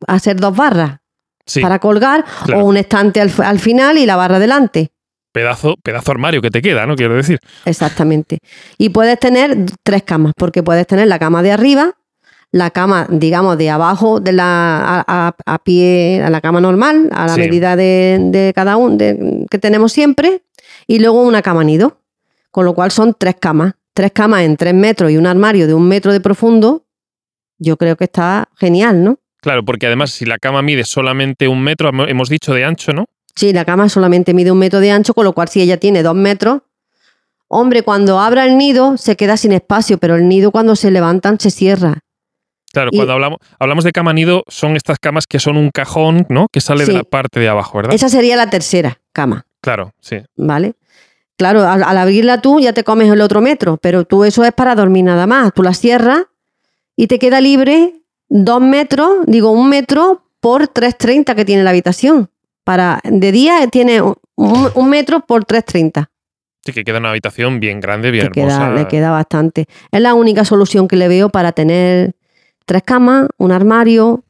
hacer 0.06 0.36
dos 0.40 0.56
barras 0.56 1.00
Sí, 1.46 1.61
para 1.61 1.78
colgar 1.78 2.24
claro. 2.44 2.62
o 2.62 2.66
un 2.66 2.76
estante 2.76 3.20
al, 3.20 3.30
al 3.38 3.59
final 3.61 3.98
y 3.98 4.04
la 4.06 4.16
barra 4.16 4.38
delante. 4.38 4.90
pedazo, 5.32 5.74
pedazo 5.82 6.11
armario 6.11 6.42
que 6.42 6.50
te 6.50 6.61
queda, 6.62 6.87
¿no? 6.87 6.96
Quiero 6.96 7.14
decir. 7.14 7.38
Exactamente. 7.64 8.38
Y 8.78 8.88
puedes 8.88 9.18
tener 9.20 9.56
tres 9.85 10.02
camas, 10.02 10.32
porque 10.37 10.62
puedes 10.62 10.87
tener 10.87 11.06
la 11.09 11.18
cama 11.18 11.42
de 11.42 11.52
arriba, 11.52 11.92
la 12.52 12.70
cama, 12.70 13.06
digamos, 13.11 13.59
de 13.59 13.68
abajo 13.70 14.18
de 14.18 14.32
la 14.32 14.78
a, 14.78 15.04
a- 15.28 15.37
a 15.46 15.59
pie, 15.59 16.22
a 16.24 16.30
la 16.30 16.40
cama 16.40 16.61
normal, 16.61 17.11
a 17.12 17.26
la 17.26 17.35
Sí. 17.35 17.40
medida 17.40 17.76
de, 17.76 18.18
de 18.30 18.52
cada 18.54 18.76
uno 18.76 18.96
que 19.50 19.59
tenemos 19.59 19.92
siempre, 19.92 20.42
y 20.87 20.98
luego 21.00 21.22
una 21.22 21.42
cama 21.42 21.64
nido. 21.64 21.98
Con 22.50 22.64
lo 22.64 22.74
cual 22.74 22.90
son 22.90 23.14
tres 23.18 23.37
camas. 23.38 23.74
Tres 23.92 24.12
camas 24.12 24.42
en 24.42 24.56
tres 24.56 24.72
metros 24.72 25.11
y 25.11 25.16
un 25.18 25.26
armario 25.26 25.66
de 25.66 25.74
un 25.74 25.87
metro 25.87 26.12
de 26.12 26.20
profundo. 26.20 26.85
Yo 27.59 27.76
creo 27.76 27.96
que 27.96 28.04
está 28.04 28.48
genial, 28.56 29.04
¿no? 29.04 29.18
Claro, 29.46 29.64
porque 29.64 29.87
además 29.87 30.11
si 30.11 30.24
la 30.24 30.38
cama 30.38 30.61
mide 30.61 30.82
solamente 30.82 31.46
un 31.46 31.62
metro, 31.62 31.92
hemo- 31.92 32.09
hemos 32.09 32.28
dicho 32.28 32.52
de 32.52 32.64
ancho, 32.64 32.92
¿no? 32.92 33.04
Sí, 33.37 33.52
la 33.52 33.64
cama 33.64 33.88
solamente 33.88 34.35
mide 34.35 34.50
un 34.50 34.59
metro 34.59 34.80
de 34.80 34.90
ancho, 34.90 35.14
con 35.14 35.24
lo 35.24 35.35
cual 35.35 35.46
si 35.46 35.61
ella 35.61 35.76
tiene 35.76 36.02
dos 36.02 36.16
metros, 36.16 36.62
hombre, 37.46 37.82
cuando 37.85 38.18
abra 38.18 38.44
el 38.44 38.59
nido 38.59 38.96
se 38.96 39.14
queda 39.14 39.37
sin 39.37 39.52
espacio, 39.52 39.98
pero 39.98 40.16
el 40.16 40.26
nido 40.26 40.50
cuando 40.50 40.74
se 40.74 40.90
levantan 40.90 41.38
se 41.38 41.52
cierra. 41.52 42.00
Claro, 42.72 42.90
Y- 42.92 42.96
cuando 42.96 43.12
hablamos, 43.12 43.38
hablamos 43.61 43.85
de 43.85 43.92
cama 43.92 44.12
nido, 44.12 44.42
son 44.48 44.74
estas 44.74 44.98
camas 44.98 45.28
que 45.28 45.38
son 45.38 45.56
un 45.56 45.70
cajón, 45.70 46.26
¿no? 46.28 46.48
Que 46.52 46.61
sale 46.61 46.85
Sí. 46.85 46.90
de 46.90 46.98
la 46.98 47.04
parte 47.04 47.38
de 47.38 47.48
abajo, 47.48 47.78
¿verdad? 47.78 47.94
Esa 47.94 48.09
sería 48.09 48.35
la 48.35 48.50
tercera 48.50 48.98
cama, 49.12 49.46
Claro, 49.61 49.92
sí. 50.00 50.16
¿vale? 50.37 50.74
Claro, 51.37 51.62
al, 51.68 51.85
al 51.85 51.98
abrirla 51.98 52.40
tú 52.40 52.59
ya 52.59 52.72
te 52.72 52.82
comes 52.82 53.09
el 53.12 53.20
otro 53.20 53.40
metro, 53.40 53.76
pero 53.80 54.04
tú 54.04 54.24
eso 54.24 54.42
es 54.44 54.50
para 54.52 54.74
dormir 54.74 55.04
nada 55.04 55.28
más. 55.28 55.52
Tú 55.54 55.62
la 55.62 55.72
cierras 55.72 56.24
y 56.96 57.06
te 57.06 57.20
queda 57.20 57.40
libre 57.40 57.92
dos 58.28 58.60
metros, 58.60 59.26
digo 59.26 59.50
un 59.50 59.68
metro 59.68 60.24
por 60.40 60.68
3,30 60.68 61.34
que 61.34 61.44
tiene 61.44 61.62
la 61.62 61.70
habitación. 61.70 62.30
Para, 62.64 63.00
de 63.04 63.32
día 63.32 63.66
tiene 63.68 64.02
un, 64.02 64.16
un 64.36 64.88
metro 64.90 65.20
por 65.20 65.44
3,30. 65.44 66.08
Sí, 66.64 66.72
que 66.72 66.82
queda 66.82 66.98
una 66.98 67.10
habitación 67.10 67.60
bien 67.60 67.80
grande, 67.80 68.10
bien 68.10 68.30
queda, 68.30 68.54
hermosa. 68.54 68.70
le 68.72 68.88
queda 68.88 69.10
bastante. 69.12 69.66
Es 69.92 70.00
la 70.00 70.14
única 70.14 70.44
solución 70.44 70.88
que 70.88 70.96
le 70.96 71.06
veo 71.06 71.28
para 71.28 71.52
tener 71.52 72.14
tres 72.64 72.82
camas, 72.82 73.28
un 73.38 73.52
armario, 73.52 74.24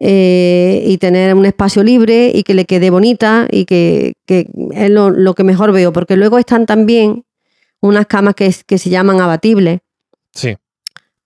eh, 0.00 0.82
y 0.86 0.98
tener 0.98 1.32
un 1.34 1.44
espacio 1.44 1.84
libre 1.84 2.32
y 2.34 2.42
que 2.42 2.54
le 2.54 2.64
quede 2.64 2.90
bonita 2.90 3.46
y 3.50 3.66
que, 3.66 4.14
que 4.26 4.48
es 4.72 4.90
lo, 4.90 5.10
lo 5.10 5.34
que 5.34 5.44
mejor 5.44 5.70
veo, 5.70 5.92
porque 5.92 6.16
luego 6.16 6.38
están 6.38 6.66
también 6.66 7.24
unas 7.80 8.06
camas 8.06 8.34
que, 8.34 8.52
que 8.66 8.78
se 8.78 8.90
llaman 8.90 9.20
abatibles, 9.20 9.80
Sí. 10.34 10.56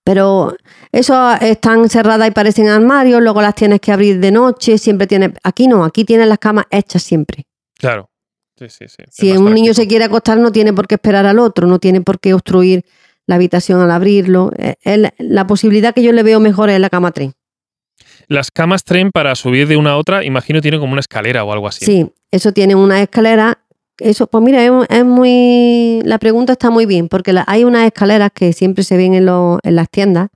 Pero 0.06 0.56
eso 0.92 1.32
están 1.40 1.88
cerradas 1.88 2.28
y 2.28 2.30
parecen 2.30 2.68
armarios, 2.68 3.20
luego 3.20 3.42
las 3.42 3.56
tienes 3.56 3.80
que 3.80 3.90
abrir 3.90 4.20
de 4.20 4.30
noche, 4.30 4.78
siempre 4.78 5.08
tienes, 5.08 5.32
aquí 5.42 5.66
no, 5.66 5.84
aquí 5.84 6.04
tienes 6.04 6.28
las 6.28 6.38
camas 6.38 6.66
hechas 6.70 7.02
siempre. 7.02 7.44
Claro. 7.76 8.08
Sí, 8.56 8.66
sí, 8.68 8.84
sí. 8.86 9.02
Si 9.10 9.36
un 9.36 9.52
niño 9.52 9.74
se 9.74 9.88
quiere 9.88 10.04
acostar 10.04 10.38
no 10.38 10.52
tiene 10.52 10.72
por 10.72 10.86
qué 10.86 10.94
esperar 10.94 11.26
al 11.26 11.40
otro, 11.40 11.66
no 11.66 11.80
tiene 11.80 12.02
por 12.02 12.20
qué 12.20 12.34
obstruir 12.34 12.84
la 13.26 13.34
habitación 13.34 13.80
al 13.80 13.90
abrirlo. 13.90 14.52
Eh, 14.56 15.10
la 15.18 15.46
posibilidad 15.48 15.92
que 15.92 16.04
yo 16.04 16.12
le 16.12 16.22
veo 16.22 16.38
mejor 16.38 16.70
es 16.70 16.78
la 16.78 16.88
cama 16.88 17.10
tren. 17.10 17.32
Las 18.28 18.52
camas 18.52 18.84
tren 18.84 19.10
para 19.10 19.34
subir 19.34 19.66
de 19.66 19.76
una 19.76 19.90
a 19.90 19.96
otra, 19.96 20.24
imagino 20.24 20.60
tienen 20.60 20.78
como 20.78 20.92
una 20.92 21.00
escalera 21.00 21.42
o 21.42 21.52
algo 21.52 21.66
así. 21.66 21.84
Sí, 21.84 22.12
eso 22.30 22.52
tiene 22.52 22.76
una 22.76 23.02
escalera. 23.02 23.58
Eso, 23.98 24.26
pues 24.26 24.42
mira, 24.44 24.62
es, 24.64 24.70
es 24.90 25.04
muy. 25.04 26.00
La 26.04 26.18
pregunta 26.18 26.52
está 26.52 26.70
muy 26.70 26.84
bien, 26.86 27.08
porque 27.08 27.32
la- 27.32 27.44
hay 27.46 27.64
unas 27.64 27.86
escaleras 27.86 28.30
que 28.34 28.52
siempre 28.52 28.84
se 28.84 28.96
ven 28.96 29.14
en, 29.14 29.26
los- 29.26 29.58
en 29.62 29.76
las 29.76 29.88
tiendas. 29.90 30.28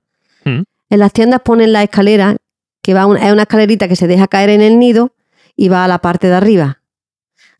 Mm. 0.45 0.63
En 0.89 0.99
las 0.99 1.13
tiendas 1.13 1.41
ponen 1.41 1.71
la 1.71 1.83
escalera, 1.83 2.37
que 2.81 2.93
va 2.93 3.05
un- 3.05 3.17
es 3.17 3.31
una 3.31 3.43
escalerita 3.43 3.87
que 3.87 3.95
se 3.95 4.07
deja 4.07 4.27
caer 4.27 4.49
en 4.49 4.61
el 4.61 4.79
nido 4.79 5.13
y 5.55 5.69
va 5.69 5.85
a 5.85 5.87
la 5.87 5.99
parte 5.99 6.27
de 6.27 6.33
arriba. 6.35 6.81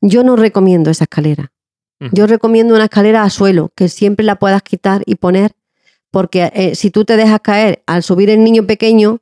Yo 0.02 0.24
no 0.24 0.36
recomiendo 0.36 0.90
esa 0.90 1.04
escalera. 1.04 1.52
Ujú. 2.00 2.10
Yo 2.16 2.26
recomiendo 2.26 2.74
una 2.74 2.86
escalera 2.86 3.22
a 3.24 3.30
suelo, 3.30 3.70
que 3.76 3.88
siempre 3.88 4.26
la 4.26 4.38
puedas 4.38 4.64
quitar 4.64 5.04
y 5.06 5.16
poner, 5.16 5.52
porque 6.10 6.52
eh, 6.56 6.74
si 6.76 6.90
tú 6.90 7.06
te 7.06 7.16
dejas 7.16 7.40
caer 7.42 7.84
al 7.86 8.02
subir 8.02 8.30
el 8.32 8.44
niño 8.44 8.66
pequeño, 8.66 9.20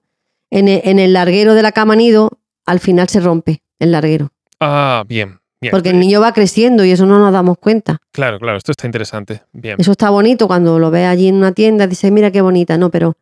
en 0.50 0.70
el, 0.70 0.82
en 0.86 0.98
el 1.00 1.12
larguero 1.14 1.54
de 1.54 1.62
la 1.62 1.74
cama 1.74 1.96
nido, 1.98 2.40
al 2.66 2.80
final 2.80 3.10
se 3.10 3.20
rompe 3.20 3.62
el 3.80 3.92
larguero. 3.92 4.32
Ah, 4.62 5.04
bien. 5.08 5.40
Bien. 5.62 5.72
Porque 5.72 5.90
el 5.90 6.00
niño 6.00 6.22
va 6.22 6.34
creciendo 6.34 6.84
y 6.86 6.92
eso 6.92 7.06
no 7.06 7.20
nos 7.20 7.32
damos 7.34 7.58
cuenta. 7.58 7.98
Claro, 8.12 8.40
claro, 8.40 8.58
esto 8.58 8.72
está 8.72 8.86
interesante. 8.86 9.44
Bien. 9.54 9.76
Eso 9.78 9.92
está 9.92 10.10
bonito 10.10 10.48
cuando 10.48 10.80
lo 10.80 10.92
ves 10.92 11.08
allí 11.08 11.28
en 11.28 11.36
una 11.36 11.52
tienda, 11.52 11.88
dices, 11.88 12.12
mira 12.12 12.32
qué 12.32 12.42
bonita, 12.42 12.78
no, 12.78 12.90
pero 12.90 13.16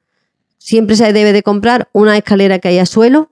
siempre 0.58 0.96
se 0.96 1.14
debe 1.14 1.34
de 1.34 1.44
comprar 1.44 1.90
una 1.94 2.18
escalera 2.18 2.60
que 2.60 2.68
haya 2.70 2.86
suelo, 2.86 3.32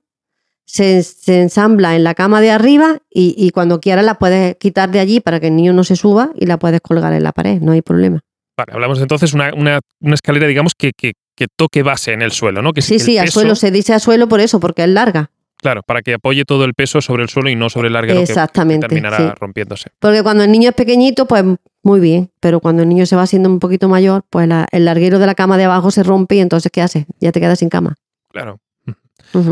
se, 0.66 1.04
se 1.04 1.42
ensambla 1.42 1.96
en 1.96 2.04
la 2.04 2.16
cama 2.16 2.42
de 2.42 2.52
arriba 2.52 3.00
y, 3.10 3.36
y 3.38 3.52
cuando 3.52 3.80
quieras 3.80 4.06
la 4.06 4.16
puedes 4.16 4.56
quitar 4.58 4.90
de 4.90 5.00
allí 5.00 5.20
para 5.20 5.40
que 5.40 5.48
el 5.48 5.56
niño 5.56 5.74
no 5.74 5.84
se 5.84 5.96
suba 5.96 6.32
y 6.36 6.46
la 6.46 6.58
puedes 6.58 6.82
colgar 6.82 7.14
en 7.14 7.24
la 7.24 7.32
pared, 7.32 7.62
no 7.62 7.72
hay 7.74 7.82
problema. 7.82 8.22
Vale, 8.58 8.72
hablamos 8.74 9.02
entonces 9.02 9.34
una, 9.34 9.54
una, 9.54 9.80
una 10.00 10.16
escalera, 10.16 10.48
digamos, 10.48 10.74
que, 10.76 10.92
que, 10.96 11.14
que 11.36 11.48
toque 11.56 11.84
base 11.84 12.14
en 12.14 12.22
el 12.22 12.32
suelo, 12.32 12.62
¿no? 12.62 12.72
Que 12.72 12.82
Sí, 12.82 12.96
el 12.96 13.00
sí, 13.02 13.18
a 13.18 13.28
suelo 13.28 13.56
se 13.56 13.70
dice 13.70 13.94
a 13.94 14.00
suelo 14.00 14.28
por 14.30 14.40
eso, 14.40 14.60
porque 14.60 14.84
es 14.84 14.90
larga. 14.90 15.30
Claro, 15.66 15.82
para 15.82 16.04
que 16.04 16.14
apoye 16.14 16.46
todo 16.46 16.64
el 16.64 16.76
peso 16.76 17.02
sobre 17.02 17.24
el 17.24 17.30
suelo 17.30 17.50
y 17.50 17.56
no 17.56 17.72
sobre 17.72 17.88
el 17.88 17.94
larguero 17.94 18.20
que- 18.20 18.26
que, 18.28 18.32
Exactamente. 18.34 18.88
terminará 18.88 19.18
sí. 19.18 19.24
rompiéndose. 19.40 19.90
Porque 19.98 20.22
cuando 20.22 20.44
el 20.44 20.52
niño 20.52 20.70
es 20.70 20.76
pequeñito, 20.76 21.26
pues 21.26 21.44
muy 21.82 22.00
bien, 22.00 22.30
pero 22.40 22.60
cuando 22.60 22.84
el 22.84 22.90
niño 22.90 23.08
se 23.08 23.16
va 23.16 23.24
haciendo 23.24 23.50
un 23.50 23.58
poquito 23.60 23.90
mayor, 23.90 24.24
pues 24.30 24.48
la- 24.48 24.68
el 24.72 24.86
larguero 24.86 25.18
de 25.18 25.26
la 25.26 25.34
cama 25.34 25.58
de 25.58 25.64
abajo 25.64 25.90
se 25.90 26.04
rompe 26.04 26.36
y 26.36 26.40
entonces 26.42 26.72
¿qué 26.72 26.84
haces? 26.84 27.06
Ya 27.20 27.32
te 27.32 27.40
quedas 27.40 27.58
sin 27.58 27.70
cama. 27.70 27.96
Claro. 28.30 28.60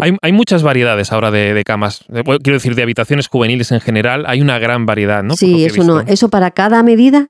Hay, 0.02 0.16
hay 0.22 0.32
muchas 0.34 0.62
variedades 0.62 1.12
ahora 1.12 1.32
de, 1.32 1.56
de 1.56 1.64
camas. 1.64 2.06
Quiero 2.08 2.54
decir, 2.58 2.76
de 2.76 2.84
habitaciones 2.84 3.28
juveniles 3.28 3.72
en 3.72 3.82
general, 3.82 4.26
hay 4.28 4.40
una 4.40 4.60
gran 4.60 4.86
variedad, 4.86 5.24
¿no? 5.24 5.36
Sí, 5.36 5.66
eso 5.66 5.84
no. 5.84 6.00
Eso 6.02 6.30
para 6.30 6.52
cada 6.52 6.84
medida 6.84 7.30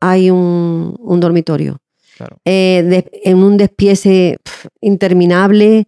hay 0.00 0.30
un, 0.30 0.96
un 0.98 1.20
dormitorio. 1.20 1.80
Claro. 2.16 2.38
Eh, 2.46 2.82
de- 2.86 3.20
en 3.24 3.36
un 3.44 3.58
despiece 3.58 4.38
interminable. 4.80 5.86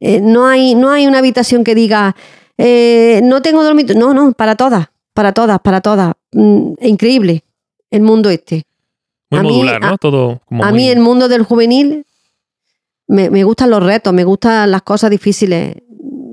Eh, 0.00 0.20
no, 0.20 0.46
hay, 0.46 0.74
no 0.74 0.90
hay 0.90 1.06
una 1.06 1.18
habitación 1.18 1.64
que 1.64 1.74
diga, 1.74 2.14
eh, 2.58 3.20
no 3.24 3.42
tengo 3.42 3.62
dormitorio. 3.62 4.00
No, 4.00 4.12
no, 4.14 4.32
para 4.32 4.56
todas, 4.56 4.88
para 5.14 5.32
todas, 5.32 5.58
para 5.60 5.80
todas. 5.80 6.12
Mm, 6.32 6.72
increíble 6.82 7.44
el 7.90 8.02
mundo 8.02 8.28
este. 8.30 8.64
Muy 9.30 9.40
a 9.40 9.42
mí- 9.42 9.48
modular, 9.50 9.80
¿no? 9.80 9.88
a- 9.88 9.96
Todo 9.98 10.40
como 10.46 10.64
A 10.64 10.68
muy- 10.70 10.76
mí 10.78 10.88
el 10.88 11.00
mundo 11.00 11.28
del 11.28 11.42
juvenil 11.42 12.04
me, 13.06 13.30
me 13.30 13.44
gustan 13.44 13.70
los 13.70 13.82
retos, 13.82 14.12
me 14.12 14.24
gustan 14.24 14.70
las 14.70 14.82
cosas 14.82 15.10
difíciles. 15.10 15.76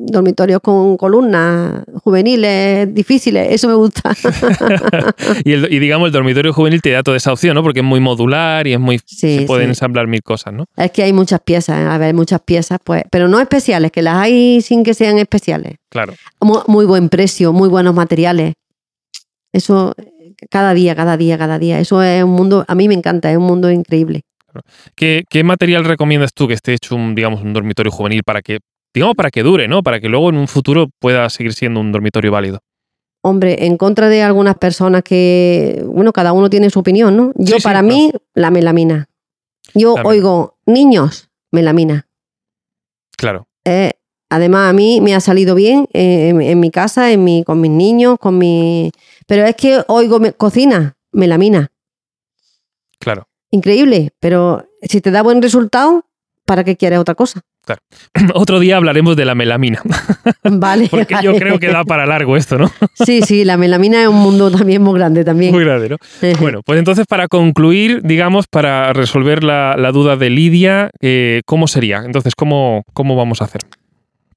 Dormitorios 0.04 0.60
con 0.62 0.98
columnas 0.98 1.84
juveniles 2.04 2.94
difíciles, 2.94 3.48
eso 3.52 3.68
me 3.68 3.76
gusta. 3.76 4.14
y, 5.46 5.52
el- 5.54 5.72
y 5.72 5.80
digamos, 5.80 6.08
el 6.08 6.12
dormitorio 6.12 6.54
juvenil 6.54 6.82
te 6.82 6.92
da 6.92 7.04
toda 7.04 7.18
esa 7.18 7.32
opción, 7.34 7.54
¿no? 7.56 7.62
Porque 7.64 7.80
es 7.82 7.86
muy 7.86 8.00
modular 8.00 8.66
y 8.68 8.74
es 8.74 8.80
muy. 8.80 9.00
Sí, 9.06 9.40
se 9.40 9.42
pueden 9.46 9.68
sí. 9.68 9.72
ensamblar 9.72 10.08
mil 10.08 10.24
cosas, 10.24 10.54
¿no? 10.54 10.66
Es 10.76 10.92
que 10.92 11.04
hay 11.04 11.14
muchas 11.14 11.40
piezas, 11.42 11.80
¿eh? 11.80 11.84
a 11.84 11.98
ver, 11.98 12.14
muchas 12.16 12.42
piezas, 12.42 12.80
pues, 12.84 13.04
pero 13.12 13.28
no 13.28 13.40
especiales, 13.40 13.92
que 13.92 14.02
las 14.02 14.16
hay 14.18 14.62
sin 14.62 14.84
que 14.84 14.94
sean 14.94 15.18
especiales. 15.20 15.76
Claro. 15.90 16.14
Muy, 16.40 16.60
muy 16.68 16.86
buen 16.86 17.10
precio, 17.10 17.54
muy 17.54 17.70
buenos 17.70 17.94
materiales. 17.94 18.54
Eso 19.54 19.94
cada 20.50 20.74
día, 20.74 20.96
cada 20.96 21.18
día, 21.18 21.38
cada 21.38 21.60
día. 21.60 21.80
Eso 21.80 22.02
es 22.02 22.24
un 22.24 22.32
mundo, 22.32 22.66
a 22.68 22.76
mí 22.76 22.88
me 22.88 22.94
encanta, 22.96 23.30
es 23.32 23.38
un 23.38 23.44
mundo 23.44 23.70
increíble. 23.70 24.22
¿Qué, 24.96 25.24
qué 25.30 25.44
material 25.44 25.86
recomiendas 25.86 26.34
tú 26.34 26.48
que 26.48 26.54
esté 26.56 26.74
hecho 26.74 26.96
un, 26.96 27.16
digamos, 27.16 27.42
un 27.42 27.54
dormitorio 27.54 27.92
juvenil 27.92 28.24
para 28.24 28.42
que, 28.42 28.60
digamos, 28.94 29.16
para 29.16 29.32
que 29.32 29.44
dure, 29.44 29.68
¿no? 29.68 29.84
Para 29.84 30.00
que 30.00 30.10
luego 30.10 30.30
en 30.30 30.38
un 30.38 30.48
futuro 30.48 30.88
pueda 31.00 31.30
seguir 31.30 31.54
siendo 31.54 31.80
un 31.80 31.92
dormitorio 31.92 32.32
válido. 32.32 32.60
Hombre, 33.24 33.66
en 33.68 33.78
contra 33.78 34.10
de 34.10 34.24
algunas 34.24 34.58
personas 34.58 35.04
que, 35.04 35.84
bueno, 35.86 36.12
cada 36.12 36.34
uno 36.34 36.50
tiene 36.50 36.70
su 36.72 36.80
opinión, 36.80 37.16
¿no? 37.16 37.32
Yo, 37.36 37.56
Sí, 37.56 37.62
sí, 37.62 37.64
para 37.64 37.82
claro. 37.82 37.96
mí, 37.96 38.12
la 38.34 38.50
melamina. 38.50 39.10
Yo 39.76 39.96
La 39.96 40.04
oigo, 40.04 40.58
niños, 40.66 41.30
melamina. 41.52 42.08
Claro. 43.18 43.48
Eh, 43.64 43.92
además, 44.30 44.70
a 44.72 44.74
mí 44.74 45.02
me 45.02 45.14
ha 45.14 45.20
salido 45.20 45.54
bien 45.54 45.88
eh, 45.94 46.30
en, 46.30 46.42
en 46.42 46.60
mi 46.60 46.72
casa, 46.72 47.12
en 47.12 47.24
mi, 47.24 47.44
con 47.44 47.62
mis 47.62 47.70
niños, 47.72 48.18
con 48.20 48.38
mi... 48.40 48.92
Pero 49.28 49.46
es 49.46 49.56
que 49.56 49.84
oigo 49.88 50.20
me- 50.20 50.34
cocina, 50.34 50.98
melamina. 51.12 51.72
Claro. 53.00 53.28
Increíble, 53.52 54.12
pero 54.20 54.66
si 54.82 55.00
te 55.02 55.12
da 55.12 55.22
buen 55.22 55.42
resultado, 55.42 56.06
¿para 56.52 56.66
qué 56.66 56.76
quieres 56.76 57.00
otra 57.00 57.16
cosa? 57.16 57.40
Otro 58.34 58.60
día 58.60 58.76
hablaremos 58.76 59.16
de 59.16 59.24
la 59.24 59.36
melamina, 59.36 59.82
Vale. 60.44 60.90
porque 60.92 61.16
yo 61.24 61.34
creo 61.36 61.60
que 61.60 61.70
da 61.70 61.86
para 61.86 62.06
largo 62.06 62.36
esto, 62.36 62.58
¿no? 62.58 62.70
Sí, 63.06 63.22
sí, 63.22 63.46
la 63.46 63.56
melamina 63.56 64.02
es 64.02 64.10
un 64.10 64.18
mundo 64.18 64.52
también 64.52 64.82
muy 64.82 65.00
grande 65.00 65.24
también. 65.24 65.54
Muy 65.54 65.64
grande, 65.64 65.88
¿no? 65.88 65.98
Bueno, 66.42 66.60
pues 66.66 66.78
entonces 66.78 67.06
para 67.08 67.30
concluir, 67.30 68.02
digamos, 68.04 68.48
para 68.48 68.92
resolver 68.92 69.46
la, 69.46 69.78
la 69.78 69.94
duda 69.94 70.18
de 70.18 70.30
Lidia, 70.30 70.90
eh, 71.00 71.40
¿cómo 71.46 71.70
sería? 71.70 72.02
Entonces, 72.04 72.36
¿cómo, 72.36 72.84
¿cómo 72.94 73.16
vamos 73.16 73.42
a 73.42 73.46
hacer? 73.46 73.62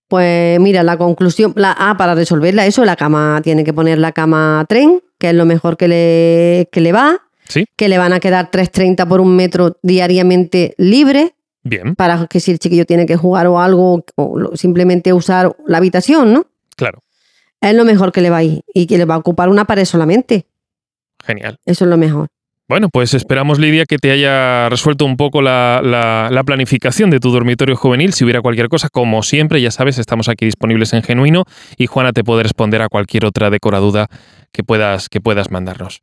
Pues 0.07 0.61
mira, 0.61 0.85
la 0.85 0.97
conclusión, 0.97 1.53
la, 1.57 1.75
ah, 1.77 1.97
para 1.97 2.15
resolverla 2.15 2.65
eso, 2.67 2.85
la 2.85 2.95
cama 2.95 3.41
tiene 3.43 3.65
que 3.65 3.73
poner 3.73 3.99
la 3.99 4.13
cama 4.13 4.65
tren, 4.69 5.01
que 5.19 5.31
es 5.31 5.35
lo 5.35 5.47
mejor 5.47 5.77
que 5.77 5.89
le, 5.89 6.69
que 6.71 6.81
le 6.81 6.93
va, 6.93 7.19
Sí. 7.49 7.65
que 7.77 7.89
le 7.91 7.99
van 7.99 8.13
a 8.13 8.21
quedar 8.21 8.51
3.30 8.51 9.07
por 9.09 9.21
un 9.21 9.35
metro 9.37 9.77
diariamente 9.83 10.75
libre, 10.79 11.34
Bien, 11.65 11.95
para 11.97 12.27
que 12.27 12.41
si 12.41 12.51
el 12.53 12.59
chiquillo 12.59 12.85
tiene 12.85 13.07
que 13.07 13.17
jugar 13.17 13.47
o 13.47 13.59
algo, 13.59 14.05
o 14.17 14.51
simplemente 14.57 15.13
usar 15.13 15.57
la 15.67 15.79
habitación, 15.79 16.33
¿no? 16.33 16.47
claro, 16.77 17.03
Es 17.61 17.75
lo 17.75 17.85
mejor 17.85 18.13
que 18.13 18.21
le 18.21 18.31
va 18.31 18.37
a 18.39 18.43
ir 18.43 18.61
y 18.75 18.87
que 18.87 18.99
le 18.99 19.07
va 19.07 19.15
a 19.15 19.19
ocupar 19.19 19.49
una 19.49 19.65
pared 19.65 19.85
solamente. 19.87 20.47
genial. 21.25 21.57
Eso 21.65 21.85
es 21.85 21.91
lo 21.91 21.97
mejor. 21.97 22.29
Bueno, 22.69 22.89
pues 22.91 23.13
esperamos, 23.13 23.59
Lidia, 23.59 23.85
que 23.85 23.99
te 23.99 24.11
haya 24.11 24.69
resuelto 24.71 25.05
un 25.05 25.17
poco 25.19 25.43
la, 25.43 25.81
la- 25.85 26.29
la 26.31 26.45
planificación 26.45 27.11
de 27.11 27.21
tu 27.21 27.31
dormitorio 27.31 27.77
juvenil. 27.77 28.15
Si 28.15 28.25
hubiera 28.25 28.41
cualquier 28.41 28.69
cosa, 28.71 28.89
como 28.91 29.23
siempre, 29.23 29.61
ya 29.61 29.71
sabes, 29.71 29.99
estamos 29.99 30.29
aquí 30.31 30.47
disponibles 30.47 30.93
en 30.95 31.03
Genuino 31.03 31.45
y 31.77 31.87
Juana 31.87 32.13
te 32.13 32.25
puede 32.25 32.43
responder 32.43 32.81
a 32.81 32.89
cualquier 32.89 33.27
otra 33.27 33.51
decoraduda 33.51 34.09
que 34.51 34.63
puedas, 34.65 35.09
que 35.11 35.21
puedas 35.21 35.51
mandarnos. 35.51 36.01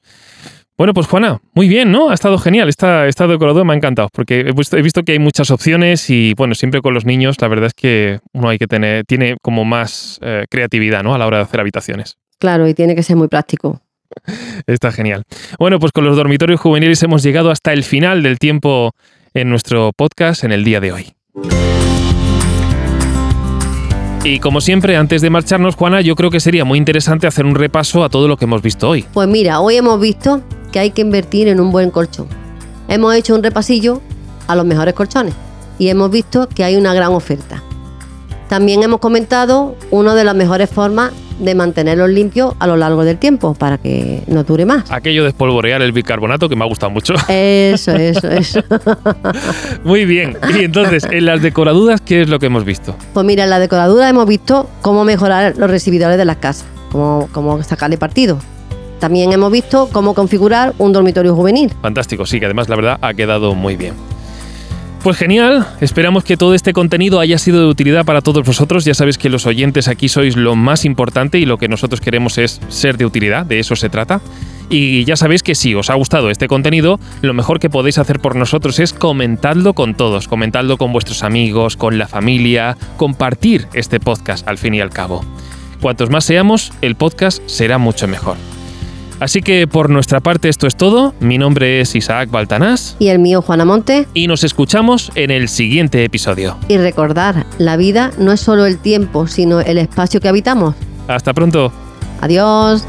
Bueno, 0.82 0.96
pues 0.96 1.06
Juana, 1.06 1.40
muy 1.54 1.68
bien, 1.68 1.92
¿no? 1.92 2.10
Ha 2.10 2.16
estado 2.16 2.40
genial. 2.40 2.68
Esta, 2.68 3.06
esta 3.06 3.28
decoradura 3.28 3.64
me 3.64 3.74
ha 3.74 3.76
encantado 3.76 4.10
porque 4.12 4.40
he 4.40 4.52
visto, 4.52 4.78
he 4.78 4.82
visto 4.82 5.04
que 5.04 5.12
hay 5.12 5.20
muchas 5.20 5.52
opciones 5.52 6.10
y, 6.10 6.34
bueno, 6.34 6.56
siempre 6.56 6.82
con 6.82 6.96
los 6.96 7.06
niños, 7.06 7.40
la 7.40 7.50
verdad 7.50 7.68
es 7.68 7.76
que 7.76 8.20
uno 8.34 8.50
hay 8.50 8.58
que 8.58 8.66
tener, 8.66 9.06
tiene 9.06 9.38
como 9.44 9.64
más 9.64 10.18
eh, 10.24 10.46
creatividad, 10.50 11.04
¿no? 11.04 11.14
A 11.14 11.20
la 11.20 11.28
hora 11.28 11.38
de 11.38 11.44
hacer 11.44 11.60
habitaciones. 11.60 12.18
Claro, 12.40 12.68
y 12.68 12.74
tiene 12.74 12.96
que 12.96 13.04
ser 13.04 13.16
muy 13.16 13.28
práctico. 13.28 13.80
Está 14.66 14.92
genial. 14.92 15.22
Bueno, 15.60 15.78
pues 15.78 15.92
con 15.92 16.04
los 16.04 16.18
dormitorios 16.18 16.60
juveniles 16.60 17.04
hemos 17.04 17.22
llegado 17.22 17.52
hasta 17.52 17.74
el 17.74 17.84
final 17.84 18.24
del 18.24 18.40
tiempo 18.40 18.94
en 19.36 19.52
nuestro 19.52 19.92
podcast 19.96 20.44
en 20.46 20.52
el 20.52 20.64
día 20.64 20.80
de 20.80 20.94
hoy. 20.94 21.14
Y 24.24 24.40
como 24.40 24.62
siempre, 24.62 24.98
antes 24.98 25.22
de 25.22 25.30
marcharnos, 25.30 25.76
Juana, 25.76 26.02
yo 26.02 26.16
creo 26.16 26.32
que 26.32 26.40
sería 26.40 26.66
muy 26.66 26.80
interesante 26.80 27.28
hacer 27.28 27.46
un 27.46 27.54
repaso 27.54 28.04
a 28.04 28.10
todo 28.10 28.28
lo 28.28 28.36
que 28.36 28.46
hemos 28.46 28.64
visto 28.64 28.90
hoy. 28.90 29.06
Pues 29.14 29.28
mira, 29.28 29.60
hoy 29.60 29.76
hemos 29.76 30.02
visto 30.02 30.42
que 30.72 30.80
hay 30.80 30.92
que 30.92 31.02
invertir 31.02 31.48
en 31.48 31.60
un 31.60 31.72
buen 31.72 31.92
colchón. 31.92 32.28
Hemos 32.88 33.16
hecho 33.16 33.36
un 33.36 33.44
repasillo 33.44 34.02
a 34.48 34.56
los 34.56 34.66
mejores 34.66 34.94
colchones 34.94 35.34
y 35.78 35.90
hemos 35.90 36.12
visto 36.12 36.48
que 36.48 36.64
hay 36.64 36.76
una 36.76 36.94
gran 36.94 37.12
oferta. 37.12 37.64
También 38.50 38.84
hemos 38.84 39.00
comentado 39.00 39.76
una 39.92 40.14
de 40.14 40.26
las 40.26 40.36
mejores 40.36 40.70
formas 40.70 41.12
de 41.40 41.56
mantenerlos 41.56 42.10
limpios 42.10 42.54
a 42.60 42.68
lo 42.68 42.78
largo 42.78 43.04
del 43.04 43.18
tiempo 43.18 43.54
para 43.54 43.78
que 43.78 44.24
no 44.28 44.44
dure 44.44 44.66
más. 44.66 44.92
Aquello 44.92 45.24
de 45.24 45.30
espolvorear 45.30 45.82
el 45.82 45.92
bicarbonato 45.92 46.48
que 46.50 46.56
me 46.56 46.64
ha 46.64 46.68
gustado 46.68 46.92
mucho. 46.92 47.14
Eso, 47.28 47.92
eso, 47.94 48.30
eso. 48.30 48.62
Muy 49.84 50.06
bien. 50.06 50.38
Y 50.54 50.66
entonces, 50.66 51.08
en 51.10 51.26
las 51.26 51.42
decoraduras, 51.42 52.02
¿qué 52.02 52.22
es 52.22 52.30
lo 52.30 52.40
que 52.40 52.48
hemos 52.48 52.66
visto? 52.66 52.96
Pues 53.14 53.26
mira, 53.26 53.46
en 53.46 53.50
la 53.50 53.60
decoradura 53.60 54.08
hemos 54.10 54.28
visto 54.28 54.70
cómo 54.82 55.04
mejorar 55.04 55.56
los 55.58 55.70
recibidores 55.70 56.18
de 56.18 56.26
las 56.26 56.38
casas, 56.38 56.68
cómo, 56.92 57.30
cómo 57.32 57.64
sacarle 57.64 57.98
partido. 57.98 58.38
También 59.02 59.34
hemos 59.34 59.52
visto 59.52 59.90
cómo 59.92 60.14
configurar 60.14 60.76
un 60.78 60.94
dormitorio 60.94 61.36
juvenil. 61.36 61.74
Fantástico, 61.82 62.28
sí, 62.28 62.40
que 62.40 62.46
además 62.46 62.70
la 62.70 62.76
verdad 62.76 63.00
ha 63.02 63.16
quedado 63.16 63.56
muy 63.56 63.76
bien. 63.76 63.96
Pues 65.02 65.18
genial, 65.18 65.66
esperamos 65.82 66.24
que 66.24 66.38
todo 66.38 66.54
este 66.54 66.72
contenido 66.72 67.20
haya 67.20 67.40
sido 67.40 67.62
de 67.62 67.66
utilidad 67.66 68.06
para 68.06 68.22
todos 68.22 68.46
vosotros. 68.46 68.86
Ya 68.86 68.94
sabéis 68.94 69.18
que 69.18 69.30
los 69.30 69.48
oyentes 69.48 69.88
aquí 69.88 70.08
sois 70.08 70.38
lo 70.38 70.56
más 70.56 70.86
importante 70.86 71.40
y 71.40 71.48
lo 71.48 71.58
que 71.58 71.68
nosotros 71.68 72.00
queremos 72.00 72.38
es 72.38 72.62
ser 72.70 72.98
de 72.98 73.08
utilidad, 73.08 73.44
de 73.44 73.58
eso 73.58 73.76
se 73.76 73.90
trata. 73.90 74.22
Y 74.70 75.04
ya 75.04 75.16
sabéis 75.16 75.42
que 75.42 75.56
si 75.56 75.74
os 75.74 75.90
ha 75.90 75.96
gustado 75.96 76.30
este 76.30 76.48
contenido, 76.48 77.00
lo 77.24 77.34
mejor 77.34 77.60
que 77.60 77.72
podéis 77.72 77.98
hacer 77.98 78.20
por 78.20 78.36
nosotros 78.36 78.78
es 78.78 78.94
comentadlo 78.94 79.74
con 79.74 79.96
todos, 79.96 80.28
comentadlo 80.28 80.78
con 80.78 80.94
vuestros 80.94 81.24
amigos, 81.24 81.76
con 81.76 81.98
la 81.98 82.08
familia, 82.08 82.78
compartir 82.98 83.68
este 83.74 84.00
podcast 84.00 84.48
al 84.48 84.60
fin 84.60 84.76
y 84.76 84.82
al 84.82 84.92
cabo. 84.92 85.26
Cuantos 85.82 86.12
más 86.12 86.24
seamos, 86.24 86.72
el 86.82 86.94
podcast 86.94 87.42
será 87.48 87.80
mucho 87.80 88.08
mejor. 88.08 88.38
Así 89.22 89.44
que 89.44 89.68
por 89.68 89.92
nuestra 89.92 90.20
parte 90.20 90.50
esto 90.50 90.66
es 90.66 90.76
todo. 90.76 91.14
Mi 91.20 91.38
nombre 91.38 91.80
es 91.80 91.94
Isaac 91.96 92.32
Baltanás. 92.32 92.96
Y 92.98 93.10
el 93.10 93.20
mío, 93.20 93.44
Juana 93.44 93.66
Monte. 93.66 94.08
Y 94.16 94.26
nos 94.26 94.44
escuchamos 94.44 95.12
en 95.14 95.30
el 95.30 95.48
siguiente 95.48 96.04
episodio. 96.04 96.58
Y 96.68 96.78
recordar, 96.78 97.46
la 97.60 97.78
vida 97.78 98.10
no 98.18 98.32
es 98.32 98.40
solo 98.40 98.66
el 98.66 98.80
tiempo, 98.80 99.28
sino 99.28 99.60
el 99.60 99.78
espacio 99.78 100.20
que 100.22 100.28
habitamos. 100.28 100.74
Hasta 101.08 101.36
pronto. 101.36 101.72
Adiós. 102.20 102.84